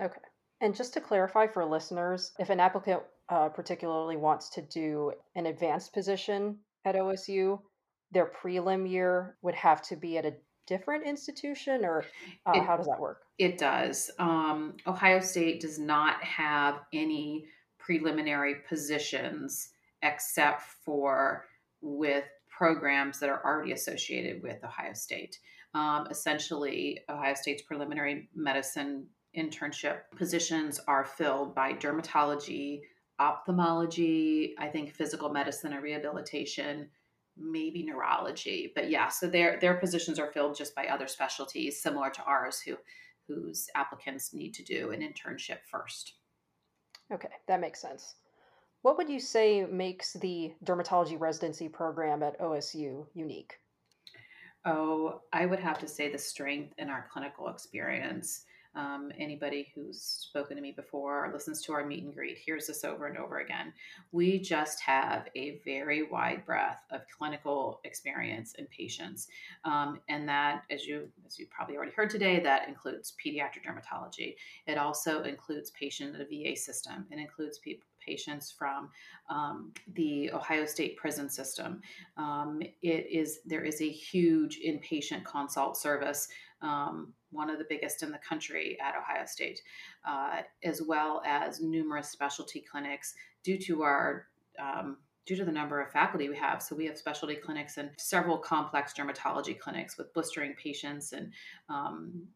Okay. 0.02 0.20
And 0.62 0.76
just 0.76 0.94
to 0.94 1.02
clarify 1.02 1.48
for 1.48 1.66
listeners, 1.66 2.32
if 2.40 2.50
an 2.50 2.60
applicant 2.60 3.02
uh, 3.30 3.50
particularly 3.50 4.18
wants 4.18 4.50
to 4.52 4.62
do 4.62 5.12
an 5.36 5.46
advanced 5.46 5.94
position 5.94 6.58
at 6.86 6.96
OSU, 6.96 7.60
their 8.12 8.32
prelim 8.42 8.90
year 8.90 9.38
would 9.42 9.56
have 9.56 9.82
to 9.84 9.96
be 9.96 10.18
at 10.18 10.26
a 10.26 10.34
different 10.66 11.06
institution, 11.06 11.84
or 11.84 12.06
uh, 12.46 12.54
it, 12.56 12.64
how 12.64 12.78
does 12.78 12.88
that 12.88 13.00
work? 13.00 13.22
It 13.38 13.58
does. 13.58 14.10
Um, 14.18 14.78
Ohio 14.88 15.20
State 15.20 15.62
does 15.62 15.78
not 15.78 16.24
have 16.24 16.80
any 16.92 17.46
preliminary 17.78 18.56
positions 18.68 19.70
except 20.02 20.62
for 20.62 21.46
with 21.82 22.26
programs 22.50 23.20
that 23.20 23.30
are 23.30 23.44
already 23.46 23.72
associated 23.72 24.42
with 24.42 24.64
Ohio 24.64 24.94
State. 24.94 25.38
Um, 25.74 26.08
essentially, 26.10 27.00
Ohio 27.10 27.36
State's 27.36 27.62
preliminary 27.62 28.30
medicine 28.36 29.06
internship 29.38 30.00
positions 30.16 30.80
are 30.88 31.06
filled 31.06 31.54
by 31.54 31.74
dermatology, 31.74 32.82
ophthalmology, 33.20 34.56
I 34.58 34.68
think 34.68 34.94
physical 34.94 35.30
medicine 35.30 35.74
and 35.74 35.84
rehabilitation, 35.84 36.90
maybe 37.38 37.84
neurology. 37.84 38.72
But 38.74 38.90
yeah, 38.90 39.10
so 39.10 39.28
their 39.28 39.60
their 39.60 39.76
positions 39.76 40.18
are 40.18 40.32
filled 40.32 40.58
just 40.58 40.74
by 40.74 40.88
other 40.88 41.08
specialties 41.08 41.80
similar 41.80 42.10
to 42.10 42.24
ours 42.24 42.60
who 42.60 42.78
whose 43.28 43.70
applicants 43.76 44.34
need 44.34 44.54
to 44.56 44.64
do 44.64 44.92
an 44.92 45.02
internship 45.02 45.60
first. 45.70 46.14
Okay, 47.12 47.30
that 47.48 47.62
makes 47.62 47.82
sense. 47.82 48.16
What 48.82 48.98
would 48.98 49.10
you 49.10 49.20
say 49.20 49.66
makes 49.66 50.14
the 50.14 50.54
dermatology 50.64 51.20
residency 51.20 51.68
program 51.68 52.24
at 52.24 52.40
OSU 52.40 53.06
unique? 53.14 53.56
Oh, 54.66 55.22
I 55.34 55.46
would 55.46 55.60
have 55.60 55.80
to 55.80 55.88
say 55.88 56.12
the 56.12 56.18
strength 56.18 56.74
in 56.78 56.90
our 56.90 57.08
clinical 57.12 57.48
experience. 57.48 58.46
Um, 58.76 59.12
anybody 59.18 59.72
who's 59.74 60.02
spoken 60.02 60.56
to 60.56 60.62
me 60.62 60.72
before 60.72 61.26
or 61.26 61.34
listens 61.34 61.62
to 61.64 61.74
our 61.74 61.86
meet 61.86 62.04
and 62.04 62.14
greet 62.14 62.38
hears 62.38 62.68
this 62.68 62.84
over 62.84 63.08
and 63.08 63.18
over 63.18 63.40
again. 63.40 63.74
We 64.12 64.40
just 64.40 64.82
have 64.82 65.28
a 65.36 65.60
very 65.66 66.04
wide 66.04 66.46
breadth 66.46 66.82
of 66.92 67.02
clinical 67.18 67.80
experience 67.84 68.56
and 68.58 68.70
patients, 68.70 69.28
um, 69.66 70.00
and 70.10 70.28
that, 70.30 70.64
as 70.70 70.86
you 70.86 71.10
as 71.26 71.40
you 71.40 71.48
probably 71.50 71.76
already 71.76 71.94
heard 71.94 72.10
today, 72.10 72.40
that 72.42 72.68
includes 72.68 73.14
pediatric 73.24 73.66
dermatology. 73.66 74.36
It 74.66 74.78
also 74.78 75.24
includes 75.24 75.72
patient 75.72 76.16
in 76.16 76.20
the 76.20 76.26
VA 76.26 76.56
system. 76.56 77.06
It 77.12 77.20
includes 77.20 77.60
people 77.60 77.88
patients 78.08 78.52
from 78.58 78.90
um, 79.30 79.74
the 79.94 80.32
Ohio 80.32 80.66
State 80.66 80.96
prison 80.96 81.30
system. 81.30 81.82
Um, 82.16 82.62
it 82.82 83.08
is 83.12 83.40
there 83.46 83.64
is 83.64 83.82
a 83.82 83.90
huge 83.90 84.60
inpatient 84.66 85.26
consult 85.26 85.78
service 85.78 86.28
um, 86.62 87.14
one 87.32 87.50
of 87.50 87.60
the 87.60 87.66
biggest 87.70 88.04
in 88.04 88.12
the 88.12 88.20
country 88.20 88.78
at 88.82 88.96
Ohio 88.96 89.26
State, 89.26 89.62
uh, 90.08 90.42
as 90.64 90.82
well 90.82 91.22
as 91.26 91.62
numerous 91.62 92.10
specialty 92.10 92.64
clinics 92.70 93.14
due 93.44 93.58
to 93.60 93.84
our 93.84 94.28
um, 94.60 94.98
due 95.26 95.36
to 95.36 95.46
the 95.46 95.52
number 95.52 95.82
of 95.82 95.92
faculty 95.92 96.30
we 96.30 96.38
have. 96.38 96.64
So 96.64 96.76
we 96.76 96.86
have 96.86 96.98
specialty 96.98 97.36
clinics 97.36 97.78
and 97.78 97.92
several 97.98 98.38
complex 98.38 98.94
dermatology 98.94 99.60
clinics 99.60 99.98
with 99.98 100.14
blistering 100.14 100.56
patients 100.56 101.12
and 101.12 101.34
um, 101.70 102.28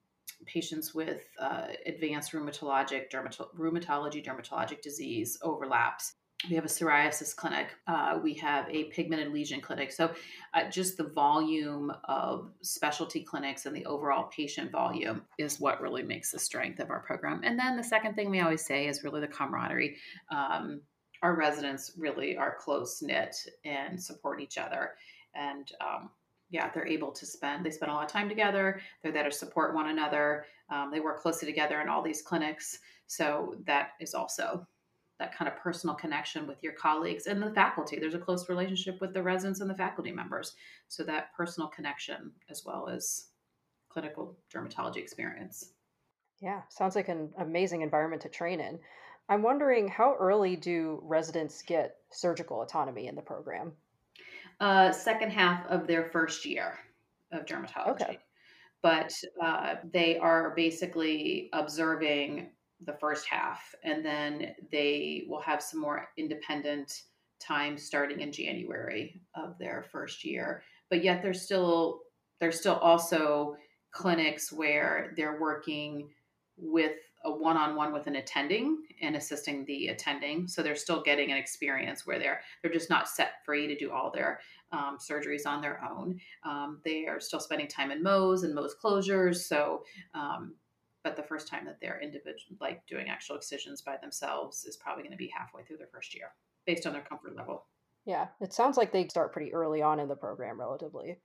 patients 0.45 0.93
with 0.93 1.21
uh, 1.39 1.67
advanced 1.85 2.33
rheumatologic 2.33 3.09
dermato- 3.09 3.47
rheumatology 3.57 4.23
dermatologic 4.23 4.81
disease 4.81 5.37
overlaps 5.41 6.15
we 6.49 6.55
have 6.55 6.65
a 6.65 6.69
psoriasis 6.69 7.35
clinic 7.35 7.67
uh, 7.87 8.19
we 8.21 8.33
have 8.33 8.67
a 8.69 8.85
pigmented 8.85 9.31
lesion 9.31 9.61
clinic. 9.61 9.91
So 9.91 10.11
uh, 10.53 10.69
just 10.69 10.97
the 10.97 11.03
volume 11.03 11.91
of 12.05 12.51
specialty 12.61 13.21
clinics 13.21 13.65
and 13.65 13.75
the 13.75 13.85
overall 13.85 14.29
patient 14.35 14.71
volume 14.71 15.23
is 15.37 15.59
what 15.59 15.81
really 15.81 16.03
makes 16.03 16.31
the 16.31 16.39
strength 16.39 16.79
of 16.79 16.89
our 16.89 17.01
program. 17.01 17.41
And 17.43 17.59
then 17.59 17.77
the 17.77 17.83
second 17.83 18.15
thing 18.15 18.29
we 18.29 18.39
always 18.39 18.65
say 18.65 18.87
is 18.87 19.03
really 19.03 19.21
the 19.21 19.27
camaraderie. 19.27 19.97
Um, 20.29 20.81
our 21.21 21.35
residents 21.35 21.91
really 21.97 22.35
are 22.35 22.55
close 22.59 23.01
knit 23.01 23.35
and 23.63 24.01
support 24.01 24.41
each 24.41 24.57
other. 24.57 24.91
And 25.35 25.71
um, 25.79 26.09
yeah 26.49 26.69
they're 26.73 26.87
able 26.87 27.11
to 27.11 27.25
spend 27.25 27.65
they 27.65 27.71
spend 27.71 27.91
a 27.91 27.95
lot 27.95 28.05
of 28.05 28.11
time 28.11 28.29
together. 28.29 28.81
They're 29.01 29.11
there 29.11 29.23
to 29.23 29.31
support 29.31 29.73
one 29.73 29.89
another. 29.89 30.45
Um, 30.69 30.91
they 30.91 30.99
work 30.99 31.21
closely 31.21 31.47
together 31.47 31.81
in 31.81 31.89
all 31.89 32.01
these 32.01 32.21
clinics. 32.21 32.79
So 33.07 33.55
that 33.65 33.91
is 33.99 34.13
also 34.13 34.67
that 35.21 35.37
kind 35.37 35.47
of 35.47 35.55
personal 35.55 35.95
connection 35.95 36.47
with 36.47 36.57
your 36.63 36.73
colleagues 36.73 37.27
and 37.27 37.43
the 37.43 37.53
faculty. 37.53 37.99
There's 37.99 38.15
a 38.15 38.19
close 38.19 38.49
relationship 38.49 38.99
with 38.99 39.13
the 39.13 39.21
residents 39.21 39.61
and 39.61 39.69
the 39.69 39.75
faculty 39.75 40.11
members. 40.11 40.55
So 40.87 41.03
that 41.03 41.31
personal 41.37 41.69
connection 41.69 42.31
as 42.49 42.65
well 42.65 42.89
as 42.89 43.27
clinical 43.87 44.35
dermatology 44.51 44.97
experience. 44.97 45.73
Yeah, 46.41 46.61
sounds 46.69 46.95
like 46.95 47.07
an 47.07 47.29
amazing 47.37 47.83
environment 47.83 48.23
to 48.23 48.29
train 48.29 48.59
in. 48.59 48.79
I'm 49.29 49.43
wondering 49.43 49.87
how 49.87 50.15
early 50.19 50.55
do 50.55 50.99
residents 51.03 51.61
get 51.61 51.97
surgical 52.11 52.63
autonomy 52.63 53.05
in 53.05 53.13
the 53.13 53.21
program? 53.21 53.73
Uh, 54.59 54.91
second 54.91 55.29
half 55.29 55.67
of 55.67 55.85
their 55.85 56.05
first 56.05 56.45
year 56.45 56.79
of 57.31 57.45
dermatology. 57.45 57.91
Okay. 57.91 58.19
But 58.81 59.13
uh, 59.39 59.75
they 59.93 60.17
are 60.17 60.55
basically 60.55 61.49
observing 61.53 62.49
the 62.85 62.93
first 62.93 63.27
half, 63.27 63.75
and 63.83 64.03
then 64.05 64.55
they 64.71 65.25
will 65.27 65.41
have 65.41 65.61
some 65.61 65.79
more 65.79 66.07
independent 66.17 67.03
time 67.39 67.77
starting 67.77 68.21
in 68.21 68.31
January 68.31 69.21
of 69.35 69.57
their 69.57 69.85
first 69.91 70.23
year. 70.23 70.63
But 70.89 71.03
yet 71.03 71.21
there's 71.21 71.41
still 71.41 72.01
there's 72.39 72.59
still 72.59 72.75
also 72.75 73.55
clinics 73.91 74.51
where 74.51 75.13
they're 75.15 75.39
working 75.39 76.09
with 76.57 76.97
a 77.23 77.31
one-on-one 77.31 77.93
with 77.93 78.07
an 78.07 78.15
attending 78.15 78.81
and 79.01 79.15
assisting 79.15 79.63
the 79.65 79.89
attending. 79.89 80.47
So 80.47 80.63
they're 80.63 80.75
still 80.75 81.03
getting 81.03 81.31
an 81.31 81.37
experience 81.37 82.05
where 82.05 82.17
they're 82.17 82.41
they're 82.61 82.71
just 82.71 82.89
not 82.89 83.07
set 83.07 83.45
free 83.45 83.67
to 83.67 83.77
do 83.77 83.91
all 83.91 84.11
their 84.11 84.39
um, 84.71 84.97
surgeries 84.97 85.45
on 85.45 85.61
their 85.61 85.83
own. 85.83 86.19
Um, 86.43 86.81
they 86.83 87.05
are 87.05 87.19
still 87.19 87.39
spending 87.39 87.67
time 87.67 87.91
in 87.91 88.03
Mohs 88.03 88.43
and 88.43 88.57
Mohs 88.57 88.71
closures. 88.83 89.47
So 89.47 89.83
um, 90.13 90.55
but 91.03 91.15
the 91.15 91.23
first 91.23 91.47
time 91.47 91.65
that 91.65 91.77
they're 91.81 91.99
individual 92.01 92.55
like 92.59 92.85
doing 92.87 93.09
actual 93.09 93.35
excisions 93.35 93.81
by 93.81 93.97
themselves 94.01 94.65
is 94.65 94.77
probably 94.77 95.03
going 95.03 95.11
to 95.11 95.17
be 95.17 95.31
halfway 95.35 95.63
through 95.63 95.77
their 95.77 95.89
first 95.91 96.15
year 96.15 96.27
based 96.65 96.85
on 96.85 96.93
their 96.93 97.01
comfort 97.01 97.35
level. 97.35 97.65
Yeah 98.05 98.27
it 98.39 98.53
sounds 98.53 98.77
like 98.77 98.91
they 98.91 99.07
start 99.07 99.33
pretty 99.33 99.53
early 99.53 99.81
on 99.81 99.99
in 99.99 100.07
the 100.07 100.15
program 100.15 100.59
relatively. 100.59 101.17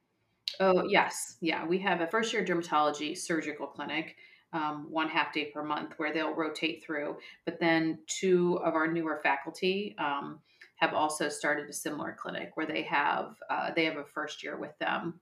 Oh 0.61 0.85
yes. 0.89 1.37
Yeah 1.41 1.67
we 1.67 1.79
have 1.79 2.01
a 2.01 2.07
first 2.07 2.33
year 2.33 2.45
dermatology 2.45 3.17
surgical 3.17 3.67
clinic 3.67 4.17
um, 4.53 4.87
one 4.91 5.09
half 5.09 5.33
day 5.33 5.47
per 5.47 5.63
month 5.63 5.95
where 5.97 6.13
they'll 6.13 6.35
rotate 6.35 6.83
through 6.85 7.17
but 7.45 7.59
then 7.61 7.99
two 8.07 8.59
of 8.65 8.75
our 8.75 8.91
newer 8.91 9.21
faculty 9.23 9.95
um, 9.99 10.39
have 10.77 10.95
also 10.95 11.29
started 11.29 11.69
a 11.69 11.73
similar 11.73 12.17
clinic 12.19 12.53
where 12.55 12.67
they 12.67 12.83
have 12.83 13.35
uh, 13.51 13.71
they 13.75 13.85
have 13.85 13.97
a 13.97 14.05
first 14.05 14.43
year 14.43 14.57
with 14.59 14.77
them 14.79 15.21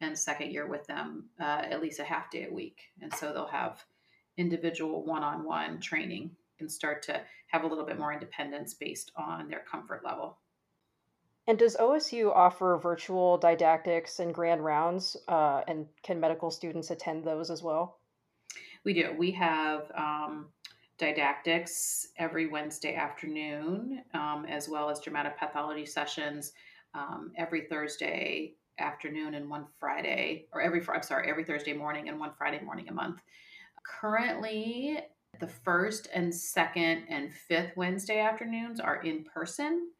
and 0.00 0.18
second 0.18 0.50
year 0.50 0.66
with 0.66 0.86
them 0.86 1.24
uh, 1.40 1.62
at 1.64 1.80
least 1.80 2.00
a 2.00 2.04
half 2.04 2.30
day 2.30 2.46
a 2.48 2.52
week. 2.52 2.80
And 3.00 3.12
so 3.14 3.32
they'll 3.32 3.46
have 3.46 3.84
individual 4.36 5.04
one 5.04 5.22
on 5.22 5.44
one 5.44 5.80
training 5.80 6.30
and 6.60 6.70
start 6.70 7.02
to 7.04 7.20
have 7.48 7.64
a 7.64 7.66
little 7.66 7.84
bit 7.84 7.98
more 7.98 8.12
independence 8.12 8.74
based 8.74 9.12
on 9.16 9.48
their 9.48 9.64
comfort 9.70 10.02
level. 10.04 10.38
And 11.48 11.58
does 11.58 11.76
OSU 11.76 12.34
offer 12.34 12.78
virtual 12.82 13.38
didactics 13.38 14.18
and 14.18 14.34
grand 14.34 14.64
rounds? 14.64 15.16
Uh, 15.28 15.62
and 15.68 15.86
can 16.02 16.18
medical 16.18 16.50
students 16.50 16.90
attend 16.90 17.24
those 17.24 17.50
as 17.50 17.62
well? 17.62 17.98
We 18.84 18.94
do. 18.94 19.14
We 19.16 19.30
have 19.32 19.90
um, 19.96 20.46
didactics 20.98 22.08
every 22.18 22.48
Wednesday 22.48 22.96
afternoon, 22.96 24.02
um, 24.12 24.44
as 24.48 24.68
well 24.68 24.90
as 24.90 25.00
dermatopathology 25.00 25.88
sessions 25.88 26.52
um, 26.94 27.32
every 27.36 27.62
Thursday 27.62 28.54
afternoon 28.78 29.34
and 29.34 29.48
one 29.48 29.66
Friday, 29.78 30.46
or 30.52 30.60
every 30.60 30.82
I'm 30.88 31.02
sorry, 31.02 31.30
every 31.30 31.44
Thursday 31.44 31.72
morning 31.72 32.08
and 32.08 32.18
one 32.18 32.32
Friday 32.36 32.60
morning 32.64 32.88
a 32.88 32.92
month. 32.92 33.20
Currently, 34.00 35.00
the 35.40 35.48
first 35.48 36.08
and 36.14 36.34
second 36.34 37.04
and 37.08 37.32
fifth 37.32 37.76
Wednesday 37.76 38.20
afternoons 38.20 38.80
are 38.80 39.02
in 39.02 39.24
person. 39.24 39.90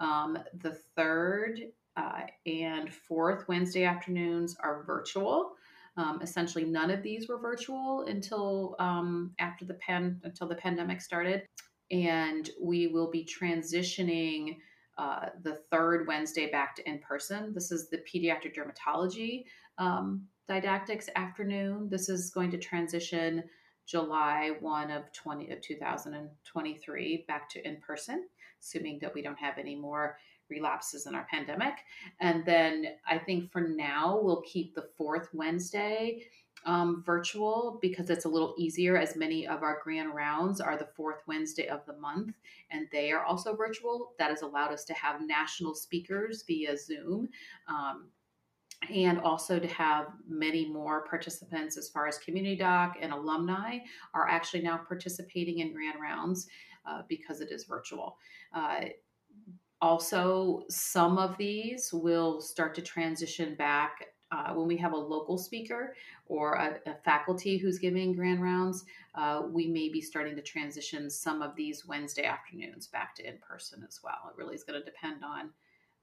Um, 0.00 0.38
the 0.62 0.78
third 0.96 1.60
uh, 1.96 2.22
and 2.46 2.92
fourth 2.92 3.48
Wednesday 3.48 3.84
afternoons 3.84 4.56
are 4.60 4.84
virtual. 4.84 5.52
Um, 5.96 6.20
essentially, 6.22 6.64
none 6.64 6.90
of 6.90 7.02
these 7.02 7.28
were 7.28 7.38
virtual 7.38 8.02
until 8.06 8.76
um, 8.78 9.32
after 9.40 9.64
the 9.64 9.74
pan 9.74 10.20
until 10.22 10.46
the 10.46 10.54
pandemic 10.54 11.00
started, 11.00 11.42
and 11.90 12.50
we 12.60 12.86
will 12.86 13.10
be 13.10 13.24
transitioning 13.24 14.58
uh, 14.98 15.26
the 15.42 15.60
third 15.70 16.06
Wednesday 16.06 16.50
back 16.50 16.74
to 16.76 16.88
in 16.88 16.98
person. 16.98 17.52
This 17.54 17.70
is 17.70 17.88
the 17.88 17.98
pediatric 17.98 18.54
dermatology 18.56 19.44
um, 19.78 20.24
didactics 20.48 21.08
afternoon. 21.14 21.88
This 21.88 22.08
is 22.08 22.30
going 22.30 22.50
to 22.50 22.58
transition 22.58 23.44
July 23.86 24.52
1 24.60 24.90
of 24.90 25.04
20 25.12 25.50
of 25.50 25.62
2023 25.62 27.24
back 27.28 27.48
to 27.50 27.66
in 27.66 27.76
person, 27.80 28.26
assuming 28.60 28.98
that 29.00 29.14
we 29.14 29.22
don't 29.22 29.38
have 29.38 29.56
any 29.56 29.76
more 29.76 30.18
relapses 30.50 31.06
in 31.06 31.14
our 31.14 31.26
pandemic. 31.30 31.74
And 32.20 32.44
then 32.44 32.86
I 33.06 33.18
think 33.18 33.52
for 33.52 33.60
now, 33.60 34.18
we'll 34.20 34.42
keep 34.42 34.74
the 34.74 34.88
fourth 34.96 35.28
Wednesday 35.32 36.22
um, 36.64 37.02
virtual 37.04 37.78
because 37.80 38.10
it's 38.10 38.24
a 38.24 38.28
little 38.28 38.54
easier, 38.58 38.96
as 38.96 39.16
many 39.16 39.46
of 39.46 39.62
our 39.62 39.80
grand 39.82 40.14
rounds 40.14 40.60
are 40.60 40.76
the 40.76 40.88
fourth 40.96 41.22
Wednesday 41.26 41.68
of 41.68 41.84
the 41.86 41.96
month, 41.96 42.34
and 42.70 42.86
they 42.92 43.12
are 43.12 43.24
also 43.24 43.54
virtual. 43.54 44.12
That 44.18 44.30
has 44.30 44.42
allowed 44.42 44.72
us 44.72 44.84
to 44.84 44.94
have 44.94 45.26
national 45.26 45.74
speakers 45.74 46.44
via 46.46 46.76
Zoom. 46.76 47.28
Um, 47.68 48.08
and 48.94 49.18
also 49.20 49.58
to 49.58 49.66
have 49.66 50.06
many 50.28 50.64
more 50.68 51.04
participants 51.08 51.76
as 51.76 51.88
far 51.88 52.06
as 52.06 52.16
community 52.18 52.54
doc 52.54 52.96
and 53.00 53.12
alumni 53.12 53.78
are 54.14 54.28
actually 54.28 54.62
now 54.62 54.76
participating 54.76 55.58
in 55.58 55.72
grand 55.72 56.00
rounds 56.00 56.46
uh, 56.86 57.02
because 57.08 57.40
it 57.40 57.50
is 57.50 57.64
virtual. 57.64 58.18
Uh, 58.54 58.84
also, 59.80 60.62
some 60.68 61.18
of 61.18 61.36
these 61.36 61.90
will 61.92 62.40
start 62.40 62.74
to 62.74 62.82
transition 62.82 63.54
back 63.54 64.06
uh, 64.30 64.52
when 64.52 64.66
we 64.66 64.76
have 64.76 64.92
a 64.92 64.96
local 64.96 65.38
speaker 65.38 65.94
or 66.28 66.54
a, 66.54 66.78
a 66.90 66.94
faculty 67.04 67.56
who's 67.56 67.78
giving 67.78 68.12
grand 68.12 68.42
rounds. 68.42 68.84
Uh, 69.14 69.42
we 69.50 69.66
may 69.66 69.88
be 69.88 70.00
starting 70.00 70.36
to 70.36 70.42
transition 70.42 71.10
some 71.10 71.42
of 71.42 71.56
these 71.56 71.86
Wednesday 71.86 72.24
afternoons 72.24 72.86
back 72.86 73.14
to 73.16 73.26
in 73.26 73.38
person 73.38 73.84
as 73.86 74.00
well. 74.02 74.30
It 74.30 74.38
really 74.38 74.54
is 74.54 74.64
going 74.64 74.78
to 74.78 74.84
depend 74.84 75.24
on 75.24 75.50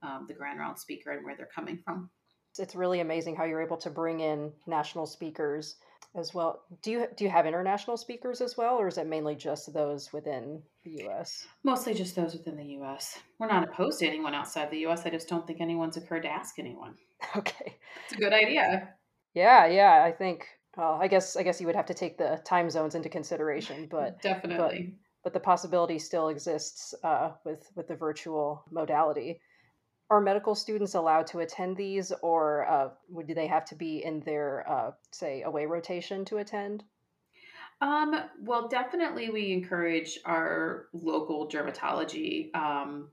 um, 0.01 0.25
the 0.27 0.33
grand 0.33 0.59
round 0.59 0.77
speaker 0.77 1.11
and 1.11 1.23
where 1.23 1.35
they're 1.35 1.49
coming 1.53 1.79
from. 1.83 2.09
It's 2.57 2.75
really 2.75 3.01
amazing 3.01 3.35
how 3.35 3.43
you're 3.43 3.61
able 3.61 3.77
to 3.77 3.89
bring 3.89 4.21
in 4.21 4.51
national 4.65 5.05
speakers 5.05 5.75
as 6.15 6.33
well. 6.33 6.63
Do 6.81 6.91
you 6.91 7.07
do 7.15 7.25
you 7.25 7.29
have 7.29 7.45
international 7.45 7.97
speakers 7.97 8.39
as 8.41 8.55
well, 8.55 8.75
or 8.77 8.87
is 8.87 8.97
it 8.97 9.07
mainly 9.07 9.35
just 9.35 9.73
those 9.73 10.13
within 10.13 10.61
the 10.83 10.91
U.S.? 11.03 11.45
Mostly 11.63 11.93
just 11.93 12.15
those 12.15 12.33
within 12.33 12.55
the 12.55 12.65
U.S. 12.79 13.19
We're 13.39 13.47
not 13.47 13.67
opposed 13.67 13.99
to 13.99 14.07
anyone 14.07 14.33
outside 14.33 14.71
the 14.71 14.79
U.S. 14.79 15.05
I 15.05 15.09
just 15.09 15.27
don't 15.27 15.45
think 15.45 15.59
anyone's 15.59 15.97
occurred 15.97 16.23
to 16.23 16.29
ask 16.29 16.59
anyone. 16.59 16.95
Okay, 17.35 17.77
it's 18.05 18.13
a 18.13 18.17
good 18.17 18.33
idea. 18.33 18.93
Yeah, 19.35 19.67
yeah. 19.67 20.03
I 20.03 20.11
think. 20.11 20.47
Well, 20.75 20.97
I 20.99 21.07
guess 21.07 21.37
I 21.37 21.43
guess 21.43 21.61
you 21.61 21.67
would 21.67 21.75
have 21.75 21.85
to 21.85 21.93
take 21.93 22.17
the 22.17 22.41
time 22.43 22.69
zones 22.69 22.95
into 22.95 23.09
consideration, 23.09 23.87
but 23.91 24.21
definitely. 24.21 24.95
But, 25.23 25.23
but 25.23 25.33
the 25.33 25.39
possibility 25.39 25.99
still 25.99 26.29
exists 26.29 26.95
uh, 27.03 27.31
with 27.43 27.69
with 27.75 27.87
the 27.87 27.95
virtual 27.95 28.63
modality 28.71 29.39
are 30.09 30.21
medical 30.21 30.53
students 30.53 30.93
allowed 30.93 31.27
to 31.27 31.39
attend 31.39 31.75
these 31.75 32.11
or 32.21 32.67
uh, 32.69 32.89
do 33.25 33.33
they 33.33 33.47
have 33.47 33.65
to 33.65 33.75
be 33.75 34.03
in 34.03 34.19
their 34.21 34.69
uh, 34.69 34.91
say 35.11 35.41
away 35.41 35.65
rotation 35.65 36.23
to 36.25 36.37
attend 36.37 36.83
um, 37.81 38.15
well 38.41 38.67
definitely 38.67 39.29
we 39.29 39.51
encourage 39.51 40.19
our 40.25 40.87
local 40.93 41.49
dermatology 41.49 42.55
um, 42.55 43.09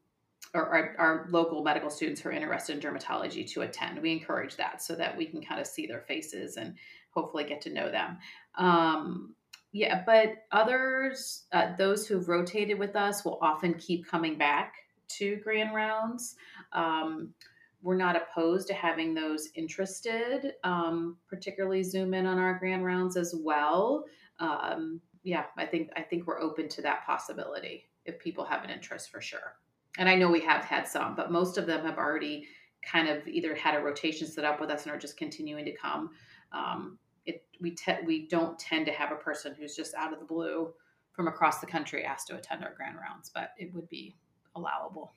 or 0.55 0.69
our, 0.69 0.95
our, 0.99 1.27
local 1.31 1.63
medical 1.63 1.89
students 1.89 2.21
who 2.21 2.29
are 2.29 2.33
interested 2.33 2.75
in 2.75 2.81
dermatology 2.81 3.51
to 3.51 3.63
attend 3.63 4.01
we 4.01 4.13
encourage 4.13 4.57
that 4.57 4.83
so 4.83 4.95
that 4.95 5.17
we 5.17 5.25
can 5.25 5.43
kind 5.43 5.61
of 5.61 5.67
see 5.67 5.87
their 5.87 6.01
faces 6.03 6.57
and 6.57 6.75
hopefully 7.11 7.45
get 7.45 7.61
to 7.61 7.73
know 7.73 7.91
them 7.91 8.19
um, 8.57 9.35
yeah 9.73 10.03
but 10.05 10.35
others 10.51 11.45
uh, 11.53 11.75
those 11.77 12.07
who've 12.07 12.29
rotated 12.29 12.79
with 12.79 12.97
us 12.97 13.25
will 13.25 13.39
often 13.41 13.75
keep 13.75 14.07
coming 14.07 14.37
back 14.37 14.75
to 15.19 15.37
grand 15.37 15.75
rounds. 15.75 16.37
Um, 16.73 17.35
we're 17.83 17.97
not 17.97 18.17
opposed 18.17 18.69
to 18.69 18.75
having 18.75 19.13
those 19.13 19.49
interested, 19.57 20.55
um, 20.63 21.17
particularly 21.29 21.83
zoom 21.83 22.15
in 22.15 22.27
on 22.27 22.39
our 22.39 22.59
grand 22.59 22.85
rounds 22.85 23.17
as 23.17 23.35
well. 23.37 24.05
Um, 24.39 25.01
yeah, 25.25 25.45
I 25.57 25.67
think 25.67 25.91
I 25.97 26.03
think 26.03 26.27
we're 26.27 26.41
open 26.41 26.69
to 26.71 26.83
that 26.83 27.05
possibility 27.05 27.89
if 28.05 28.19
people 28.19 28.45
have 28.45 28.65
an 28.65 28.71
interest 28.71 29.11
for 29.11 29.21
sure. 29.21 29.57
And 29.99 30.09
I 30.09 30.15
know 30.15 30.31
we 30.31 30.41
have 30.41 30.65
had 30.65 30.89
some, 30.89 31.15
but 31.15 31.31
most 31.31 31.59
of 31.59 31.67
them 31.67 31.85
have 31.85 31.99
already 31.99 32.49
kind 32.83 33.09
of 33.09 33.27
either 33.29 33.55
had 33.55 33.75
a 33.75 33.81
rotation 33.81 34.27
set 34.27 34.45
up 34.45 34.61
with 34.61 34.71
us 34.71 34.85
and 34.85 34.95
are 34.95 34.99
just 34.99 35.17
continuing 35.17 35.65
to 35.65 35.73
come. 35.73 36.11
Um, 36.53 36.99
it 37.25 37.45
we 37.61 37.73
te- 37.73 38.05
we 38.05 38.27
don't 38.27 38.59
tend 38.59 38.87
to 38.87 38.93
have 38.93 39.13
a 39.13 39.17
person 39.17 39.55
who's 39.55 39.77
just 39.77 39.95
out 39.95 40.13
of 40.13 40.19
the 40.19 40.25
blue 40.25 40.73
from 41.13 41.29
across 41.29 41.61
the 41.61 41.67
country 41.67 42.05
asked 42.05 42.29
to 42.29 42.37
attend 42.37 42.65
our 42.65 42.75
grand 42.75 42.97
rounds, 42.97 43.31
but 43.33 43.51
it 43.59 43.73
would 43.75 43.89
be 43.89 44.17
allowable. 44.57 45.13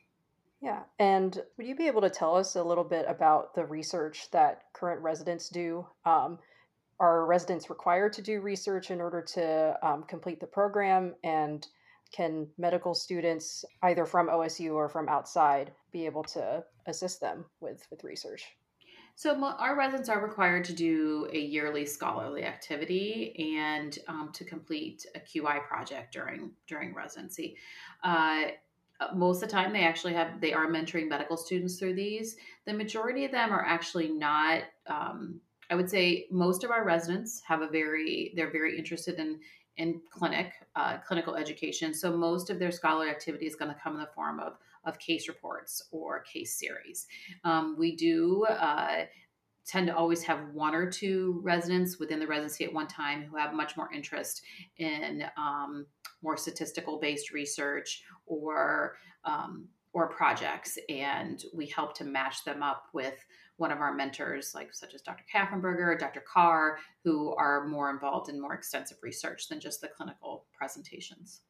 Yeah. 0.62 0.84
And 1.00 1.42
would 1.58 1.68
you 1.68 1.76
be 1.76 1.88
able 1.88 2.02
to 2.02 2.10
tell 2.10 2.36
us 2.36 2.56
a 2.56 2.64
little 2.64 2.84
bit 2.84 3.06
about 3.08 3.54
the 3.56 3.66
research 3.66 4.30
that 4.32 4.64
current 4.74 5.02
residents 5.02 5.50
do? 5.50 5.86
Um, 6.06 6.40
are 7.00 7.26
residents 7.26 7.70
required 7.70 8.14
to 8.14 8.22
do 8.22 8.40
research 8.40 8.90
in 8.90 9.02
order 9.02 9.22
to 9.22 9.78
um, 9.84 10.04
complete 10.04 10.40
the 10.40 10.48
program? 10.48 11.14
And 11.24 11.68
can 12.12 12.48
medical 12.58 12.94
students, 12.94 13.66
either 13.84 14.06
from 14.06 14.28
OSU 14.28 14.74
or 14.74 14.90
from 14.90 15.10
outside, 15.10 15.72
be 15.92 16.06
able 16.06 16.24
to 16.24 16.64
assist 16.88 17.20
them 17.22 17.46
with, 17.60 17.86
with 17.90 18.04
research? 18.04 18.46
So 19.18 19.42
our 19.44 19.78
residents 19.78 20.10
are 20.10 20.22
required 20.22 20.66
to 20.66 20.74
do 20.74 21.30
a 21.32 21.40
yearly 21.40 21.86
scholarly 21.86 22.44
activity 22.44 23.56
and 23.58 23.98
um, 24.10 24.30
to 24.34 24.44
complete 24.44 25.06
a 25.16 25.20
QI 25.20 25.66
project 25.66 26.12
during 26.12 26.52
during 26.68 26.94
residency. 26.94 27.56
Uh, 28.04 28.48
uh, 29.00 29.08
most 29.14 29.44
of 29.44 29.50
the 29.50 29.54
time 29.54 29.74
they 29.74 29.84
actually 29.84 30.14
have 30.14 30.40
they 30.40 30.54
are 30.54 30.68
mentoring 30.68 31.10
medical 31.10 31.36
students 31.36 31.78
through 31.78 31.94
these 31.94 32.38
the 32.66 32.74
majority 32.74 33.26
of 33.26 33.32
them 33.32 33.52
are 33.52 33.66
actually 33.66 34.08
not 34.08 34.62
um, 34.88 35.42
i 35.70 35.76
would 35.76 35.90
say 35.90 36.26
most 36.32 36.64
of 36.64 36.72
our 36.72 36.86
residents 36.86 37.42
have 37.46 37.62
a 37.62 37.68
very 37.68 38.32
they're 38.38 38.54
very 38.54 38.78
interested 38.78 39.20
in 39.20 39.38
in 39.78 40.02
clinic 40.10 40.54
uh, 40.76 40.98
clinical 40.98 41.36
education. 41.36 41.94
So 41.94 42.16
most 42.16 42.50
of 42.50 42.60
their 42.60 42.72
scholar 42.72 43.08
activity 43.08 43.46
is 43.46 43.56
going 43.56 43.74
to 43.74 43.80
come 43.82 43.94
in 43.94 44.00
the 44.00 44.10
form 44.16 44.40
of 44.40 44.58
of 44.86 45.00
case 45.00 45.28
reports 45.28 45.82
or 45.92 46.22
case 46.22 46.54
series. 46.54 47.08
Um, 47.44 47.76
we 47.78 47.96
do 47.96 48.46
uh, 48.46 49.06
tend 49.66 49.88
to 49.88 49.96
always 49.96 50.22
have 50.24 50.40
one 50.54 50.76
or 50.76 50.90
two 50.90 51.40
residents 51.44 51.98
within 51.98 52.20
the 52.20 52.28
residency 52.28 52.66
at 52.66 52.74
one 52.74 52.88
time 52.88 53.24
who 53.24 53.36
have 53.36 53.54
much 53.54 53.76
more 53.76 53.92
interest 53.92 54.44
in 54.78 55.24
um, 55.38 55.88
more 56.22 56.38
statistical 56.38 57.00
based 57.00 57.32
research 57.32 58.04
or 58.28 58.98
um, 59.24 59.68
or 59.94 60.10
projects. 60.10 60.78
And 60.90 61.44
we 61.54 61.66
help 61.68 61.96
to 61.98 62.04
match 62.04 62.44
them 62.44 62.62
up 62.62 62.90
with 62.94 63.16
one 63.58 63.72
of 63.72 63.80
our 63.80 63.94
mentors 63.94 64.54
like 64.54 64.74
such 64.74 64.94
as 64.94 65.02
dr 65.02 65.24
kaffenberger 65.34 65.98
dr 65.98 66.22
carr 66.32 66.78
who 67.04 67.36
are 67.36 67.68
more 67.68 67.90
involved 67.90 68.30
in 68.30 68.42
more 68.42 68.54
extensive 68.54 68.98
research 69.02 69.48
than 69.48 69.60
just 69.60 69.82
the 69.82 69.88
clinical 69.88 70.46
presentations 70.58 71.42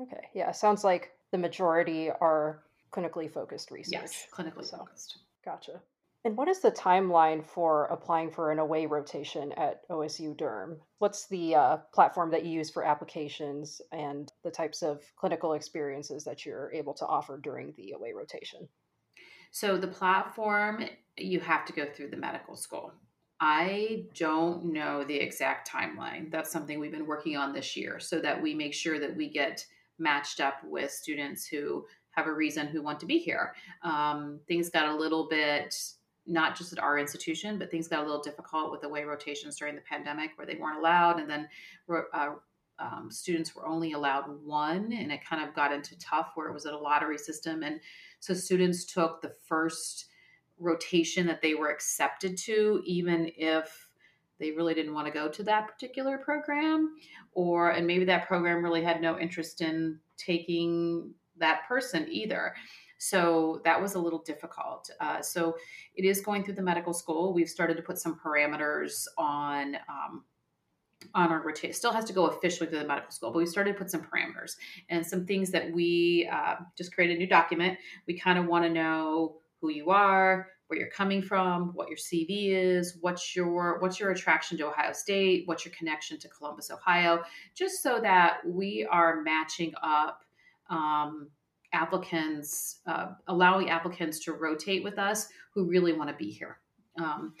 okay 0.00 0.28
yeah 0.34 0.50
sounds 0.50 0.84
like 0.84 1.12
the 1.30 1.38
majority 1.38 2.10
are 2.20 2.62
clinically 2.92 3.30
focused 3.30 3.70
research 3.70 4.00
yes 4.02 4.26
clinically 4.32 4.64
so, 4.64 4.78
focused 4.78 5.18
gotcha 5.44 5.80
and 6.24 6.36
what 6.36 6.46
is 6.46 6.60
the 6.60 6.70
timeline 6.70 7.44
for 7.44 7.86
applying 7.86 8.30
for 8.30 8.52
an 8.52 8.60
away 8.60 8.86
rotation 8.86 9.50
at 9.52 9.88
OSU 9.88 10.36
Derm? 10.36 10.78
What's 10.98 11.26
the 11.26 11.56
uh, 11.56 11.76
platform 11.92 12.30
that 12.30 12.44
you 12.44 12.52
use 12.52 12.70
for 12.70 12.84
applications 12.84 13.82
and 13.90 14.32
the 14.44 14.50
types 14.50 14.82
of 14.82 15.02
clinical 15.16 15.54
experiences 15.54 16.22
that 16.24 16.46
you're 16.46 16.72
able 16.72 16.94
to 16.94 17.06
offer 17.06 17.38
during 17.38 17.72
the 17.76 17.92
away 17.92 18.12
rotation? 18.12 18.68
So, 19.52 19.76
the 19.76 19.86
platform, 19.86 20.84
you 21.16 21.38
have 21.40 21.64
to 21.66 21.72
go 21.72 21.86
through 21.86 22.08
the 22.08 22.16
medical 22.16 22.56
school. 22.56 22.92
I 23.38 24.04
don't 24.14 24.72
know 24.72 25.04
the 25.04 25.16
exact 25.16 25.70
timeline. 25.70 26.30
That's 26.30 26.50
something 26.50 26.78
we've 26.78 26.92
been 26.92 27.06
working 27.06 27.36
on 27.36 27.52
this 27.52 27.76
year 27.76 27.98
so 27.98 28.20
that 28.20 28.40
we 28.40 28.54
make 28.54 28.72
sure 28.72 28.98
that 28.98 29.16
we 29.16 29.28
get 29.28 29.64
matched 29.98 30.40
up 30.40 30.62
with 30.64 30.90
students 30.90 31.46
who 31.46 31.84
have 32.12 32.26
a 32.26 32.32
reason 32.32 32.66
who 32.66 32.82
want 32.82 33.00
to 33.00 33.06
be 33.06 33.18
here. 33.18 33.54
Um, 33.82 34.40
things 34.46 34.70
got 34.70 34.88
a 34.88 34.94
little 34.94 35.28
bit 35.28 35.76
not 36.26 36.56
just 36.56 36.72
at 36.72 36.78
our 36.78 36.98
institution, 36.98 37.58
but 37.58 37.70
things 37.70 37.88
got 37.88 38.00
a 38.00 38.06
little 38.06 38.22
difficult 38.22 38.70
with 38.70 38.80
the 38.80 38.88
way 38.88 39.02
rotations 39.02 39.56
during 39.56 39.74
the 39.74 39.80
pandemic 39.82 40.30
where 40.36 40.46
they 40.46 40.54
weren't 40.54 40.78
allowed. 40.78 41.18
And 41.18 41.28
then 41.28 41.48
uh, 42.14 42.34
um, 42.82 43.10
students 43.10 43.54
were 43.54 43.66
only 43.66 43.92
allowed 43.92 44.24
one, 44.44 44.92
and 44.92 45.12
it 45.12 45.24
kind 45.24 45.46
of 45.46 45.54
got 45.54 45.72
into 45.72 45.98
tough 45.98 46.32
where 46.34 46.48
it 46.48 46.54
was 46.54 46.66
at 46.66 46.74
a 46.74 46.78
lottery 46.78 47.18
system. 47.18 47.62
And 47.62 47.80
so 48.20 48.34
students 48.34 48.84
took 48.84 49.20
the 49.20 49.34
first 49.46 50.06
rotation 50.58 51.26
that 51.26 51.42
they 51.42 51.54
were 51.54 51.70
accepted 51.70 52.36
to, 52.38 52.82
even 52.84 53.30
if 53.36 53.88
they 54.38 54.50
really 54.50 54.74
didn't 54.74 54.94
want 54.94 55.06
to 55.06 55.12
go 55.12 55.28
to 55.28 55.42
that 55.44 55.68
particular 55.68 56.18
program, 56.18 56.94
or 57.32 57.70
and 57.70 57.86
maybe 57.86 58.04
that 58.06 58.26
program 58.26 58.62
really 58.62 58.82
had 58.82 59.00
no 59.00 59.18
interest 59.18 59.60
in 59.60 59.98
taking 60.16 61.14
that 61.38 61.62
person 61.68 62.06
either. 62.10 62.54
So 62.98 63.60
that 63.64 63.80
was 63.80 63.94
a 63.94 63.98
little 63.98 64.22
difficult. 64.22 64.88
Uh, 65.00 65.20
so 65.22 65.56
it 65.96 66.04
is 66.04 66.20
going 66.20 66.44
through 66.44 66.54
the 66.54 66.62
medical 66.62 66.92
school. 66.92 67.34
We've 67.34 67.48
started 67.48 67.76
to 67.76 67.82
put 67.82 67.98
some 67.98 68.18
parameters 68.24 69.06
on. 69.18 69.76
Um, 69.88 70.24
on 71.14 71.30
our 71.30 71.42
rotation 71.42 71.74
still 71.74 71.92
has 71.92 72.04
to 72.04 72.12
go 72.12 72.26
officially 72.26 72.68
through 72.68 72.78
the 72.78 72.86
medical 72.86 73.10
school 73.10 73.30
but 73.30 73.38
we 73.38 73.46
started 73.46 73.72
to 73.72 73.78
put 73.78 73.90
some 73.90 74.02
parameters 74.02 74.56
and 74.88 75.06
some 75.06 75.26
things 75.26 75.50
that 75.50 75.70
we 75.72 76.28
uh, 76.32 76.56
just 76.76 76.94
created 76.94 77.16
a 77.16 77.18
new 77.18 77.26
document 77.26 77.78
we 78.06 78.18
kind 78.18 78.38
of 78.38 78.46
want 78.46 78.64
to 78.64 78.70
know 78.70 79.36
who 79.60 79.70
you 79.70 79.90
are 79.90 80.48
where 80.72 80.78
you're 80.78 80.88
coming 80.88 81.20
from, 81.20 81.72
what 81.74 81.88
your 81.88 81.98
CV 81.98 82.48
is, 82.48 82.96
what's 83.02 83.36
your 83.36 83.78
what's 83.80 84.00
your 84.00 84.10
attraction 84.10 84.56
to 84.56 84.68
Ohio 84.68 84.94
State, 84.94 85.42
what's 85.44 85.66
your 85.66 85.74
connection 85.74 86.18
to 86.18 86.28
Columbus, 86.28 86.70
Ohio, 86.70 87.22
just 87.54 87.82
so 87.82 88.00
that 88.00 88.38
we 88.46 88.88
are 88.90 89.20
matching 89.20 89.74
up 89.82 90.24
um, 90.70 91.28
applicants, 91.74 92.80
uh, 92.86 93.08
allowing 93.28 93.68
applicants 93.68 94.18
to 94.20 94.32
rotate 94.32 94.82
with 94.82 94.98
us 94.98 95.28
who 95.52 95.66
really 95.68 95.92
want 95.92 96.08
to 96.08 96.16
be 96.16 96.30
here. 96.30 96.58
Um, 96.98 97.34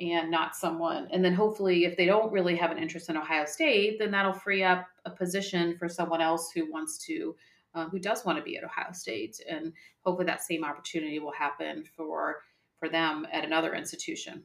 and 0.00 0.30
not 0.30 0.56
someone. 0.56 1.08
And 1.12 1.24
then 1.24 1.34
hopefully, 1.34 1.84
if 1.84 1.96
they 1.96 2.06
don't 2.06 2.32
really 2.32 2.56
have 2.56 2.70
an 2.70 2.78
interest 2.78 3.08
in 3.08 3.16
Ohio 3.16 3.44
State, 3.44 3.98
then 3.98 4.10
that'll 4.10 4.32
free 4.32 4.62
up 4.62 4.86
a 5.04 5.10
position 5.10 5.76
for 5.78 5.88
someone 5.88 6.20
else 6.20 6.50
who 6.54 6.70
wants 6.70 6.98
to, 7.06 7.34
uh, 7.74 7.88
who 7.88 7.98
does 7.98 8.24
want 8.24 8.38
to 8.38 8.44
be 8.44 8.56
at 8.56 8.64
Ohio 8.64 8.92
State. 8.92 9.40
And 9.48 9.72
hopefully, 10.04 10.26
that 10.26 10.42
same 10.42 10.64
opportunity 10.64 11.18
will 11.18 11.32
happen 11.32 11.84
for 11.96 12.36
for 12.78 12.88
them 12.88 13.26
at 13.32 13.44
another 13.44 13.74
institution. 13.74 14.44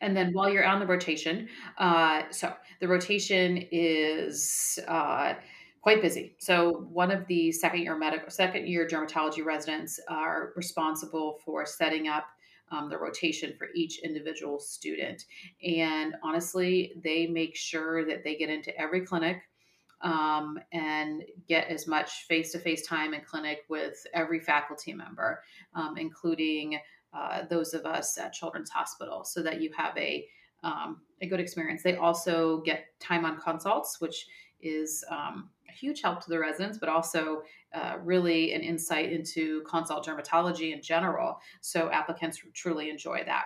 And 0.00 0.16
then 0.16 0.32
while 0.32 0.50
you're 0.50 0.66
on 0.66 0.80
the 0.80 0.86
rotation, 0.86 1.48
uh, 1.78 2.22
so 2.30 2.52
the 2.80 2.88
rotation 2.88 3.64
is 3.70 4.78
uh, 4.86 5.34
quite 5.80 6.02
busy. 6.02 6.34
So 6.38 6.86
one 6.90 7.10
of 7.10 7.26
the 7.28 7.52
second 7.52 7.80
year 7.80 7.96
medical, 7.96 8.28
second 8.28 8.66
year 8.66 8.86
dermatology 8.86 9.44
residents 9.44 9.98
are 10.08 10.52
responsible 10.56 11.38
for 11.44 11.64
setting 11.64 12.08
up 12.08 12.26
um, 12.70 12.88
the 12.88 12.98
rotation 12.98 13.54
for 13.56 13.68
each 13.74 14.00
individual 14.00 14.58
student. 14.58 15.24
And 15.64 16.14
honestly, 16.22 16.94
they 17.02 17.26
make 17.26 17.56
sure 17.56 18.04
that 18.06 18.24
they 18.24 18.36
get 18.36 18.50
into 18.50 18.76
every 18.80 19.06
clinic 19.06 19.42
um, 20.02 20.58
and 20.72 21.22
get 21.48 21.68
as 21.68 21.86
much 21.86 22.26
face 22.28 22.52
to 22.52 22.58
face 22.58 22.86
time 22.86 23.14
in 23.14 23.22
clinic 23.22 23.64
with 23.68 24.06
every 24.12 24.40
faculty 24.40 24.92
member, 24.92 25.42
um, 25.74 25.96
including 25.96 26.78
uh, 27.12 27.44
those 27.48 27.72
of 27.72 27.86
us 27.86 28.18
at 28.18 28.32
Children's 28.32 28.70
Hospital 28.70 29.24
so 29.24 29.42
that 29.42 29.60
you 29.60 29.70
have 29.76 29.96
a, 29.96 30.26
um, 30.62 31.00
a 31.22 31.26
good 31.26 31.40
experience. 31.40 31.82
They 31.82 31.96
also 31.96 32.60
get 32.60 32.86
time 33.00 33.24
on 33.24 33.40
consults, 33.40 34.00
which 34.00 34.26
is 34.60 35.04
um, 35.10 35.48
huge 35.78 36.02
help 36.02 36.22
to 36.22 36.30
the 36.30 36.38
residents, 36.38 36.78
but 36.78 36.88
also 36.88 37.42
uh, 37.74 37.96
really 38.02 38.52
an 38.52 38.62
insight 38.62 39.12
into 39.12 39.62
consult 39.62 40.06
dermatology 40.06 40.72
in 40.72 40.82
general. 40.82 41.38
So 41.60 41.90
applicants 41.90 42.40
truly 42.54 42.90
enjoy 42.90 43.22
that. 43.26 43.44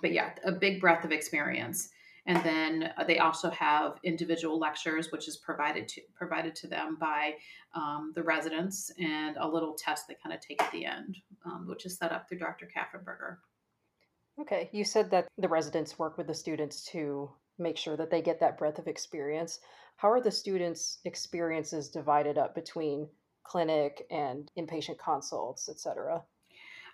But 0.00 0.12
yeah, 0.12 0.30
a 0.44 0.52
big 0.52 0.80
breadth 0.80 1.04
of 1.04 1.12
experience. 1.12 1.88
And 2.26 2.42
then 2.42 2.90
uh, 2.96 3.04
they 3.04 3.18
also 3.18 3.50
have 3.50 3.98
individual 4.02 4.58
lectures, 4.58 5.12
which 5.12 5.28
is 5.28 5.36
provided 5.36 5.86
to 5.88 6.00
provided 6.14 6.54
to 6.56 6.66
them 6.66 6.96
by 6.98 7.34
um, 7.74 8.12
the 8.14 8.22
residents, 8.22 8.90
and 8.98 9.36
a 9.36 9.46
little 9.46 9.74
test 9.74 10.08
they 10.08 10.16
kind 10.22 10.34
of 10.34 10.40
take 10.40 10.62
at 10.62 10.72
the 10.72 10.86
end, 10.86 11.18
um, 11.44 11.66
which 11.68 11.84
is 11.84 11.98
set 11.98 12.12
up 12.12 12.26
through 12.28 12.38
Dr. 12.38 12.66
Kaffenberger. 12.66 13.36
Okay, 14.40 14.70
you 14.72 14.84
said 14.84 15.10
that 15.10 15.28
the 15.36 15.48
residents 15.48 15.98
work 15.98 16.16
with 16.16 16.26
the 16.26 16.34
students 16.34 16.84
to 16.86 17.30
make 17.58 17.76
sure 17.76 17.96
that 17.96 18.10
they 18.10 18.22
get 18.22 18.40
that 18.40 18.58
breadth 18.58 18.78
of 18.78 18.88
experience. 18.88 19.60
How 19.96 20.10
are 20.10 20.20
the 20.20 20.30
students' 20.30 20.98
experiences 21.04 21.88
divided 21.88 22.36
up 22.38 22.54
between 22.54 23.08
clinic 23.44 24.06
and 24.10 24.50
inpatient 24.58 24.98
consults, 24.98 25.68
et 25.68 25.78
cetera? 25.78 26.22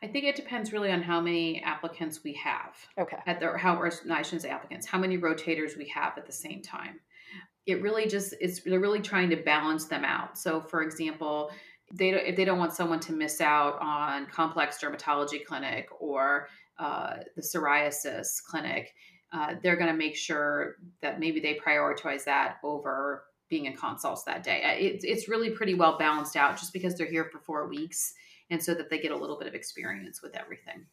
I 0.02 0.06
think 0.06 0.24
it 0.24 0.36
depends 0.36 0.72
really 0.72 0.90
on 0.90 1.02
how 1.02 1.20
many 1.20 1.62
applicants 1.62 2.20
we 2.24 2.32
have. 2.34 2.74
Okay. 2.98 3.18
At 3.26 3.40
the 3.40 3.56
how 3.58 3.76
or 3.76 3.90
no, 4.06 4.14
I 4.14 4.22
shouldn't 4.22 4.42
say 4.42 4.48
applicants, 4.48 4.86
how 4.86 4.98
many 4.98 5.18
rotators 5.18 5.76
we 5.76 5.88
have 5.88 6.16
at 6.16 6.26
the 6.26 6.32
same 6.32 6.62
time. 6.62 7.00
It 7.66 7.82
really 7.82 8.06
just 8.06 8.34
it's 8.40 8.62
they're 8.62 8.80
really 8.80 9.02
trying 9.02 9.30
to 9.30 9.36
balance 9.36 9.84
them 9.86 10.04
out. 10.04 10.38
So 10.38 10.62
for 10.62 10.82
example, 10.82 11.50
they 11.92 12.12
don't, 12.12 12.24
if 12.24 12.36
they 12.36 12.44
don't 12.44 12.58
want 12.58 12.72
someone 12.72 13.00
to 13.00 13.12
miss 13.12 13.40
out 13.40 13.78
on 13.80 14.26
complex 14.26 14.78
dermatology 14.82 15.44
clinic 15.44 15.88
or 15.98 16.48
uh, 16.78 17.16
the 17.36 17.42
psoriasis 17.42 18.42
clinic, 18.42 18.94
uh, 19.32 19.54
they're 19.62 19.76
going 19.76 19.90
to 19.90 19.96
make 19.96 20.16
sure 20.16 20.76
that 21.02 21.20
maybe 21.20 21.40
they 21.40 21.54
prioritize 21.54 22.24
that 22.24 22.56
over 22.64 23.24
being 23.48 23.66
in 23.66 23.76
consults 23.76 24.24
that 24.24 24.42
day. 24.42 24.62
It's 24.78 25.04
it's 25.04 25.28
really 25.28 25.50
pretty 25.50 25.74
well 25.74 25.98
balanced 25.98 26.36
out 26.36 26.56
just 26.56 26.72
because 26.72 26.96
they're 26.96 27.06
here 27.06 27.24
for 27.24 27.38
four 27.40 27.68
weeks 27.68 28.14
and 28.50 28.62
so 28.62 28.74
that 28.74 28.90
they 28.90 28.98
get 28.98 29.12
a 29.12 29.16
little 29.16 29.38
bit 29.38 29.48
of 29.48 29.54
experience 29.54 30.22
with 30.22 30.36
everything 30.36 30.86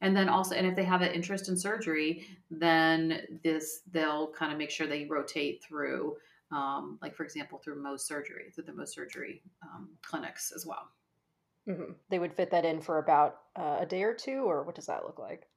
and 0.00 0.16
then 0.16 0.28
also 0.28 0.54
and 0.54 0.66
if 0.66 0.76
they 0.76 0.84
have 0.84 1.02
an 1.02 1.12
interest 1.12 1.48
in 1.48 1.56
surgery 1.56 2.26
then 2.50 3.38
this 3.42 3.80
they'll 3.90 4.28
kind 4.32 4.52
of 4.52 4.58
make 4.58 4.70
sure 4.70 4.86
they 4.86 5.06
rotate 5.06 5.62
through 5.62 6.16
um, 6.52 6.98
like 7.02 7.14
for 7.14 7.24
example 7.24 7.58
through 7.58 7.82
Mohs 7.82 8.00
surgery 8.00 8.50
through 8.54 8.64
the 8.64 8.72
Mohs 8.72 8.88
surgery 8.88 9.42
um, 9.62 9.88
clinics 10.02 10.52
as 10.54 10.66
well 10.66 10.88
mm-hmm. 11.68 11.92
they 12.10 12.18
would 12.18 12.34
fit 12.34 12.50
that 12.50 12.64
in 12.64 12.80
for 12.80 12.98
about 12.98 13.38
uh, 13.56 13.78
a 13.80 13.86
day 13.86 14.02
or 14.02 14.14
two 14.14 14.44
or 14.44 14.62
what 14.62 14.74
does 14.74 14.86
that 14.86 15.04
look 15.04 15.18
like 15.18 15.48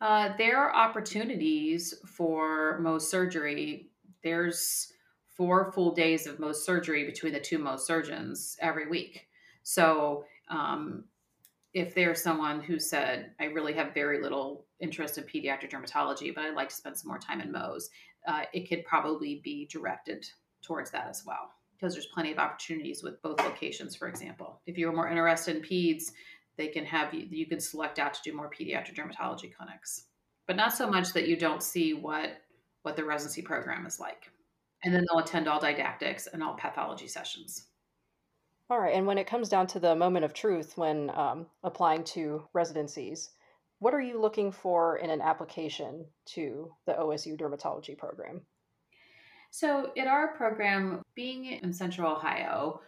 uh, 0.00 0.30
there 0.36 0.58
are 0.58 0.74
opportunities 0.74 1.94
for 2.06 2.80
Mohs 2.82 3.02
surgery 3.02 3.90
there's 4.22 4.92
four 5.28 5.70
full 5.72 5.94
days 5.94 6.26
of 6.26 6.38
Mohs 6.38 6.56
surgery 6.56 7.04
between 7.04 7.32
the 7.32 7.40
two 7.40 7.58
Mohs 7.58 7.80
surgeons 7.80 8.56
every 8.60 8.88
week 8.88 9.26
so 9.62 10.24
um, 10.48 11.04
if 11.76 11.94
there's 11.94 12.22
someone 12.22 12.62
who 12.62 12.80
said, 12.80 13.32
I 13.38 13.44
really 13.44 13.74
have 13.74 13.92
very 13.92 14.22
little 14.22 14.64
interest 14.80 15.18
in 15.18 15.24
pediatric 15.24 15.70
dermatology, 15.70 16.34
but 16.34 16.44
I'd 16.44 16.54
like 16.54 16.70
to 16.70 16.74
spend 16.74 16.96
some 16.96 17.08
more 17.08 17.18
time 17.18 17.42
in 17.42 17.52
Mohs, 17.52 17.90
uh, 18.26 18.44
it 18.54 18.66
could 18.66 18.82
probably 18.86 19.42
be 19.44 19.68
directed 19.70 20.26
towards 20.62 20.90
that 20.92 21.06
as 21.06 21.24
well. 21.26 21.50
Because 21.74 21.92
there's 21.92 22.06
plenty 22.06 22.32
of 22.32 22.38
opportunities 22.38 23.02
with 23.02 23.20
both 23.20 23.38
locations, 23.40 23.94
for 23.94 24.08
example. 24.08 24.62
If 24.64 24.78
you're 24.78 24.90
more 24.90 25.10
interested 25.10 25.56
in 25.56 25.62
peds, 25.62 26.12
they 26.56 26.68
can 26.68 26.84
have 26.84 27.12
you, 27.12 27.26
you 27.30 27.46
can 27.46 27.60
select 27.60 27.98
out 27.98 28.14
to 28.14 28.20
do 28.22 28.36
more 28.36 28.50
pediatric 28.50 28.94
dermatology 28.94 29.54
clinics, 29.54 30.04
but 30.46 30.56
not 30.56 30.72
so 30.72 30.88
much 30.88 31.12
that 31.12 31.28
you 31.28 31.36
don't 31.36 31.62
see 31.62 31.94
what 31.94 32.38
what 32.82 32.96
the 32.96 33.04
residency 33.04 33.42
program 33.42 33.84
is 33.84 33.98
like. 33.98 34.30
And 34.84 34.94
then 34.94 35.04
they'll 35.08 35.18
attend 35.18 35.48
all 35.48 35.58
didactics 35.58 36.28
and 36.28 36.42
all 36.42 36.54
pathology 36.54 37.08
sessions. 37.08 37.66
All 38.70 38.78
right. 38.78 38.94
And 38.94 39.06
when 39.06 39.18
it 39.18 39.26
comes 39.26 39.48
down 39.48 39.66
to 39.68 39.80
the 39.80 39.96
moment 39.96 40.24
of 40.24 40.34
truth 40.34 40.76
when 40.76 41.10
um, 41.10 41.46
applying 41.64 42.04
to 42.04 42.44
residencies, 42.52 43.30
what 43.78 43.94
are 43.94 44.00
you 44.00 44.20
looking 44.20 44.52
for 44.52 44.98
in 44.98 45.10
an 45.10 45.20
application 45.20 46.06
to 46.26 46.70
the 46.86 46.92
OSU 46.92 47.38
dermatology 47.38 47.96
program? 47.96 48.42
So, 49.50 49.92
in 49.96 50.08
our 50.08 50.34
program, 50.36 51.02
being 51.14 51.46
in 51.46 51.72
Central 51.72 52.12
Ohio, 52.12 52.80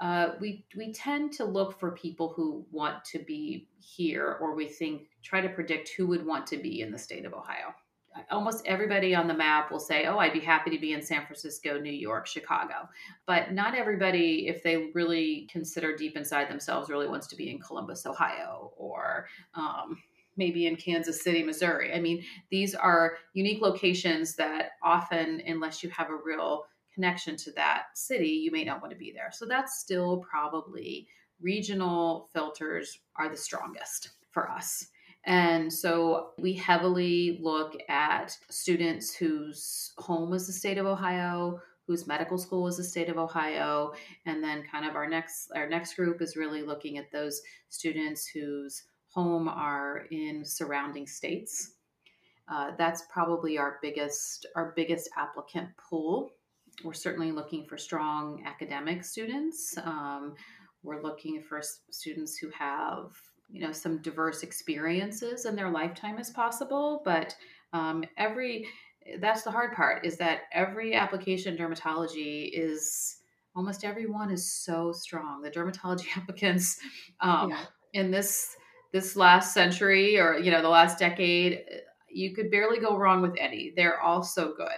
uh, 0.00 0.30
we 0.40 0.64
we 0.76 0.92
tend 0.92 1.32
to 1.34 1.44
look 1.44 1.78
for 1.78 1.92
people 1.92 2.32
who 2.34 2.66
want 2.70 3.04
to 3.06 3.18
be 3.18 3.68
here, 3.78 4.38
or 4.40 4.54
we 4.54 4.66
think 4.66 5.08
try 5.22 5.40
to 5.40 5.48
predict 5.48 5.90
who 5.90 6.06
would 6.06 6.26
want 6.26 6.46
to 6.48 6.56
be 6.56 6.80
in 6.80 6.90
the 6.90 6.98
state 6.98 7.24
of 7.24 7.32
Ohio 7.32 7.74
almost 8.30 8.66
everybody 8.66 9.14
on 9.14 9.26
the 9.26 9.34
map 9.34 9.70
will 9.70 9.80
say, 9.80 10.06
Oh, 10.06 10.18
I'd 10.18 10.32
be 10.32 10.40
happy 10.40 10.70
to 10.70 10.78
be 10.78 10.92
in 10.92 11.02
San 11.02 11.24
Francisco, 11.26 11.78
New 11.78 11.92
York, 11.92 12.26
Chicago. 12.26 12.88
But 13.26 13.52
not 13.52 13.74
everybody, 13.74 14.46
if 14.48 14.62
they 14.62 14.90
really 14.94 15.48
consider 15.50 15.96
deep 15.96 16.16
inside 16.16 16.48
themselves, 16.48 16.88
really 16.88 17.08
wants 17.08 17.26
to 17.28 17.36
be 17.36 17.50
in 17.50 17.58
Columbus, 17.58 18.06
Ohio, 18.06 18.72
or 18.76 19.26
um, 19.54 19.98
maybe 20.36 20.66
in 20.66 20.76
Kansas 20.76 21.22
City, 21.22 21.42
Missouri. 21.42 21.92
I 21.92 22.00
mean, 22.00 22.24
these 22.50 22.74
are 22.74 23.16
unique 23.34 23.62
locations 23.62 24.34
that 24.36 24.70
often, 24.82 25.42
unless 25.46 25.82
you 25.82 25.90
have 25.90 26.10
a 26.10 26.16
real 26.16 26.66
connection 26.94 27.36
to 27.36 27.52
that 27.52 27.84
city, 27.94 28.28
you 28.28 28.50
may 28.50 28.64
not 28.64 28.80
want 28.80 28.92
to 28.92 28.98
be 28.98 29.12
there. 29.12 29.30
So 29.32 29.46
that's 29.46 29.78
still 29.78 30.18
probably 30.18 31.08
regional 31.40 32.28
filters 32.32 33.00
are 33.16 33.28
the 33.28 33.36
strongest 33.36 34.10
for 34.30 34.50
us. 34.50 34.88
And 35.26 35.72
so 35.72 36.30
we 36.38 36.52
heavily 36.52 37.38
look 37.40 37.76
at 37.88 38.36
students 38.50 39.14
whose 39.14 39.92
home 39.98 40.34
is 40.34 40.46
the 40.46 40.52
state 40.52 40.78
of 40.78 40.86
Ohio, 40.86 41.60
whose 41.86 42.06
medical 42.06 42.38
school 42.38 42.66
is 42.66 42.76
the 42.76 42.84
state 42.84 43.08
of 43.08 43.16
Ohio, 43.16 43.92
and 44.26 44.42
then 44.42 44.64
kind 44.70 44.86
of 44.86 44.96
our 44.96 45.08
next 45.08 45.50
our 45.54 45.68
next 45.68 45.94
group 45.94 46.20
is 46.20 46.36
really 46.36 46.62
looking 46.62 46.98
at 46.98 47.10
those 47.10 47.40
students 47.70 48.26
whose 48.26 48.84
home 49.08 49.48
are 49.48 50.06
in 50.10 50.44
surrounding 50.44 51.06
states. 51.06 51.72
Uh, 52.48 52.72
that's 52.76 53.04
probably 53.10 53.56
our 53.56 53.78
biggest 53.80 54.46
our 54.56 54.72
biggest 54.76 55.08
applicant 55.16 55.68
pool. 55.78 56.32
We're 56.82 56.92
certainly 56.92 57.32
looking 57.32 57.66
for 57.66 57.78
strong 57.78 58.42
academic 58.46 59.04
students. 59.04 59.76
Um, 59.78 60.34
we're 60.84 61.02
looking 61.02 61.42
for 61.42 61.60
students 61.90 62.36
who 62.36 62.50
have 62.50 63.12
you 63.50 63.60
know 63.60 63.72
some 63.72 64.00
diverse 64.02 64.42
experiences 64.42 65.44
in 65.44 65.56
their 65.56 65.70
lifetime 65.70 66.18
as 66.18 66.30
possible 66.30 67.02
but 67.04 67.34
um, 67.72 68.04
every 68.16 68.66
that's 69.20 69.42
the 69.42 69.50
hard 69.50 69.74
part 69.74 70.04
is 70.06 70.16
that 70.16 70.42
every 70.52 70.94
application 70.94 71.56
dermatology 71.56 72.50
is 72.52 73.16
almost 73.54 73.84
everyone 73.84 74.30
is 74.30 74.50
so 74.50 74.92
strong 74.92 75.42
the 75.42 75.50
dermatology 75.50 76.06
applicants 76.16 76.78
um, 77.20 77.50
yeah. 77.50 77.64
in 77.92 78.10
this 78.10 78.56
this 78.92 79.16
last 79.16 79.52
century 79.52 80.18
or 80.18 80.38
you 80.38 80.50
know 80.50 80.62
the 80.62 80.68
last 80.68 80.98
decade 80.98 81.60
you 82.08 82.34
could 82.34 82.50
barely 82.50 82.78
go 82.78 82.96
wrong 82.96 83.20
with 83.20 83.34
any 83.38 83.72
they're 83.76 84.00
all 84.00 84.22
so 84.22 84.54
good 84.56 84.68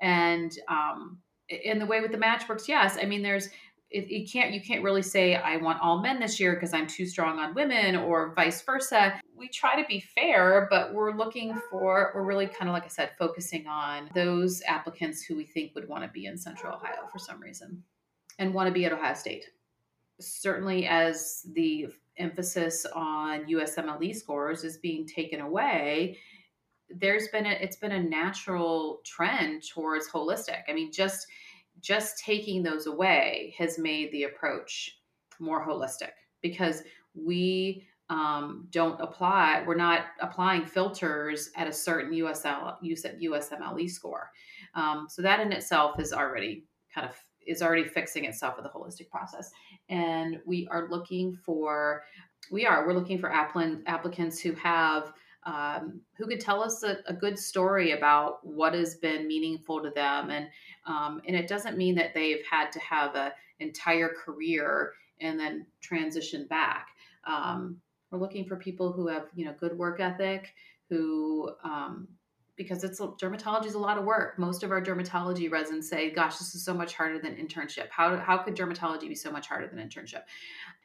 and 0.00 0.58
um 0.68 1.18
in 1.48 1.78
the 1.78 1.86
way 1.86 2.00
with 2.00 2.12
the 2.12 2.18
matchbooks 2.18 2.68
yes. 2.68 2.98
I 3.00 3.06
mean 3.06 3.22
there's 3.22 3.48
it, 3.90 4.08
you 4.08 4.26
can't 4.26 4.52
you 4.52 4.60
can't 4.60 4.82
really 4.82 5.00
say 5.00 5.36
i 5.36 5.56
want 5.58 5.80
all 5.80 6.02
men 6.02 6.18
this 6.18 6.40
year 6.40 6.54
because 6.54 6.74
i'm 6.74 6.88
too 6.88 7.06
strong 7.06 7.38
on 7.38 7.54
women 7.54 7.94
or 7.94 8.34
vice 8.34 8.60
versa. 8.62 9.20
We 9.36 9.46
try 9.48 9.80
to 9.80 9.86
be 9.86 10.00
fair 10.00 10.66
but 10.70 10.92
we're 10.92 11.12
looking 11.12 11.56
for 11.70 12.10
we're 12.12 12.24
really 12.24 12.48
kind 12.48 12.68
of 12.68 12.72
like 12.72 12.82
i 12.82 12.88
said 12.88 13.10
focusing 13.16 13.68
on 13.68 14.10
those 14.12 14.60
applicants 14.66 15.22
who 15.22 15.36
we 15.36 15.44
think 15.44 15.72
would 15.76 15.88
want 15.88 16.02
to 16.02 16.08
be 16.08 16.26
in 16.26 16.36
central 16.36 16.74
ohio 16.74 17.06
for 17.12 17.20
some 17.20 17.40
reason 17.40 17.84
and 18.38 18.52
want 18.52 18.68
to 18.68 18.72
be 18.72 18.84
at 18.84 18.92
ohio 18.92 19.14
state. 19.14 19.44
Certainly 20.20 20.86
as 20.86 21.46
the 21.54 21.88
emphasis 22.18 22.86
on 22.94 23.44
USMLE 23.44 24.14
scores 24.14 24.64
is 24.64 24.78
being 24.78 25.06
taken 25.06 25.40
away, 25.40 26.18
there's 26.90 27.28
been 27.28 27.46
a 27.46 27.50
it's 27.50 27.76
been 27.76 27.92
a 27.92 28.02
natural 28.02 29.00
trend 29.04 29.62
towards 29.68 30.08
holistic. 30.08 30.62
I 30.68 30.72
mean, 30.72 30.92
just 30.92 31.26
just 31.80 32.18
taking 32.24 32.62
those 32.62 32.86
away 32.86 33.54
has 33.58 33.78
made 33.78 34.10
the 34.12 34.24
approach 34.24 34.98
more 35.38 35.66
holistic 35.66 36.12
because 36.42 36.82
we 37.14 37.86
um, 38.08 38.68
don't 38.70 39.00
apply 39.00 39.64
we're 39.66 39.74
not 39.74 40.06
applying 40.20 40.64
filters 40.64 41.50
at 41.56 41.66
a 41.66 41.72
certain 41.72 42.12
USL 42.12 42.76
USMLE 42.82 43.90
score. 43.90 44.30
Um, 44.74 45.06
so 45.10 45.22
that 45.22 45.40
in 45.40 45.52
itself 45.52 45.98
is 45.98 46.12
already 46.12 46.64
kind 46.94 47.08
of 47.08 47.16
is 47.46 47.62
already 47.62 47.84
fixing 47.84 48.24
itself 48.24 48.56
with 48.56 48.66
a 48.66 48.68
holistic 48.68 49.08
process. 49.08 49.50
And 49.88 50.40
we 50.44 50.68
are 50.70 50.88
looking 50.90 51.36
for, 51.36 52.02
we 52.50 52.66
are, 52.66 52.86
we're 52.86 52.94
looking 52.94 53.18
for 53.18 53.32
applicants 53.32 54.40
who 54.40 54.52
have, 54.52 55.12
um, 55.46 56.00
who 56.18 56.26
could 56.26 56.40
tell 56.40 56.60
us 56.60 56.82
a, 56.82 56.98
a, 57.06 57.14
good 57.14 57.38
story 57.38 57.92
about 57.92 58.44
what 58.44 58.74
has 58.74 58.96
been 58.96 59.28
meaningful 59.28 59.80
to 59.80 59.90
them. 59.90 60.30
And, 60.30 60.48
um, 60.86 61.22
and 61.26 61.36
it 61.36 61.46
doesn't 61.46 61.78
mean 61.78 61.94
that 61.94 62.14
they've 62.14 62.44
had 62.50 62.72
to 62.72 62.80
have 62.80 63.14
an 63.14 63.30
entire 63.60 64.08
career 64.08 64.94
and 65.20 65.38
then 65.38 65.64
transition 65.80 66.46
back. 66.48 66.88
Um, 67.24 67.80
we're 68.10 68.18
looking 68.18 68.44
for 68.44 68.56
people 68.56 68.92
who 68.92 69.06
have, 69.06 69.28
you 69.36 69.44
know, 69.44 69.54
good 69.58 69.78
work 69.78 70.00
ethic, 70.00 70.52
who 70.90 71.50
um, 71.62 72.08
because 72.56 72.82
it's 72.84 73.00
dermatology 73.00 73.66
is 73.66 73.74
a 73.74 73.78
lot 73.78 73.98
of 73.98 74.04
work. 74.04 74.38
Most 74.38 74.62
of 74.62 74.70
our 74.70 74.80
dermatology 74.80 75.50
residents 75.50 75.88
say, 75.88 76.10
"Gosh, 76.10 76.38
this 76.38 76.54
is 76.54 76.64
so 76.64 76.72
much 76.72 76.94
harder 76.94 77.18
than 77.18 77.34
internship. 77.34 77.88
How 77.90 78.16
how 78.16 78.38
could 78.38 78.56
dermatology 78.56 79.08
be 79.08 79.14
so 79.14 79.30
much 79.30 79.48
harder 79.48 79.66
than 79.66 79.78
internship?" 79.78 80.22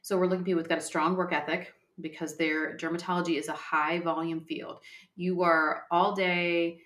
So 0.02 0.18
we're 0.18 0.26
looking 0.26 0.40
for 0.40 0.46
people 0.46 0.62
who've 0.62 0.70
got 0.70 0.80
a 0.80 0.82
strong 0.82 1.16
work 1.16 1.32
ethic 1.32 1.74
because 2.02 2.38
their 2.38 2.78
dermatology 2.78 3.38
is 3.38 3.48
a 3.48 3.54
high 3.54 4.00
volume 4.00 4.42
field. 4.42 4.80
You 5.16 5.42
are 5.42 5.84
all 5.92 6.14
day, 6.14 6.80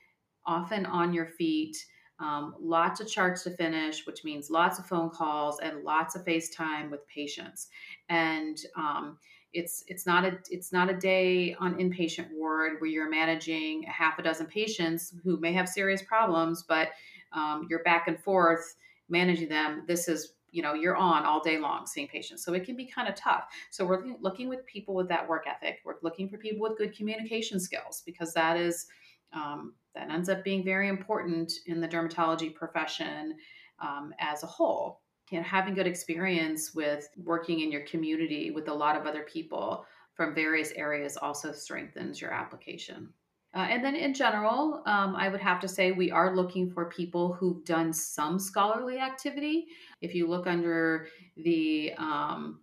often 0.45 0.85
on 0.85 1.13
your 1.13 1.27
feet. 1.27 1.77
Um, 2.19 2.55
lots 2.59 3.01
of 3.01 3.09
charts 3.09 3.43
to 3.43 3.51
finish, 3.51 4.05
which 4.05 4.23
means 4.23 4.49
lots 4.49 4.79
of 4.79 4.85
phone 4.85 5.09
calls 5.09 5.59
and 5.59 5.83
lots 5.83 6.15
of 6.15 6.23
FaceTime 6.23 6.89
with 6.89 7.05
patients. 7.07 7.67
And 8.07 8.57
um, 8.77 9.17
it's 9.51 9.83
it's 9.87 10.05
not 10.05 10.25
a 10.25 10.37
it's 10.49 10.71
not 10.71 10.89
a 10.89 10.97
day 10.97 11.55
on 11.59 11.75
inpatient 11.75 12.27
ward 12.31 12.73
where 12.79 12.89
you're 12.89 13.09
managing 13.09 13.85
a 13.85 13.91
half 13.91 14.19
a 14.19 14.23
dozen 14.23 14.45
patients 14.45 15.13
who 15.23 15.37
may 15.39 15.53
have 15.53 15.67
serious 15.67 16.01
problems, 16.01 16.63
but 16.67 16.89
um, 17.33 17.67
you're 17.69 17.83
back 17.83 18.07
and 18.07 18.19
forth 18.21 18.75
managing 19.09 19.49
them. 19.49 19.83
This 19.87 20.07
is 20.07 20.33
you 20.55 20.61
know 20.61 20.73
you're 20.73 20.95
on 20.95 21.25
all 21.25 21.43
day 21.43 21.59
long 21.59 21.85
seeing 21.85 22.07
patients. 22.07 22.45
So 22.45 22.53
it 22.53 22.63
can 22.63 22.77
be 22.77 22.85
kind 22.85 23.09
of 23.09 23.15
tough. 23.15 23.43
So 23.71 23.85
we're 23.85 23.97
looking, 23.97 24.17
looking 24.21 24.49
with 24.49 24.65
people 24.65 24.95
with 24.95 25.09
that 25.09 25.27
work 25.27 25.45
ethic. 25.47 25.79
We're 25.83 25.95
looking 26.01 26.29
for 26.29 26.37
people 26.37 26.61
with 26.61 26.77
good 26.77 26.95
communication 26.95 27.59
skills 27.59 28.01
because 28.05 28.33
that 28.33 28.55
is 28.55 28.87
um, 29.33 29.73
that 29.93 30.09
ends 30.09 30.29
up 30.29 30.45
being 30.45 30.63
very 30.63 30.87
important 30.87 31.51
in 31.65 31.81
the 31.81 31.87
dermatology 31.87 32.55
profession 32.55 33.35
um, 33.81 34.13
as 34.19 34.43
a 34.43 34.47
whole. 34.47 35.01
You 35.29 35.39
know, 35.39 35.43
having 35.43 35.73
good 35.73 35.87
experience 35.87 36.73
with 36.73 37.09
working 37.17 37.59
in 37.59 37.71
your 37.71 37.81
community 37.81 38.51
with 38.51 38.69
a 38.69 38.73
lot 38.73 38.95
of 38.95 39.05
other 39.05 39.23
people 39.23 39.85
from 40.13 40.33
various 40.33 40.71
areas 40.71 41.17
also 41.17 41.51
strengthens 41.51 42.21
your 42.21 42.31
application. 42.31 43.09
Uh, 43.55 43.67
and 43.69 43.83
then 43.83 43.95
in 43.95 44.13
general, 44.13 44.83
um, 44.85 45.15
I 45.15 45.29
would 45.29 45.39
have 45.39 45.61
to 45.61 45.67
say 45.67 45.91
we 45.91 46.11
are 46.11 46.35
looking 46.35 46.69
for 46.69 46.89
people 46.89 47.33
who've 47.33 47.63
done 47.63 47.93
some 47.93 48.37
scholarly 48.37 48.99
activity. 48.99 49.67
If 50.01 50.13
you 50.13 50.27
look 50.27 50.45
under 50.45 51.07
the 51.37 51.93
um, 51.97 52.59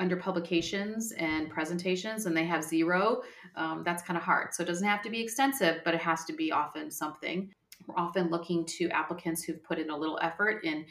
under 0.00 0.16
publications 0.16 1.12
and 1.12 1.50
presentations 1.50 2.26
and 2.26 2.36
they 2.36 2.44
have 2.44 2.62
zero, 2.64 3.22
um, 3.56 3.82
that's 3.84 4.02
kind 4.02 4.16
of 4.16 4.22
hard. 4.22 4.54
So 4.54 4.62
it 4.62 4.66
doesn't 4.66 4.86
have 4.86 5.02
to 5.02 5.10
be 5.10 5.20
extensive, 5.20 5.80
but 5.84 5.94
it 5.94 6.00
has 6.00 6.24
to 6.26 6.32
be 6.32 6.52
often 6.52 6.90
something. 6.90 7.52
We're 7.86 7.98
often 7.98 8.28
looking 8.28 8.64
to 8.78 8.88
applicants 8.90 9.44
who've 9.44 9.62
put 9.62 9.78
in 9.78 9.90
a 9.90 9.96
little 9.96 10.18
effort 10.20 10.64
in 10.64 10.84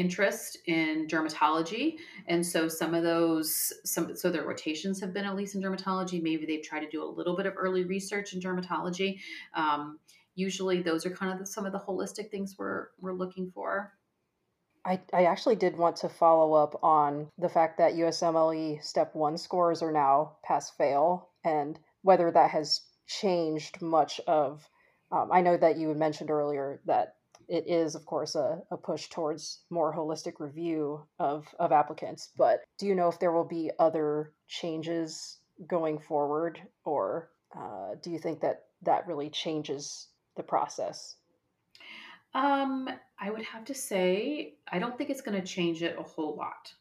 interest 0.00 0.56
in 0.66 1.06
dermatology. 1.06 1.96
And 2.26 2.44
so 2.44 2.68
some 2.68 2.94
of 2.94 3.02
those 3.02 3.70
some 3.84 4.16
so 4.16 4.30
their 4.30 4.44
rotations 4.44 4.98
have 5.00 5.12
been 5.12 5.26
at 5.26 5.36
least 5.36 5.54
in 5.54 5.62
dermatology. 5.62 6.22
Maybe 6.22 6.46
they've 6.46 6.62
tried 6.62 6.80
to 6.80 6.88
do 6.88 7.04
a 7.04 7.04
little 7.04 7.36
bit 7.36 7.44
of 7.44 7.52
early 7.56 7.84
research 7.84 8.32
in 8.32 8.40
dermatology. 8.40 9.18
Um, 9.54 9.98
usually 10.34 10.80
those 10.80 11.04
are 11.04 11.10
kind 11.10 11.32
of 11.32 11.38
the, 11.40 11.46
some 11.46 11.66
of 11.66 11.72
the 11.72 11.78
holistic 11.78 12.30
things 12.30 12.56
we're 12.58 12.86
we're 12.98 13.12
looking 13.12 13.50
for. 13.54 13.92
I, 14.86 14.98
I 15.12 15.24
actually 15.24 15.56
did 15.56 15.76
want 15.76 15.96
to 15.96 16.08
follow 16.08 16.54
up 16.54 16.82
on 16.82 17.28
the 17.36 17.50
fact 17.50 17.76
that 17.76 17.92
USMLE 17.92 18.82
step 18.82 19.14
one 19.14 19.36
scores 19.36 19.82
are 19.82 19.92
now 19.92 20.38
pass 20.42 20.70
fail 20.70 21.28
and 21.44 21.78
whether 22.00 22.30
that 22.30 22.50
has 22.52 22.80
changed 23.06 23.82
much 23.82 24.18
of 24.26 24.66
um, 25.12 25.30
I 25.32 25.40
know 25.40 25.56
that 25.56 25.76
you 25.76 25.88
had 25.88 25.96
mentioned 25.96 26.30
earlier 26.30 26.80
that 26.86 27.16
it 27.50 27.66
is, 27.66 27.96
of 27.96 28.06
course, 28.06 28.36
a, 28.36 28.60
a 28.70 28.76
push 28.76 29.08
towards 29.08 29.64
more 29.70 29.92
holistic 29.92 30.34
review 30.38 31.02
of, 31.18 31.52
of 31.58 31.72
applicants. 31.72 32.30
But 32.36 32.60
do 32.78 32.86
you 32.86 32.94
know 32.94 33.08
if 33.08 33.18
there 33.18 33.32
will 33.32 33.44
be 33.44 33.72
other 33.80 34.32
changes 34.46 35.38
going 35.66 35.98
forward, 35.98 36.62
or 36.84 37.30
uh, 37.58 37.96
do 38.00 38.10
you 38.10 38.20
think 38.20 38.40
that 38.40 38.66
that 38.82 39.06
really 39.08 39.28
changes 39.30 40.08
the 40.36 40.44
process? 40.44 41.16
Um, 42.34 42.88
I 43.18 43.30
would 43.30 43.42
have 43.42 43.64
to 43.64 43.74
say, 43.74 44.54
I 44.70 44.78
don't 44.78 44.96
think 44.96 45.10
it's 45.10 45.20
going 45.20 45.40
to 45.40 45.46
change 45.46 45.82
it 45.82 45.98
a 45.98 46.02
whole 46.04 46.36
lot. 46.36 46.72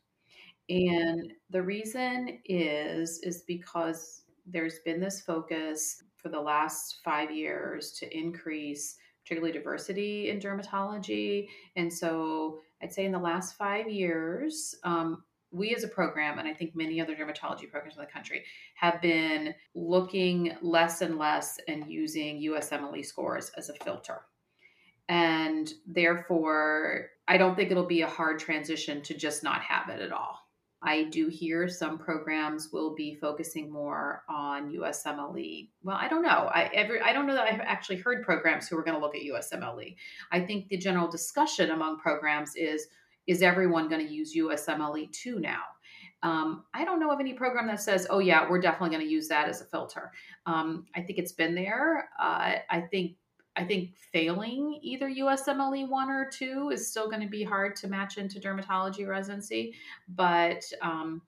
And 0.70 1.34
the 1.50 1.64
reason 1.64 2.40
is 2.46 3.20
is 3.24 3.42
because 3.48 4.22
there's 4.46 4.80
been 4.86 5.00
this 5.00 5.22
focus 5.22 6.04
for 6.18 6.30
the 6.30 6.40
last 6.40 7.00
5 7.04 7.32
years 7.32 7.92
to 7.94 8.18
increase 8.18 8.98
particularly 9.24 9.52
diversity 9.52 10.30
in 10.30 10.40
dermatology. 10.40 11.48
And 11.76 11.92
so 11.92 12.60
I'd 12.82 12.94
say 12.94 13.06
in 13.06 13.12
the 13.12 13.20
last 13.20 13.58
five 13.58 13.90
years, 13.90 14.76
um, 14.84 15.24
we 15.52 15.74
as 15.76 15.84
a 15.84 15.88
program, 15.88 16.38
and 16.40 16.48
I 16.48 16.54
think 16.54 16.76
many 16.76 17.02
other 17.02 17.16
dermatology 17.16 17.70
programs 17.70 17.96
in 17.96 18.02
the 18.02 18.12
country, 18.12 18.44
have 18.76 19.02
been 19.02 19.54
looking 19.74 20.56
less 20.62 21.02
and 21.02 21.18
less 21.18 21.58
and 21.68 21.92
using 21.92 22.42
USMLE 22.42 23.06
scores 23.06 23.52
as 23.58 23.70
a 23.70 23.74
filter. 23.84 24.22
And 25.08 25.72
therefore, 25.88 27.08
I 27.28 27.38
don't 27.38 27.56
think 27.56 27.72
it'll 27.72 27.86
be 27.86 28.02
a 28.02 28.08
hard 28.08 28.38
transition 28.40 29.02
to 29.04 29.16
just 29.16 29.44
not 29.44 29.62
have 29.62 29.90
it 29.90 30.02
at 30.02 30.12
all. 30.12 30.38
I 30.82 31.04
do 31.06 31.28
hear 31.28 31.68
some 31.68 31.98
programs 31.98 32.70
will 32.72 32.96
be 32.96 33.16
focusing 33.16 33.72
more 33.72 34.24
on 34.30 34.72
USMLE. 34.72 35.70
Well, 35.84 35.98
I 36.00 36.08
don't 36.08 36.24
know. 36.24 36.50
I 36.54 36.70
every 36.74 37.02
I 37.02 37.12
don't 37.12 37.28
know 37.28 37.36
that 37.36 37.52
I've 37.52 37.60
actually 37.60 37.98
heard 37.98 38.24
programs 38.24 38.68
who 38.68 38.78
are 38.78 38.84
going 38.84 38.96
to 38.96 39.02
look 39.02 39.16
at 39.16 39.22
USMLE. 39.22 39.96
I 40.32 40.40
think 40.40 40.70
the 40.70 40.78
general 40.78 41.10
discussion 41.10 41.72
among 41.72 42.00
programs 42.00 42.56
is 42.56 42.88
is 43.28 43.42
everyone 43.42 43.90
going 43.90 44.06
to 44.06 44.12
use 44.12 44.36
USMLE 44.36 45.12
too 45.12 45.40
now? 45.40 45.62
Um, 46.24 46.64
I 46.74 46.84
don't 46.84 47.00
know 47.00 47.12
of 47.12 47.20
any 47.20 47.34
program 47.34 47.68
that 47.68 47.82
says, 47.82 48.08
"Oh 48.10 48.20
yeah, 48.20 48.50
we're 48.50 48.62
definitely 48.62 48.96
going 48.96 49.08
to 49.08 49.12
use 49.12 49.28
that 49.28 49.50
as 49.50 49.62
a 49.62 49.66
filter." 49.66 50.12
Um, 50.46 50.86
I 50.96 51.02
think 51.02 51.20
it's 51.20 51.32
been 51.34 51.56
there. 51.56 52.10
Uh, 52.20 52.56
I 52.70 52.82
think 52.90 53.16
I 53.60 53.66
think 53.66 53.94
failing 54.14 54.80
either 54.82 55.10
USMLE 55.10 55.90
one 55.90 56.10
or 56.10 56.30
two 56.32 56.70
is 56.74 56.90
still 56.90 57.10
going 57.10 57.22
to 57.22 57.28
be 57.28 57.44
hard 57.44 57.76
to 57.78 57.88
match 57.88 58.18
into 58.18 58.40
dermatology 58.40 59.06
residency. 59.06 59.76
But 60.08 60.64
um, 60.82 61.22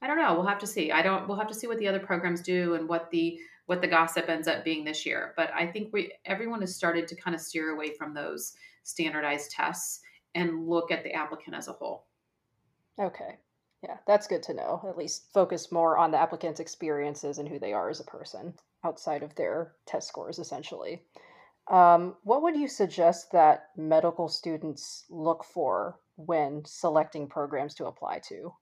I 0.00 0.06
don't 0.06 0.16
know. 0.16 0.34
We'll 0.34 0.46
have 0.46 0.60
to 0.60 0.66
see. 0.66 0.92
I 0.92 1.02
don't. 1.02 1.26
We'll 1.26 1.38
have 1.38 1.48
to 1.48 1.54
see 1.54 1.66
what 1.66 1.78
the 1.78 1.88
other 1.88 1.98
programs 1.98 2.40
do 2.40 2.74
and 2.74 2.88
what 2.88 3.10
the 3.10 3.38
what 3.66 3.80
the 3.80 3.88
gossip 3.88 4.28
ends 4.28 4.46
up 4.46 4.64
being 4.64 4.84
this 4.84 5.04
year. 5.04 5.34
But 5.36 5.50
I 5.54 5.66
think 5.66 5.92
we 5.92 6.12
everyone 6.24 6.60
has 6.60 6.74
started 6.74 7.08
to 7.08 7.16
kind 7.16 7.34
of 7.34 7.40
steer 7.40 7.70
away 7.70 7.94
from 7.94 8.14
those 8.14 8.54
standardized 8.84 9.50
tests 9.50 10.00
and 10.36 10.68
look 10.68 10.92
at 10.92 11.02
the 11.02 11.12
applicant 11.12 11.56
as 11.56 11.66
a 11.66 11.72
whole. 11.72 12.06
Okay. 13.00 13.38
Yeah, 13.82 13.96
that's 14.06 14.28
good 14.28 14.44
to 14.44 14.54
know. 14.54 14.80
At 14.88 14.96
least 14.96 15.32
focus 15.34 15.72
more 15.72 15.98
on 15.98 16.12
the 16.12 16.18
applicant's 16.18 16.60
experiences 16.60 17.38
and 17.38 17.48
who 17.48 17.58
they 17.58 17.72
are 17.72 17.90
as 17.90 17.98
a 17.98 18.04
person 18.04 18.54
outside 18.84 19.24
of 19.24 19.34
their 19.34 19.72
test 19.86 20.06
scores, 20.06 20.38
essentially. 20.38 21.02
Um, 21.68 22.16
what 22.24 22.42
would 22.42 22.56
you 22.56 22.68
suggest 22.68 23.32
that 23.32 23.68
medical 23.76 24.28
students 24.28 25.04
look 25.10 25.44
for 25.44 25.98
when 26.16 26.62
selecting 26.64 27.26
programs 27.26 27.74
to 27.74 27.86
apply 27.86 28.20
to? 28.28 28.52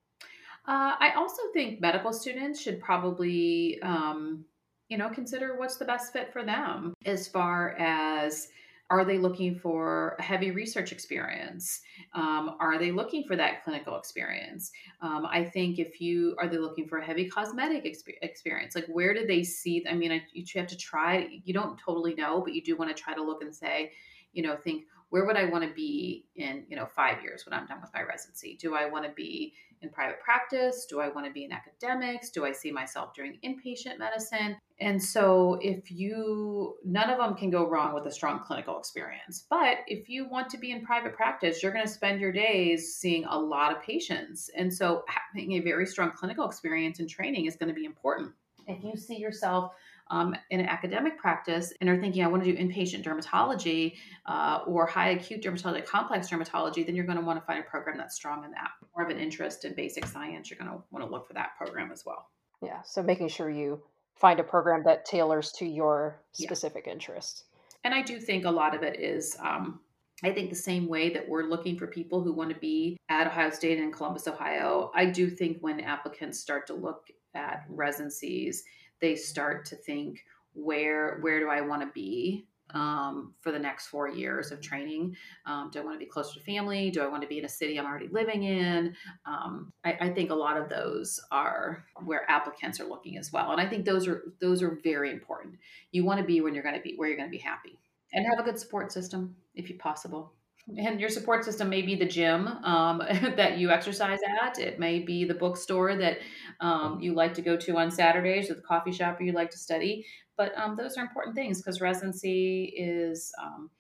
Uh, 0.67 0.95
I 1.01 1.13
also 1.17 1.43
think 1.55 1.81
medical 1.81 2.13
students 2.13 2.61
should 2.61 2.81
probably, 2.81 3.81
um, 3.83 4.45
you 4.89 4.99
know, 4.99 5.09
consider 5.09 5.59
what's 5.59 5.77
the 5.77 5.85
best 5.85 6.13
fit 6.13 6.33
for 6.33 6.45
them 6.45 6.95
as 7.07 7.27
far 7.27 7.71
as 7.79 8.49
are 8.91 9.05
they 9.05 9.19
looking 9.19 9.55
for 9.55 10.17
a 10.19 10.23
heavy 10.23 10.51
research 10.51 10.91
experience? 10.91 11.81
Um, 12.13 12.57
are 12.59 12.77
they 12.77 12.91
looking 12.91 13.23
for 13.23 13.37
that 13.37 13.63
clinical 13.63 13.97
experience? 13.97 14.73
Um, 15.01 15.27
I 15.31 15.45
think 15.45 15.79
if 15.79 16.01
you 16.01 16.35
are 16.39 16.49
they 16.49 16.59
looking 16.59 16.89
for 16.89 16.99
a 16.99 17.05
heavy 17.05 17.29
cosmetic 17.29 17.85
exp- 17.85 18.19
experience, 18.23 18.75
like 18.75 18.87
where 18.89 19.15
do 19.15 19.27
they 19.27 19.45
see? 19.45 19.85
I 19.89 19.95
mean, 19.95 20.11
I, 20.11 20.23
you 20.33 20.45
have 20.57 20.67
to 20.67 20.77
try. 20.77 21.41
You 21.45 21.55
don't 21.55 21.79
totally 21.79 22.17
know, 22.17 22.41
but 22.41 22.53
you 22.53 22.63
do 22.63 22.77
want 22.77 22.95
to 22.95 23.01
try 23.01 23.15
to 23.15 23.23
look 23.23 23.43
and 23.43 23.55
say, 23.55 23.93
you 24.33 24.43
know, 24.43 24.57
think 24.57 24.85
where 25.11 25.25
would 25.25 25.37
I 25.37 25.45
want 25.45 25.65
to 25.65 25.75
be 25.75 26.27
in, 26.35 26.65
you 26.69 26.77
know, 26.77 26.87
five 26.87 27.23
years 27.23 27.45
when 27.47 27.53
I'm 27.53 27.67
done 27.67 27.81
with 27.81 27.91
my 27.95 28.03
residency? 28.03 28.57
Do 28.61 28.75
I 28.75 28.87
want 28.87 29.05
to 29.05 29.13
be 29.13 29.55
in 29.83 29.91
private 29.91 30.21
practice? 30.21 30.87
Do 30.89 31.01
I 31.01 31.09
want 31.09 31.27
to 31.27 31.33
be 31.33 31.45
in 31.45 31.53
academics? 31.53 32.31
Do 32.31 32.45
I 32.45 32.53
see 32.53 32.71
myself 32.71 33.15
doing 33.15 33.39
inpatient 33.45 33.99
medicine? 33.99 34.57
And 34.81 35.03
so, 35.03 35.59
if 35.61 35.91
you, 35.91 36.77
none 36.85 37.11
of 37.11 37.19
them 37.19 37.35
can 37.35 37.51
go 37.51 37.69
wrong 37.69 37.93
with 37.95 38.07
a 38.07 38.11
strong 38.11 38.41
clinical 38.41 38.79
experience. 38.79 39.45
But 39.51 39.79
if 39.87 40.09
you 40.09 40.29
want 40.29 40.49
to 40.51 40.59
be 40.59 40.71
in 40.71 40.85
private 40.85 41.15
practice, 41.15 41.63
you're 41.63 41.73
going 41.73 41.87
to 41.87 41.93
spend 41.93 42.21
your 42.21 42.33
days 42.33 42.95
seeing 42.95 43.25
a 43.27 43.39
lot 43.39 43.77
of 43.77 43.83
patients. 43.83 44.51
And 44.57 44.73
so, 44.73 45.05
having 45.07 45.53
a 45.53 45.61
very 45.61 45.87
strong 45.87 46.13
clinical 46.13 46.47
experience 46.47 46.99
and 46.99 47.09
training 47.09 47.47
is 47.47 47.57
going 47.57 47.69
to 47.69 47.75
be 47.75 47.85
important. 47.85 48.33
If 48.67 48.83
you 48.85 48.97
see 48.97 49.17
yourself 49.17 49.73
um, 50.11 50.35
in 50.51 50.61
an 50.61 50.67
academic 50.67 51.19
practice 51.19 51.73
and 51.81 51.89
are 51.89 52.01
thinking, 52.01 52.25
I 52.25 52.27
want 52.27 52.45
to 52.45 52.53
do 52.53 52.59
inpatient 52.59 53.05
dermatology 53.05 53.95
uh, 54.27 54.61
or 54.67 54.87
high 54.87 55.11
acute 55.11 55.43
dermatology, 55.43 55.87
complex 55.87 56.29
dermatology, 56.29 56.85
then 56.85 56.95
you're 56.95 57.07
going 57.07 57.19
to 57.19 57.25
want 57.25 57.41
to 57.41 57.47
find 57.47 57.61
a 57.61 57.63
program 57.63 57.97
that's 57.97 58.17
strong 58.17 58.45
in 58.45 58.51
that. 58.51 58.71
More 58.97 59.05
of 59.05 59.11
an 59.11 59.19
interest 59.19 59.65
in 59.65 59.75
basic 59.75 60.07
science, 60.07 60.51
you're 60.51 60.59
going 60.59 60.71
to 60.71 60.83
want 60.91 61.05
to 61.05 61.11
look 61.11 61.27
for 61.27 61.35
that 61.35 61.51
program 61.57 61.91
as 61.93 62.05
well. 62.05 62.29
Yeah. 62.63 62.83
So 62.83 63.03
making 63.03 63.29
sure 63.29 63.49
you 63.49 63.81
find 64.17 64.41
a 64.41 64.45
program 64.45 64.83
that 64.85 65.05
tailors 65.05 65.53
to 65.53 65.65
your 65.65 66.21
specific 66.33 66.85
yeah. 66.87 66.93
interests. 66.93 67.45
And 67.85 67.95
I 67.95 68.03
do 68.03 68.19
think 68.19 68.45
a 68.45 68.51
lot 68.51 68.75
of 68.75 68.83
it 68.83 69.01
is. 69.01 69.37
Um, 69.41 69.81
I 70.23 70.33
think 70.33 70.51
the 70.51 70.57
same 70.57 70.87
way 70.87 71.09
that 71.15 71.27
we're 71.27 71.45
looking 71.45 71.79
for 71.79 71.87
people 71.87 72.23
who 72.23 72.33
want 72.33 72.51
to 72.51 72.59
be 72.59 72.99
at 73.09 73.27
Ohio 73.27 73.51
State 73.51 73.79
and 73.79 73.93
Columbus, 73.93 74.29
Ohio, 74.29 74.91
I 74.95 75.07
do 75.07 75.31
think 75.31 75.59
when 75.61 75.81
applicants 75.81 76.39
start 76.39 76.67
to 76.67 76.75
look 76.75 77.07
at 77.35 77.65
residencies, 77.71 78.65
they 79.01 79.17
start 79.17 79.65
to 79.67 79.77
think 79.77 80.25
where 80.55 81.19
where 81.21 81.41
do 81.41 81.49
I 81.49 81.61
want 81.61 81.83
to 81.83 81.89
be 81.93 82.47
um, 82.75 83.35
for 83.41 83.53
the 83.53 83.59
next 83.59 83.89
four 83.89 84.09
years 84.09 84.53
of 84.53 84.61
training? 84.61 85.17
Um, 85.47 85.71
do 85.73 85.81
I 85.81 85.85
want 85.85 85.97
to 85.97 86.05
be 86.05 86.11
closer 86.11 86.39
to 86.39 86.45
family? 86.45 86.91
Do 86.91 87.03
I 87.03 87.09
want 87.09 87.23
to 87.23 87.29
be 87.29 87.39
in 87.39 87.45
a 87.45 87.49
city 87.49 87.79
I'm 87.79 87.87
already 87.87 88.09
living 88.09 88.45
in? 88.45 88.95
Um, 89.27 89.73
I, 89.85 89.97
I, 90.01 90.11
think 90.11 90.31
a 90.31 90.35
lot 90.35 90.57
of 90.57 90.69
those 90.69 91.21
are 91.33 91.85
where 92.05 92.31
applicants 92.31 92.81
are 92.81 92.87
looking 92.87 93.19
as 93.19 93.33
well, 93.33 93.53
and 93.53 93.61
I 93.61 93.69
think 93.69 93.85
those 93.85 94.07
are 94.07 94.33
those 94.41 94.63
are 94.63 94.79
very 94.83 95.11
important. 95.11 95.57
You 95.93 96.05
want 96.05 96.21
to 96.21 96.27
be 96.27 96.41
when 96.41 96.55
you're 96.55 96.63
going 96.63 96.77
to 96.77 96.83
be 96.83 96.95
where 96.97 97.09
you're 97.09 97.19
going 97.19 97.31
to 97.31 97.37
be 97.37 97.43
happy, 97.43 97.79
and 98.13 98.27
have 98.27 98.39
a 98.39 98.49
good 98.49 98.59
support 98.59 98.93
system 98.93 99.37
if 99.55 99.69
you 99.69 99.79
possible. 99.79 100.33
And 100.77 101.01
your 101.01 101.09
support 101.09 101.45
system 101.45 101.69
may 101.69 101.83
be 101.83 101.95
the 101.95 102.07
gym 102.07 102.47
um, 102.47 102.99
that 103.37 103.59
you 103.59 103.71
exercise 103.71 104.21
at. 104.43 104.59
It 104.59 104.79
may 104.79 105.01
be 105.01 105.25
the 105.25 105.35
bookstore 105.35 105.97
that 105.97 106.19
um, 106.61 107.01
you 107.01 107.15
like 107.15 107.35
to 107.35 107.43
go 107.43 107.57
to 107.57 107.79
on 107.79 107.91
Saturdays 107.91 108.51
or 108.51 108.55
the 108.55 108.63
coffee 108.63 108.93
shop 108.93 109.19
where 109.19 109.27
you 109.27 109.33
like 109.33 109.51
to 109.51 109.59
study. 109.59 110.07
But 110.37 110.57
um, 110.57 110.77
those 110.77 110.97
are 110.97 111.03
important 111.03 111.35
things 111.35 111.61
because 111.61 111.81
residency 111.81 112.73
is 112.77 113.33
um, 113.43 113.71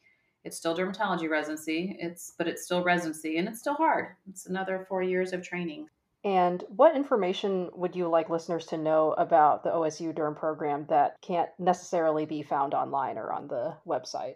it's 0.44 0.56
still 0.56 0.76
dermatology 0.76 1.28
residency. 1.28 1.96
It's 1.98 2.34
but 2.36 2.48
it's 2.48 2.64
still 2.64 2.82
residency 2.82 3.36
and 3.36 3.48
it's 3.48 3.60
still 3.60 3.74
hard. 3.74 4.16
It's 4.28 4.46
another 4.46 4.84
four 4.88 5.02
years 5.02 5.32
of 5.32 5.42
training. 5.42 5.86
And 6.22 6.62
what 6.68 6.96
information 6.96 7.70
would 7.72 7.96
you 7.96 8.08
like 8.08 8.28
listeners 8.28 8.66
to 8.66 8.76
know 8.76 9.12
about 9.12 9.64
the 9.64 9.70
OSU 9.70 10.14
Derm 10.14 10.36
program 10.36 10.84
that 10.90 11.16
can't 11.22 11.48
necessarily 11.58 12.26
be 12.26 12.42
found 12.42 12.74
online 12.74 13.16
or 13.16 13.32
on 13.32 13.48
the 13.48 13.74
website? 13.86 14.34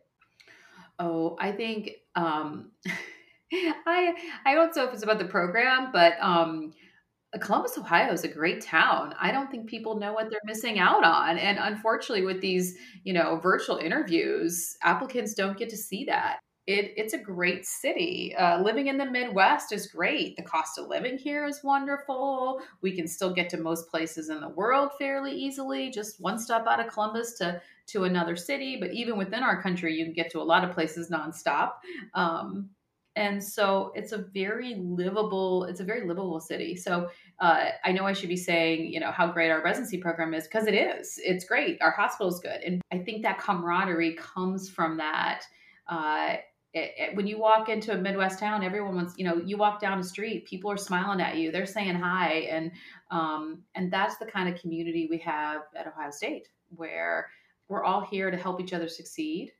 Oh, 0.98 1.36
I 1.40 1.52
think 1.52 1.90
um, 2.14 2.70
I 3.52 4.14
I 4.46 4.54
don't 4.54 4.74
know 4.76 4.84
if 4.84 4.94
it's 4.94 5.02
about 5.02 5.18
the 5.18 5.24
program, 5.26 5.90
but 5.92 6.14
um, 6.20 6.72
Columbus, 7.40 7.76
Ohio 7.78 8.12
is 8.12 8.24
a 8.24 8.28
great 8.28 8.62
town. 8.62 9.14
I 9.20 9.32
don't 9.32 9.50
think 9.50 9.68
people 9.68 9.98
know 9.98 10.12
what 10.12 10.30
they're 10.30 10.40
missing 10.44 10.78
out 10.78 11.04
on, 11.04 11.38
and 11.38 11.58
unfortunately, 11.60 12.24
with 12.24 12.40
these 12.40 12.76
you 13.04 13.12
know 13.12 13.38
virtual 13.42 13.76
interviews, 13.78 14.76
applicants 14.82 15.34
don't 15.34 15.58
get 15.58 15.70
to 15.70 15.76
see 15.76 16.04
that. 16.06 16.38
It, 16.66 16.94
it's 16.96 17.12
a 17.12 17.18
great 17.18 17.66
city. 17.66 18.34
Uh, 18.36 18.62
living 18.62 18.86
in 18.86 18.96
the 18.96 19.04
Midwest 19.04 19.70
is 19.72 19.86
great. 19.86 20.36
The 20.36 20.42
cost 20.42 20.78
of 20.78 20.88
living 20.88 21.18
here 21.18 21.44
is 21.44 21.62
wonderful. 21.62 22.62
We 22.80 22.92
can 22.96 23.06
still 23.06 23.34
get 23.34 23.50
to 23.50 23.58
most 23.58 23.88
places 23.90 24.30
in 24.30 24.40
the 24.40 24.48
world 24.48 24.92
fairly 24.98 25.32
easily, 25.32 25.90
just 25.90 26.20
one 26.20 26.38
stop 26.38 26.66
out 26.66 26.80
of 26.80 26.90
Columbus 26.92 27.34
to 27.38 27.60
to 27.86 28.04
another 28.04 28.34
city. 28.34 28.78
But 28.80 28.94
even 28.94 29.18
within 29.18 29.42
our 29.42 29.60
country, 29.60 29.94
you 29.94 30.06
can 30.06 30.14
get 30.14 30.30
to 30.30 30.40
a 30.40 30.42
lot 30.42 30.64
of 30.64 30.72
places 30.72 31.10
nonstop. 31.10 31.72
Um, 32.14 32.70
and 33.16 33.42
so 33.42 33.92
it's 33.94 34.12
a 34.12 34.18
very 34.18 34.74
livable 34.76 35.64
it's 35.64 35.80
a 35.80 35.84
very 35.84 36.06
livable 36.06 36.40
city 36.40 36.74
so 36.74 37.08
uh, 37.40 37.66
i 37.84 37.92
know 37.92 38.04
i 38.04 38.12
should 38.12 38.28
be 38.28 38.36
saying 38.36 38.92
you 38.92 38.98
know 38.98 39.12
how 39.12 39.30
great 39.30 39.50
our 39.50 39.62
residency 39.62 39.98
program 39.98 40.34
is 40.34 40.44
because 40.44 40.66
it 40.66 40.74
is 40.74 41.20
it's 41.22 41.44
great 41.44 41.80
our 41.80 41.92
hospital 41.92 42.28
is 42.28 42.40
good 42.40 42.60
and 42.64 42.82
i 42.92 42.98
think 42.98 43.22
that 43.22 43.38
camaraderie 43.38 44.14
comes 44.14 44.68
from 44.68 44.96
that 44.96 45.44
uh, 45.86 46.36
it, 46.74 46.92
it, 46.98 47.16
when 47.16 47.26
you 47.26 47.38
walk 47.38 47.68
into 47.68 47.92
a 47.92 47.96
midwest 47.96 48.38
town 48.38 48.62
everyone 48.62 48.94
wants 48.94 49.14
you 49.16 49.24
know 49.24 49.36
you 49.36 49.56
walk 49.56 49.80
down 49.80 49.98
the 49.98 50.06
street 50.06 50.44
people 50.44 50.70
are 50.70 50.76
smiling 50.76 51.20
at 51.20 51.36
you 51.36 51.50
they're 51.50 51.66
saying 51.66 51.94
hi 51.94 52.46
and 52.50 52.72
um, 53.10 53.62
and 53.74 53.92
that's 53.92 54.16
the 54.18 54.26
kind 54.26 54.52
of 54.52 54.60
community 54.60 55.06
we 55.10 55.18
have 55.18 55.62
at 55.76 55.86
ohio 55.86 56.10
state 56.10 56.48
where 56.76 57.28
we're 57.68 57.84
all 57.84 58.00
here 58.00 58.30
to 58.30 58.36
help 58.36 58.60
each 58.60 58.72
other 58.72 58.88
succeed. 58.88 59.52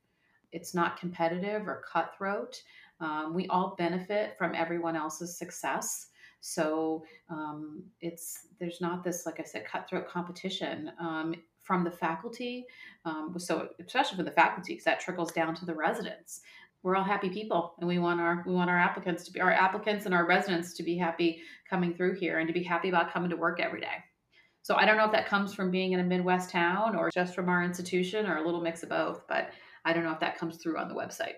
It's 0.52 0.74
not 0.74 0.98
competitive 0.98 1.66
or 1.66 1.82
cutthroat. 1.90 2.62
Um, 3.00 3.34
we 3.34 3.46
all 3.48 3.74
benefit 3.76 4.36
from 4.38 4.54
everyone 4.54 4.96
else's 4.96 5.36
success. 5.36 6.08
So 6.40 7.04
um, 7.30 7.82
it's 8.00 8.48
there's 8.60 8.80
not 8.80 9.02
this, 9.02 9.24
like 9.26 9.40
I 9.40 9.44
said, 9.44 9.64
cutthroat 9.64 10.08
competition 10.08 10.92
um, 11.00 11.34
from 11.62 11.82
the 11.82 11.90
faculty. 11.90 12.66
Um, 13.04 13.34
so 13.38 13.70
especially 13.84 14.18
for 14.18 14.22
the 14.22 14.30
faculty, 14.30 14.74
because 14.74 14.84
that 14.84 15.00
trickles 15.00 15.32
down 15.32 15.54
to 15.56 15.64
the 15.64 15.74
residents. 15.74 16.42
We're 16.84 16.96
all 16.96 17.02
happy 17.02 17.30
people, 17.30 17.74
and 17.80 17.88
we 17.88 17.98
want 17.98 18.20
our 18.20 18.44
we 18.46 18.52
want 18.52 18.70
our 18.70 18.78
applicants 18.78 19.24
to 19.24 19.32
be 19.32 19.40
our 19.40 19.50
applicants 19.50 20.04
and 20.04 20.14
our 20.14 20.26
residents 20.26 20.74
to 20.74 20.82
be 20.82 20.96
happy 20.96 21.40
coming 21.68 21.94
through 21.94 22.14
here 22.14 22.38
and 22.38 22.46
to 22.46 22.52
be 22.52 22.62
happy 22.62 22.90
about 22.90 23.10
coming 23.10 23.30
to 23.30 23.36
work 23.36 23.58
every 23.58 23.80
day. 23.80 24.04
So 24.62 24.76
I 24.76 24.84
don't 24.84 24.98
know 24.98 25.06
if 25.06 25.12
that 25.12 25.26
comes 25.26 25.54
from 25.54 25.70
being 25.70 25.92
in 25.92 26.00
a 26.00 26.04
Midwest 26.04 26.50
town 26.50 26.94
or 26.94 27.10
just 27.10 27.34
from 27.34 27.48
our 27.48 27.62
institution 27.62 28.26
or 28.26 28.36
a 28.36 28.44
little 28.44 28.60
mix 28.60 28.82
of 28.82 28.90
both, 28.90 29.26
but 29.26 29.50
I 29.84 29.92
don't 29.92 30.04
know 30.04 30.12
if 30.12 30.20
that 30.20 30.38
comes 30.38 30.58
through 30.58 30.78
on 30.78 30.88
the 30.88 30.94
website. 30.94 31.34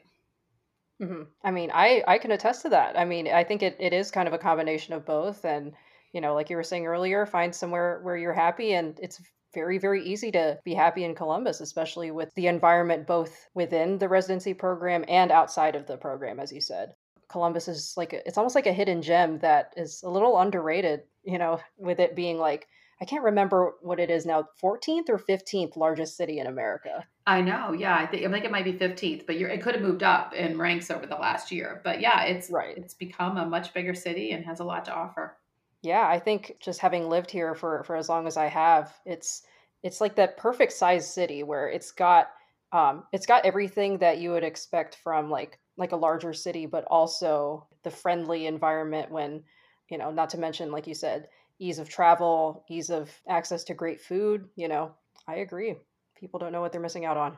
Mm-hmm. 1.03 1.23
I 1.45 1.51
mean, 1.51 1.71
I, 1.73 2.03
I 2.07 2.19
can 2.19 2.31
attest 2.31 2.63
to 2.63 2.69
that. 2.71 2.99
I 2.99 3.05
mean, 3.05 3.29
I 3.29 3.45
think 3.45 3.63
it, 3.63 3.77
it 3.79 3.93
is 3.93 4.11
kind 4.11 4.29
of 4.29 4.35
a 4.35 4.39
combination 4.39 4.95
of 4.95 5.05
both. 5.05 5.45
And, 5.45 5.73
you 6.13 6.21
know, 6.21 6.35
like 6.35 6.51
you 6.51 6.57
were 6.57 6.63
saying 6.63 6.87
earlier, 6.87 7.27
find 7.27 7.55
somewhere 7.55 8.01
where 8.03 8.17
you're 8.17 8.33
happy. 8.33 8.75
And 8.75 8.99
it's 9.03 9.21
very, 9.57 9.79
very 9.79 10.05
easy 10.05 10.31
to 10.33 10.59
be 10.65 10.75
happy 10.75 11.05
in 11.05 11.15
Columbus, 11.15 11.63
especially 11.63 12.11
with 12.11 12.31
the 12.35 12.47
environment 12.47 13.07
both 13.07 13.49
within 13.55 13.97
the 13.97 14.09
residency 14.09 14.53
program 14.53 15.03
and 15.09 15.33
outside 15.33 15.75
of 15.75 15.87
the 15.87 15.97
program, 15.97 16.39
as 16.39 16.53
you 16.53 16.61
said. 16.61 16.93
Columbus 17.29 17.67
is 17.67 17.95
like, 17.97 18.13
it's 18.13 18.37
almost 18.37 18.55
like 18.55 18.67
a 18.67 18.73
hidden 18.73 19.01
gem 19.01 19.39
that 19.39 19.73
is 19.75 20.03
a 20.03 20.11
little 20.11 20.39
underrated, 20.39 21.05
you 21.25 21.39
know, 21.39 21.59
with 21.79 21.99
it 22.01 22.15
being 22.15 22.37
like 22.39 22.69
I 23.01 23.05
can't 23.05 23.25
remember 23.25 23.75
what 23.83 24.01
it 24.01 24.11
is 24.11 24.25
now, 24.25 24.49
14th 24.63 25.09
or 25.09 25.19
15th 25.19 25.77
largest 25.77 26.17
city 26.17 26.39
in 26.39 26.47
America. 26.47 27.05
I 27.27 27.43
know. 27.43 27.73
Yeah, 27.73 27.95
I 27.95 28.07
think 28.07 28.25
I 28.25 28.31
think 28.31 28.45
it 28.45 28.51
might 28.51 28.65
be 28.65 28.73
15th, 28.73 29.27
but 29.27 29.37
it 29.37 29.63
could 29.63 29.75
have 29.75 29.83
moved 29.83 30.03
up 30.03 30.33
in 30.33 30.57
ranks 30.57 30.91
over 30.91 31.07
the 31.07 31.17
last 31.17 31.53
year. 31.53 31.81
But 31.85 32.01
yeah, 32.01 32.23
it's 32.23 32.51
right. 32.51 32.77
It's 32.77 32.95
become 32.95 33.37
a 33.37 33.45
much 33.45 33.75
bigger 33.75 33.95
city 33.95 34.33
and 34.33 34.45
has 34.47 34.61
a 34.61 34.65
lot 34.65 34.87
to 34.87 34.95
offer. 34.95 35.37
Yeah, 35.83 36.07
I 36.07 36.19
think 36.19 36.57
just 36.61 36.81
having 36.81 37.09
lived 37.09 37.31
here 37.31 37.55
for 37.55 37.85
for 37.85 37.97
as 37.97 38.09
long 38.09 38.27
as 38.27 38.37
I 38.37 38.47
have, 38.47 38.93
it's 39.05 39.43
it's 39.83 40.01
like 40.01 40.17
that 40.17 40.37
perfect 40.37 40.73
size 40.73 41.13
city 41.13 41.43
where 41.43 41.69
it's 41.69 41.93
got 41.93 42.29
um 42.73 43.05
it's 43.13 43.27
got 43.27 43.45
everything 43.45 43.99
that 43.99 44.19
you 44.19 44.31
would 44.31 44.45
expect 44.45 44.97
from 44.97 45.31
like 45.31 45.59
like 45.77 45.93
a 45.93 45.97
larger 45.97 46.33
city, 46.33 46.67
but 46.67 46.85
also 46.87 47.67
the 47.83 47.91
friendly 47.91 48.47
environment 48.47 49.11
when, 49.11 49.43
you 49.91 49.99
know, 49.99 50.11
not 50.11 50.31
to 50.31 50.39
mention 50.39 50.73
like 50.73 50.87
you 50.87 50.95
said, 50.95 51.29
ease 51.59 51.79
of 51.79 51.89
travel, 51.89 52.65
ease 52.69 52.91
of 52.91 53.11
access 53.29 53.65
to 53.65 53.75
great 53.75 54.01
food. 54.01 54.49
You 54.57 54.69
know, 54.69 54.93
I 55.29 55.37
agree. 55.37 55.77
People 56.19 56.41
don't 56.41 56.53
know 56.53 56.61
what 56.61 56.73
they're 56.73 56.81
missing 56.81 57.05
out 57.05 57.17
on. 57.17 57.37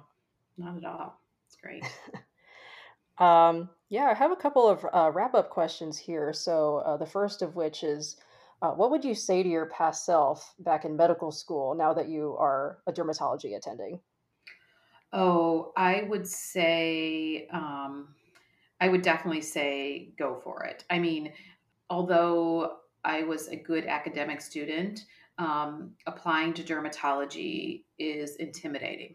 Not 0.56 0.76
at 0.76 0.84
all. 0.84 1.20
It's 1.46 1.56
great. 1.56 1.84
um, 3.18 3.68
yeah, 3.88 4.06
I 4.06 4.14
have 4.14 4.32
a 4.32 4.36
couple 4.36 4.68
of 4.68 4.86
uh, 4.92 5.10
wrap 5.12 5.34
up 5.34 5.50
questions 5.50 5.98
here. 5.98 6.32
So, 6.32 6.78
uh, 6.78 6.96
the 6.96 7.06
first 7.06 7.42
of 7.42 7.56
which 7.56 7.82
is 7.82 8.16
uh, 8.60 8.70
what 8.70 8.90
would 8.90 9.04
you 9.04 9.14
say 9.14 9.42
to 9.42 9.48
your 9.48 9.66
past 9.66 10.04
self 10.04 10.54
back 10.58 10.84
in 10.84 10.96
medical 10.96 11.30
school 11.30 11.74
now 11.74 11.92
that 11.92 12.08
you 12.08 12.36
are 12.38 12.78
a 12.86 12.92
dermatology 12.92 13.56
attending? 13.56 14.00
Oh, 15.12 15.72
I 15.76 16.02
would 16.02 16.26
say, 16.26 17.48
um, 17.52 18.08
I 18.80 18.88
would 18.88 19.02
definitely 19.02 19.40
say 19.40 20.10
go 20.18 20.40
for 20.42 20.64
it. 20.64 20.84
I 20.90 20.98
mean, 20.98 21.32
although 21.88 22.78
I 23.04 23.22
was 23.22 23.48
a 23.48 23.56
good 23.56 23.86
academic 23.86 24.40
student, 24.40 25.06
um, 25.38 25.92
applying 26.06 26.52
to 26.54 26.62
dermatology 26.62 27.84
is 27.98 28.36
intimidating. 28.36 29.14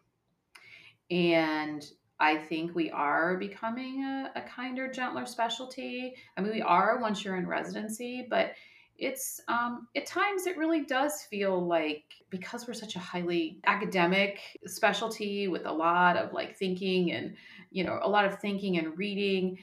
And 1.12 1.86
I 2.20 2.38
think 2.38 2.74
we 2.74 2.90
are 2.92 3.36
becoming 3.36 4.04
a, 4.04 4.32
a 4.36 4.42
kinder, 4.42 4.90
gentler 4.90 5.26
specialty. 5.26 6.16
I 6.38 6.42
mean, 6.42 6.54
we 6.54 6.62
are 6.62 6.98
once 7.00 7.24
you're 7.24 7.36
in 7.36 7.46
residency, 7.46 8.26
but 8.30 8.54
it's 9.04 9.42
um, 9.48 9.88
at 9.96 10.06
times 10.06 10.48
it 10.48 10.58
really 10.58 10.84
does 10.84 11.24
feel 11.24 11.66
like 11.66 12.04
because 12.30 12.68
we're 12.68 12.74
such 12.74 12.96
a 12.96 13.00
highly 13.00 13.60
academic 13.66 14.40
specialty 14.66 15.48
with 15.48 15.66
a 15.66 15.72
lot 15.72 16.18
of 16.18 16.34
like 16.34 16.56
thinking 16.56 17.12
and 17.12 17.36
you 17.72 17.84
know 17.84 18.00
a 18.02 18.10
lot 18.10 18.26
of 18.26 18.40
thinking 18.40 18.78
and 18.78 18.98
reading 18.98 19.58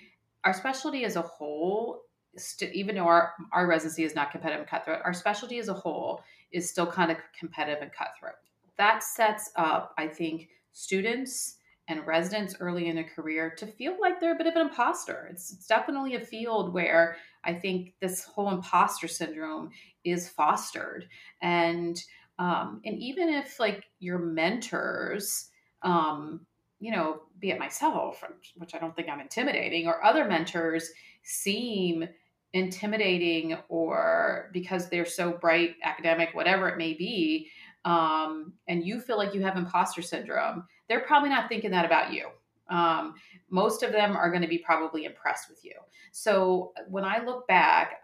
our 0.44 0.52
specialty 0.52 1.04
as 1.04 1.16
a 1.16 1.22
whole 1.22 2.02
st- 2.36 2.72
even 2.74 2.94
though 2.94 3.06
our, 3.06 3.32
our 3.52 3.66
residency 3.66 4.04
is 4.04 4.14
not 4.14 4.30
competitive 4.30 4.60
and 4.60 4.68
cutthroat 4.70 5.00
our 5.04 5.14
specialty 5.14 5.58
as 5.58 5.68
a 5.68 5.74
whole 5.74 6.22
is 6.52 6.68
still 6.68 6.86
kind 6.86 7.10
of 7.10 7.16
competitive 7.38 7.82
and 7.82 7.92
cutthroat 7.92 8.34
that 8.76 9.02
sets 9.02 9.50
up 9.56 9.94
i 9.98 10.06
think 10.06 10.48
students 10.72 11.56
and 11.90 12.06
residents 12.06 12.54
early 12.60 12.86
in 12.86 12.98
a 12.98 13.04
career 13.04 13.50
to 13.58 13.66
feel 13.66 13.96
like 14.00 14.20
they're 14.20 14.34
a 14.34 14.38
bit 14.38 14.46
of 14.46 14.54
an 14.54 14.62
imposter. 14.68 15.28
It's, 15.28 15.52
it's 15.52 15.66
definitely 15.66 16.14
a 16.14 16.20
field 16.20 16.72
where 16.72 17.16
I 17.44 17.54
think 17.54 17.94
this 18.00 18.24
whole 18.24 18.50
imposter 18.50 19.08
syndrome 19.08 19.70
is 20.04 20.28
fostered. 20.28 21.08
And 21.42 22.02
um, 22.38 22.80
and 22.86 22.98
even 22.98 23.28
if 23.28 23.60
like 23.60 23.84
your 23.98 24.18
mentors, 24.18 25.50
um, 25.82 26.46
you 26.78 26.90
know, 26.90 27.20
be 27.38 27.50
it 27.50 27.58
myself, 27.58 28.24
which 28.56 28.74
I 28.74 28.78
don't 28.78 28.96
think 28.96 29.08
I'm 29.08 29.20
intimidating, 29.20 29.86
or 29.86 30.02
other 30.02 30.24
mentors 30.24 30.90
seem 31.22 32.08
intimidating 32.52 33.58
or 33.68 34.48
because 34.52 34.88
they're 34.88 35.04
so 35.04 35.32
bright, 35.32 35.76
academic, 35.84 36.30
whatever 36.34 36.68
it 36.68 36.78
may 36.78 36.94
be, 36.94 37.50
um, 37.84 38.52
and 38.68 38.84
you 38.84 39.00
feel 39.00 39.16
like 39.16 39.34
you 39.34 39.42
have 39.42 39.56
imposter 39.56 40.02
syndrome, 40.02 40.64
they're 40.88 41.00
probably 41.00 41.28
not 41.28 41.48
thinking 41.48 41.70
that 41.70 41.84
about 41.84 42.12
you. 42.12 42.28
Um, 42.68 43.14
most 43.50 43.82
of 43.82 43.92
them 43.92 44.16
are 44.16 44.30
going 44.30 44.42
to 44.42 44.48
be 44.48 44.58
probably 44.58 45.04
impressed 45.04 45.48
with 45.48 45.64
you. 45.64 45.74
So 46.12 46.72
when 46.88 47.04
I 47.04 47.22
look 47.24 47.46
back, 47.46 48.00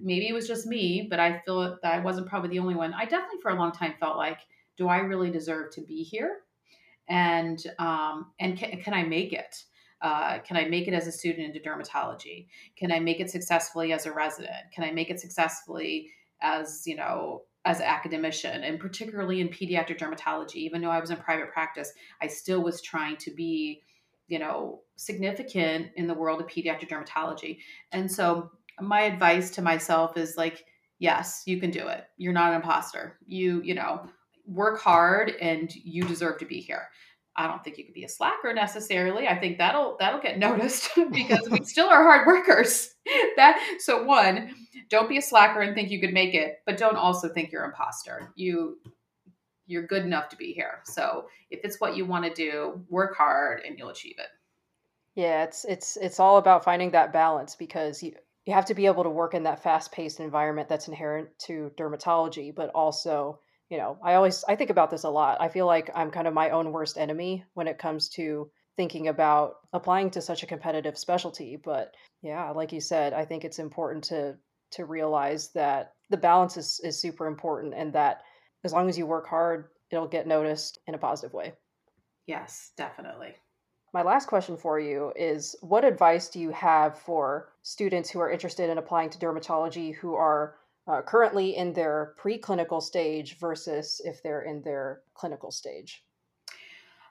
maybe 0.00 0.28
it 0.28 0.34
was 0.34 0.46
just 0.46 0.66
me, 0.66 1.06
but 1.08 1.18
I 1.18 1.40
feel 1.44 1.78
that 1.82 1.94
I 1.94 1.98
wasn't 1.98 2.28
probably 2.28 2.50
the 2.50 2.58
only 2.58 2.74
one. 2.74 2.94
I 2.94 3.04
definitely 3.04 3.40
for 3.42 3.50
a 3.50 3.56
long 3.56 3.72
time 3.72 3.94
felt 3.98 4.16
like, 4.16 4.38
do 4.76 4.88
I 4.88 4.98
really 4.98 5.30
deserve 5.30 5.72
to 5.72 5.80
be 5.80 6.02
here? 6.02 6.38
And 7.08 7.62
um, 7.78 8.32
and 8.38 8.56
can, 8.56 8.80
can 8.80 8.94
I 8.94 9.02
make 9.02 9.32
it? 9.32 9.64
Uh, 10.00 10.38
can 10.38 10.56
I 10.56 10.64
make 10.64 10.88
it 10.88 10.94
as 10.94 11.06
a 11.06 11.12
student 11.12 11.54
into 11.54 11.68
dermatology? 11.68 12.46
Can 12.76 12.90
I 12.90 13.00
make 13.00 13.20
it 13.20 13.30
successfully 13.30 13.92
as 13.92 14.06
a 14.06 14.12
resident? 14.12 14.72
Can 14.72 14.84
I 14.84 14.92
make 14.92 15.10
it 15.10 15.20
successfully 15.20 16.10
as 16.42 16.86
you 16.86 16.96
know 16.96 17.42
as 17.64 17.78
an 17.78 17.86
academician 17.86 18.64
and 18.64 18.80
particularly 18.80 19.40
in 19.40 19.48
pediatric 19.48 19.98
dermatology 19.98 20.56
even 20.56 20.80
though 20.80 20.90
i 20.90 21.00
was 21.00 21.10
in 21.10 21.16
private 21.16 21.52
practice 21.52 21.92
i 22.22 22.26
still 22.26 22.62
was 22.62 22.80
trying 22.80 23.16
to 23.16 23.30
be 23.30 23.82
you 24.30 24.38
know 24.38 24.80
significant 24.96 25.88
in 25.96 26.06
the 26.06 26.14
world 26.14 26.40
of 26.40 26.46
pediatric 26.46 26.88
dermatology 26.88 27.58
and 27.92 28.10
so 28.10 28.50
my 28.80 29.02
advice 29.02 29.50
to 29.50 29.60
myself 29.60 30.16
is 30.16 30.36
like 30.36 30.64
yes 30.98 31.42
you 31.46 31.60
can 31.60 31.70
do 31.70 31.86
it 31.88 32.04
you're 32.16 32.32
not 32.32 32.50
an 32.50 32.56
imposter 32.56 33.18
you 33.26 33.60
you 33.62 33.74
know 33.74 34.08
work 34.46 34.80
hard 34.80 35.30
and 35.40 35.74
you 35.74 36.04
deserve 36.04 36.38
to 36.38 36.46
be 36.46 36.60
here 36.60 36.88
I 37.36 37.46
don't 37.46 37.62
think 37.64 37.78
you 37.78 37.84
could 37.84 37.94
be 37.94 38.04
a 38.04 38.08
slacker 38.08 38.52
necessarily. 38.52 39.26
I 39.26 39.38
think 39.38 39.58
that'll 39.58 39.96
that'll 39.98 40.20
get 40.20 40.38
noticed 40.48 40.90
because 41.12 41.48
we 41.48 41.64
still 41.64 41.88
are 41.88 42.02
hard 42.02 42.26
workers. 42.26 42.94
that 43.36 43.58
so 43.78 44.02
one, 44.02 44.54
don't 44.88 45.08
be 45.08 45.16
a 45.16 45.22
slacker 45.22 45.60
and 45.60 45.74
think 45.74 45.90
you 45.90 46.00
could 46.00 46.12
make 46.12 46.34
it, 46.34 46.56
but 46.66 46.76
don't 46.76 46.96
also 46.96 47.28
think 47.28 47.50
you're 47.50 47.64
imposter. 47.64 48.32
You 48.34 48.78
you're 49.70 49.86
good 49.86 50.04
enough 50.04 50.28
to 50.30 50.36
be 50.36 50.52
here. 50.52 50.80
So 50.84 51.26
if 51.48 51.60
it's 51.62 51.80
what 51.80 51.96
you 51.96 52.04
want 52.04 52.24
to 52.24 52.34
do, 52.34 52.84
work 52.88 53.16
hard 53.16 53.62
and 53.64 53.78
you'll 53.78 53.90
achieve 53.90 54.16
it. 54.18 54.26
Yeah, 55.14 55.44
it's 55.44 55.64
it's 55.64 55.96
it's 55.96 56.18
all 56.18 56.38
about 56.38 56.64
finding 56.64 56.90
that 56.90 57.12
balance 57.12 57.54
because 57.54 58.02
you 58.02 58.14
you 58.46 58.54
have 58.54 58.66
to 58.66 58.74
be 58.74 58.86
able 58.86 59.04
to 59.04 59.10
work 59.10 59.34
in 59.34 59.44
that 59.44 59.62
fast-paced 59.62 60.18
environment 60.18 60.68
that's 60.68 60.88
inherent 60.88 61.28
to 61.46 61.70
dermatology, 61.76 62.54
but 62.54 62.70
also 62.70 63.40
you 63.68 63.78
know, 63.78 63.98
I 64.02 64.14
always 64.14 64.44
I 64.48 64.56
think 64.56 64.70
about 64.70 64.90
this 64.90 65.04
a 65.04 65.10
lot. 65.10 65.40
I 65.40 65.48
feel 65.48 65.66
like 65.66 65.90
I'm 65.94 66.10
kind 66.10 66.26
of 66.26 66.34
my 66.34 66.50
own 66.50 66.72
worst 66.72 66.98
enemy 66.98 67.44
when 67.54 67.68
it 67.68 67.78
comes 67.78 68.08
to 68.10 68.50
thinking 68.76 69.06
about 69.06 69.56
applying 69.72 70.10
to 70.10 70.20
such 70.20 70.42
a 70.42 70.46
competitive 70.46 70.98
specialty, 70.98 71.56
but 71.56 71.94
yeah, 72.22 72.50
like 72.50 72.72
you 72.72 72.80
said, 72.80 73.12
I 73.12 73.24
think 73.24 73.44
it's 73.44 73.60
important 73.60 74.04
to 74.04 74.36
to 74.72 74.84
realize 74.84 75.52
that 75.52 75.92
the 76.10 76.16
balance 76.16 76.56
is 76.56 76.80
is 76.82 77.00
super 77.00 77.26
important 77.26 77.74
and 77.74 77.92
that 77.92 78.22
as 78.64 78.72
long 78.72 78.88
as 78.88 78.98
you 78.98 79.06
work 79.06 79.26
hard, 79.26 79.68
it'll 79.90 80.08
get 80.08 80.26
noticed 80.26 80.78
in 80.86 80.94
a 80.94 80.98
positive 80.98 81.32
way. 81.32 81.52
Yes, 82.26 82.72
definitely. 82.76 83.34
My 83.92 84.02
last 84.02 84.28
question 84.28 84.56
for 84.56 84.78
you 84.78 85.12
is 85.16 85.56
what 85.62 85.84
advice 85.84 86.28
do 86.28 86.38
you 86.38 86.50
have 86.50 86.96
for 86.98 87.48
students 87.62 88.08
who 88.08 88.20
are 88.20 88.30
interested 88.30 88.70
in 88.70 88.78
applying 88.78 89.10
to 89.10 89.18
dermatology 89.18 89.94
who 89.96 90.14
are 90.14 90.54
uh, 90.86 91.02
currently 91.02 91.56
in 91.56 91.72
their 91.72 92.14
preclinical 92.22 92.80
stage 92.80 93.38
versus 93.38 94.00
if 94.04 94.22
they're 94.22 94.42
in 94.42 94.62
their 94.62 95.00
clinical 95.14 95.50
stage? 95.50 96.04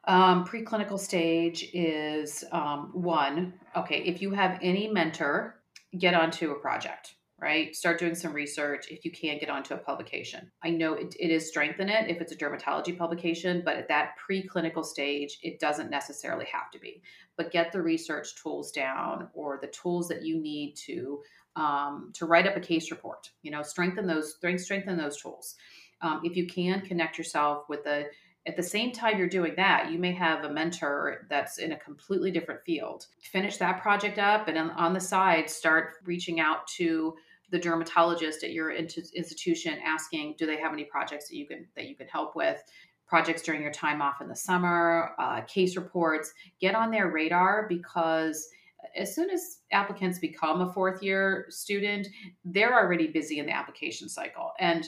Um, 0.05 0.45
preclinical 0.45 0.97
stage 0.97 1.69
is 1.73 2.45
um, 2.51 2.91
one. 2.93 3.53
Okay, 3.75 4.01
if 4.03 4.21
you 4.21 4.31
have 4.31 4.57
any 4.61 4.87
mentor, 4.87 5.61
get 5.97 6.13
onto 6.13 6.51
a 6.51 6.59
project, 6.59 7.15
right? 7.41 7.75
Start 7.75 7.99
doing 7.99 8.15
some 8.15 8.33
research. 8.33 8.87
If 8.89 9.05
you 9.05 9.11
can, 9.11 9.39
get 9.39 9.49
onto 9.49 9.73
a 9.73 9.77
publication. 9.77 10.51
I 10.63 10.69
know 10.69 10.93
it, 10.93 11.15
it 11.19 11.31
is 11.31 11.47
strengthen 11.47 11.89
it 11.89 12.09
if 12.09 12.21
it's 12.21 12.31
a 12.31 12.35
dermatology 12.35 12.97
publication, 12.97 13.61
but 13.63 13.77
at 13.77 13.87
that 13.87 14.15
preclinical 14.29 14.83
stage, 14.83 15.39
it 15.41 15.59
doesn't 15.59 15.89
necessarily 15.89 16.45
have 16.51 16.71
to 16.71 16.79
be. 16.79 17.01
But 17.37 17.51
get 17.51 17.71
the 17.71 17.81
research 17.81 18.35
tools 18.41 18.71
down 18.71 19.29
or 19.33 19.59
the 19.61 19.67
tools 19.67 20.07
that 20.09 20.23
you 20.23 20.41
need 20.41 20.75
to 20.85 21.21
um, 21.55 22.11
to 22.15 22.25
write 22.25 22.47
up 22.47 22.55
a 22.55 22.61
case 22.61 22.91
report. 22.91 23.29
You 23.41 23.51
know, 23.51 23.63
strengthen 23.63 24.07
those 24.07 24.35
strengthen 24.57 24.97
those 24.97 25.17
tools. 25.17 25.55
Um, 26.01 26.21
if 26.23 26.35
you 26.35 26.47
can 26.47 26.81
connect 26.81 27.17
yourself 27.17 27.67
with 27.67 27.85
a 27.85 28.05
at 28.47 28.55
the 28.55 28.63
same 28.63 28.91
time 28.91 29.17
you're 29.17 29.27
doing 29.27 29.53
that, 29.57 29.91
you 29.91 29.99
may 29.99 30.13
have 30.13 30.43
a 30.43 30.51
mentor 30.51 31.27
that's 31.29 31.59
in 31.59 31.73
a 31.73 31.79
completely 31.79 32.31
different 32.31 32.63
field. 32.65 33.05
Finish 33.21 33.57
that 33.57 33.81
project 33.81 34.17
up, 34.17 34.47
and 34.47 34.57
on 34.57 34.93
the 34.93 34.99
side, 34.99 35.49
start 35.49 35.95
reaching 36.05 36.39
out 36.39 36.65
to 36.67 37.15
the 37.51 37.59
dermatologist 37.59 38.43
at 38.43 38.51
your 38.51 38.71
institution, 38.71 39.77
asking, 39.85 40.35
do 40.37 40.45
they 40.45 40.57
have 40.57 40.73
any 40.73 40.85
projects 40.85 41.29
that 41.29 41.35
you 41.35 41.47
can 41.47 41.67
that 41.75 41.87
you 41.87 41.95
can 41.95 42.07
help 42.07 42.35
with? 42.35 42.61
Projects 43.07 43.41
during 43.41 43.61
your 43.61 43.71
time 43.71 44.01
off 44.01 44.21
in 44.21 44.27
the 44.27 44.35
summer, 44.35 45.11
uh, 45.17 45.41
case 45.41 45.75
reports. 45.75 46.31
Get 46.61 46.75
on 46.75 46.91
their 46.91 47.09
radar 47.09 47.65
because 47.67 48.47
as 48.95 49.13
soon 49.13 49.29
as 49.29 49.59
applicants 49.71 50.19
become 50.19 50.61
a 50.61 50.71
fourth 50.71 51.01
year 51.01 51.45
student, 51.49 52.07
they're 52.45 52.79
already 52.79 53.07
busy 53.07 53.39
in 53.39 53.45
the 53.45 53.51
application 53.51 54.07
cycle 54.07 54.53
and 54.59 54.87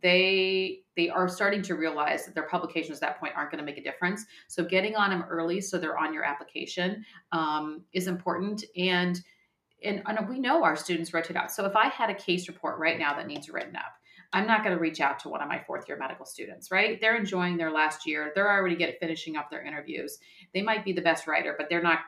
they 0.00 0.80
they 0.96 1.08
are 1.08 1.28
starting 1.28 1.62
to 1.62 1.74
realize 1.74 2.24
that 2.24 2.34
their 2.34 2.46
publications 2.48 2.98
at 2.98 3.00
that 3.00 3.20
point 3.20 3.34
aren't 3.36 3.50
going 3.50 3.58
to 3.58 3.64
make 3.64 3.78
a 3.78 3.82
difference. 3.82 4.24
So 4.48 4.64
getting 4.64 4.96
on 4.96 5.10
them 5.10 5.24
early 5.28 5.60
so 5.60 5.78
they're 5.78 5.98
on 5.98 6.14
your 6.14 6.24
application 6.24 7.04
um, 7.32 7.82
is 7.92 8.06
important. 8.06 8.64
And, 8.76 9.22
and 9.84 10.02
and 10.06 10.28
we 10.28 10.38
know 10.38 10.64
our 10.64 10.76
students 10.76 11.12
rotate 11.12 11.36
out. 11.36 11.50
So 11.50 11.64
if 11.64 11.76
I 11.76 11.88
had 11.88 12.10
a 12.10 12.14
case 12.14 12.48
report 12.48 12.78
right 12.78 12.98
now 12.98 13.14
that 13.14 13.26
needs 13.26 13.48
written 13.48 13.76
up, 13.76 13.92
I'm 14.32 14.46
not 14.46 14.64
going 14.64 14.74
to 14.74 14.80
reach 14.80 15.00
out 15.00 15.18
to 15.20 15.28
one 15.28 15.42
of 15.42 15.48
my 15.48 15.62
fourth 15.66 15.86
year 15.88 15.98
medical 15.98 16.24
students, 16.24 16.70
right? 16.70 17.00
They're 17.00 17.16
enjoying 17.16 17.56
their 17.56 17.70
last 17.70 18.06
year. 18.06 18.32
They're 18.34 18.50
already 18.50 18.76
getting 18.76 18.96
finishing 18.98 19.36
up 19.36 19.50
their 19.50 19.62
interviews. 19.62 20.18
They 20.54 20.62
might 20.62 20.84
be 20.84 20.92
the 20.92 21.02
best 21.02 21.26
writer, 21.26 21.54
but 21.56 21.68
they're 21.68 21.82
not 21.82 22.00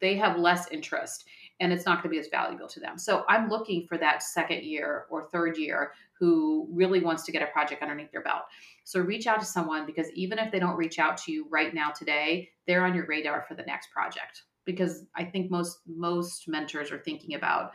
they 0.00 0.16
have 0.16 0.38
less 0.38 0.68
interest 0.70 1.24
and 1.60 1.72
it's 1.72 1.86
not 1.86 2.02
going 2.02 2.10
to 2.12 2.16
be 2.16 2.18
as 2.18 2.28
valuable 2.28 2.66
to 2.66 2.80
them. 2.80 2.98
So 2.98 3.24
I'm 3.28 3.48
looking 3.48 3.86
for 3.86 3.96
that 3.98 4.22
second 4.22 4.64
year 4.64 5.06
or 5.10 5.28
third 5.30 5.56
year 5.56 5.92
who 6.18 6.68
really 6.72 7.00
wants 7.00 7.24
to 7.24 7.32
get 7.32 7.42
a 7.42 7.46
project 7.46 7.82
underneath 7.82 8.10
their 8.10 8.22
belt. 8.22 8.42
So 8.84 9.00
reach 9.00 9.26
out 9.26 9.40
to 9.40 9.46
someone 9.46 9.86
because 9.86 10.10
even 10.12 10.38
if 10.38 10.50
they 10.50 10.58
don't 10.58 10.76
reach 10.76 10.98
out 10.98 11.16
to 11.18 11.32
you 11.32 11.46
right 11.50 11.72
now 11.72 11.90
today, 11.90 12.50
they're 12.66 12.84
on 12.84 12.94
your 12.94 13.06
radar 13.06 13.44
for 13.46 13.54
the 13.54 13.62
next 13.62 13.90
project. 13.90 14.42
Because 14.64 15.04
I 15.16 15.24
think 15.24 15.50
most 15.50 15.78
most 15.86 16.48
mentors 16.48 16.90
are 16.92 16.98
thinking 16.98 17.34
about 17.34 17.72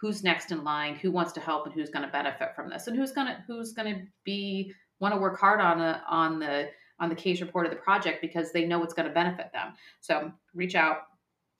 who's 0.00 0.24
next 0.24 0.50
in 0.50 0.64
line, 0.64 0.96
who 0.96 1.10
wants 1.10 1.32
to 1.32 1.40
help, 1.40 1.66
and 1.66 1.74
who's 1.74 1.90
going 1.90 2.04
to 2.04 2.12
benefit 2.12 2.54
from 2.54 2.68
this, 2.68 2.86
and 2.86 2.96
who's 2.96 3.12
going 3.12 3.28
to 3.28 3.42
who's 3.46 3.72
going 3.72 3.94
to 3.94 4.02
be 4.24 4.72
want 5.00 5.14
to 5.14 5.20
work 5.20 5.38
hard 5.38 5.60
on 5.60 5.80
a, 5.80 6.02
on 6.08 6.38
the 6.38 6.68
on 7.00 7.08
the 7.08 7.14
case 7.14 7.40
report 7.40 7.66
of 7.66 7.72
the 7.72 7.78
project 7.78 8.20
because 8.20 8.52
they 8.52 8.64
know 8.64 8.82
it's 8.82 8.94
going 8.94 9.08
to 9.08 9.14
benefit 9.14 9.50
them. 9.52 9.74
So 10.00 10.32
reach 10.54 10.74
out, 10.74 10.98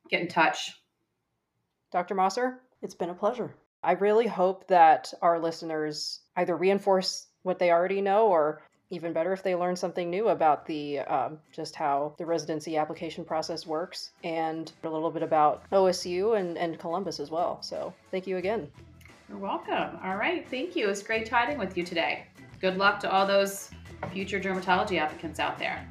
get 0.09 0.21
in 0.21 0.29
touch. 0.29 0.71
Dr. 1.91 2.15
Mosser, 2.15 2.57
it's 2.83 2.95
been 2.95 3.11
a 3.11 3.15
pleasure. 3.15 3.55
I 3.83 3.93
really 3.93 4.27
hope 4.27 4.67
that 4.69 5.13
our 5.21 5.39
listeners 5.39 6.21
either 6.37 6.57
reinforce 6.57 7.27
what 7.43 7.59
they 7.59 7.71
already 7.71 8.01
know 8.01 8.29
or 8.29 8.63
even 8.91 9.13
better 9.13 9.33
if 9.33 9.43
they 9.43 9.55
learn 9.55 9.77
something 9.77 10.11
new 10.11 10.29
about 10.29 10.67
the 10.67 11.01
um, 11.01 11.39
just 11.53 11.75
how 11.75 12.15
the 12.19 12.27
residency 12.27 12.77
application 12.77 13.25
process 13.25 13.67
works 13.67 14.11
and 14.23 14.73
a 14.83 14.89
little 14.89 15.11
bit 15.11 15.23
about 15.23 15.69
OSU 15.71 16.39
and, 16.39 16.57
and 16.59 16.79
Columbus 16.79 17.21
as 17.21 17.31
well. 17.31 17.63
So 17.63 17.93
thank 18.11 18.27
you 18.27 18.37
again. 18.37 18.71
You're 19.29 19.39
welcome. 19.39 19.99
All 20.05 20.17
right. 20.17 20.47
Thank 20.49 20.77
you. 20.77 20.89
It's 20.89 21.03
great 21.03 21.29
chatting 21.29 21.59
with 21.59 21.77
you 21.77 21.85
today. 21.85 22.27
Good 22.61 22.77
luck 22.77 23.01
to 23.01 23.11
all 23.11 23.27
those 23.27 23.71
future 24.13 24.39
dermatology 24.39 24.99
applicants 24.99 25.41
out 25.41 25.59
there. 25.59 25.89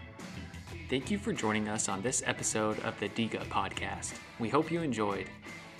Thank 0.90 1.10
you 1.10 1.18
for 1.18 1.34
joining 1.34 1.70
us 1.70 1.90
on 1.90 2.02
this 2.02 2.22
episode 2.26 2.80
of 2.82 3.00
the 3.00 3.10
DIGA 3.10 3.46
podcast. 3.46 4.14
We 4.38 4.50
hope 4.50 4.72
you 4.72 4.82
enjoyed. 4.82 5.28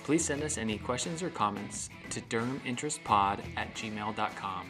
Please 0.02 0.24
send 0.24 0.42
us 0.42 0.58
any 0.58 0.78
questions 0.78 1.22
or 1.22 1.30
comments 1.30 1.88
to 2.10 2.20
derminterestpod 2.22 3.40
at 3.56 3.74
gmail.com. 3.74 4.66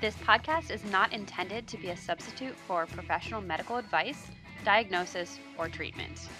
This 0.00 0.16
podcast 0.16 0.70
is 0.70 0.82
not 0.86 1.12
intended 1.12 1.66
to 1.66 1.76
be 1.76 1.90
a 1.90 1.96
substitute 1.96 2.56
for 2.56 2.86
professional 2.86 3.42
medical 3.42 3.76
advice, 3.76 4.30
diagnosis, 4.64 5.38
or 5.58 5.68
treatment. 5.68 6.30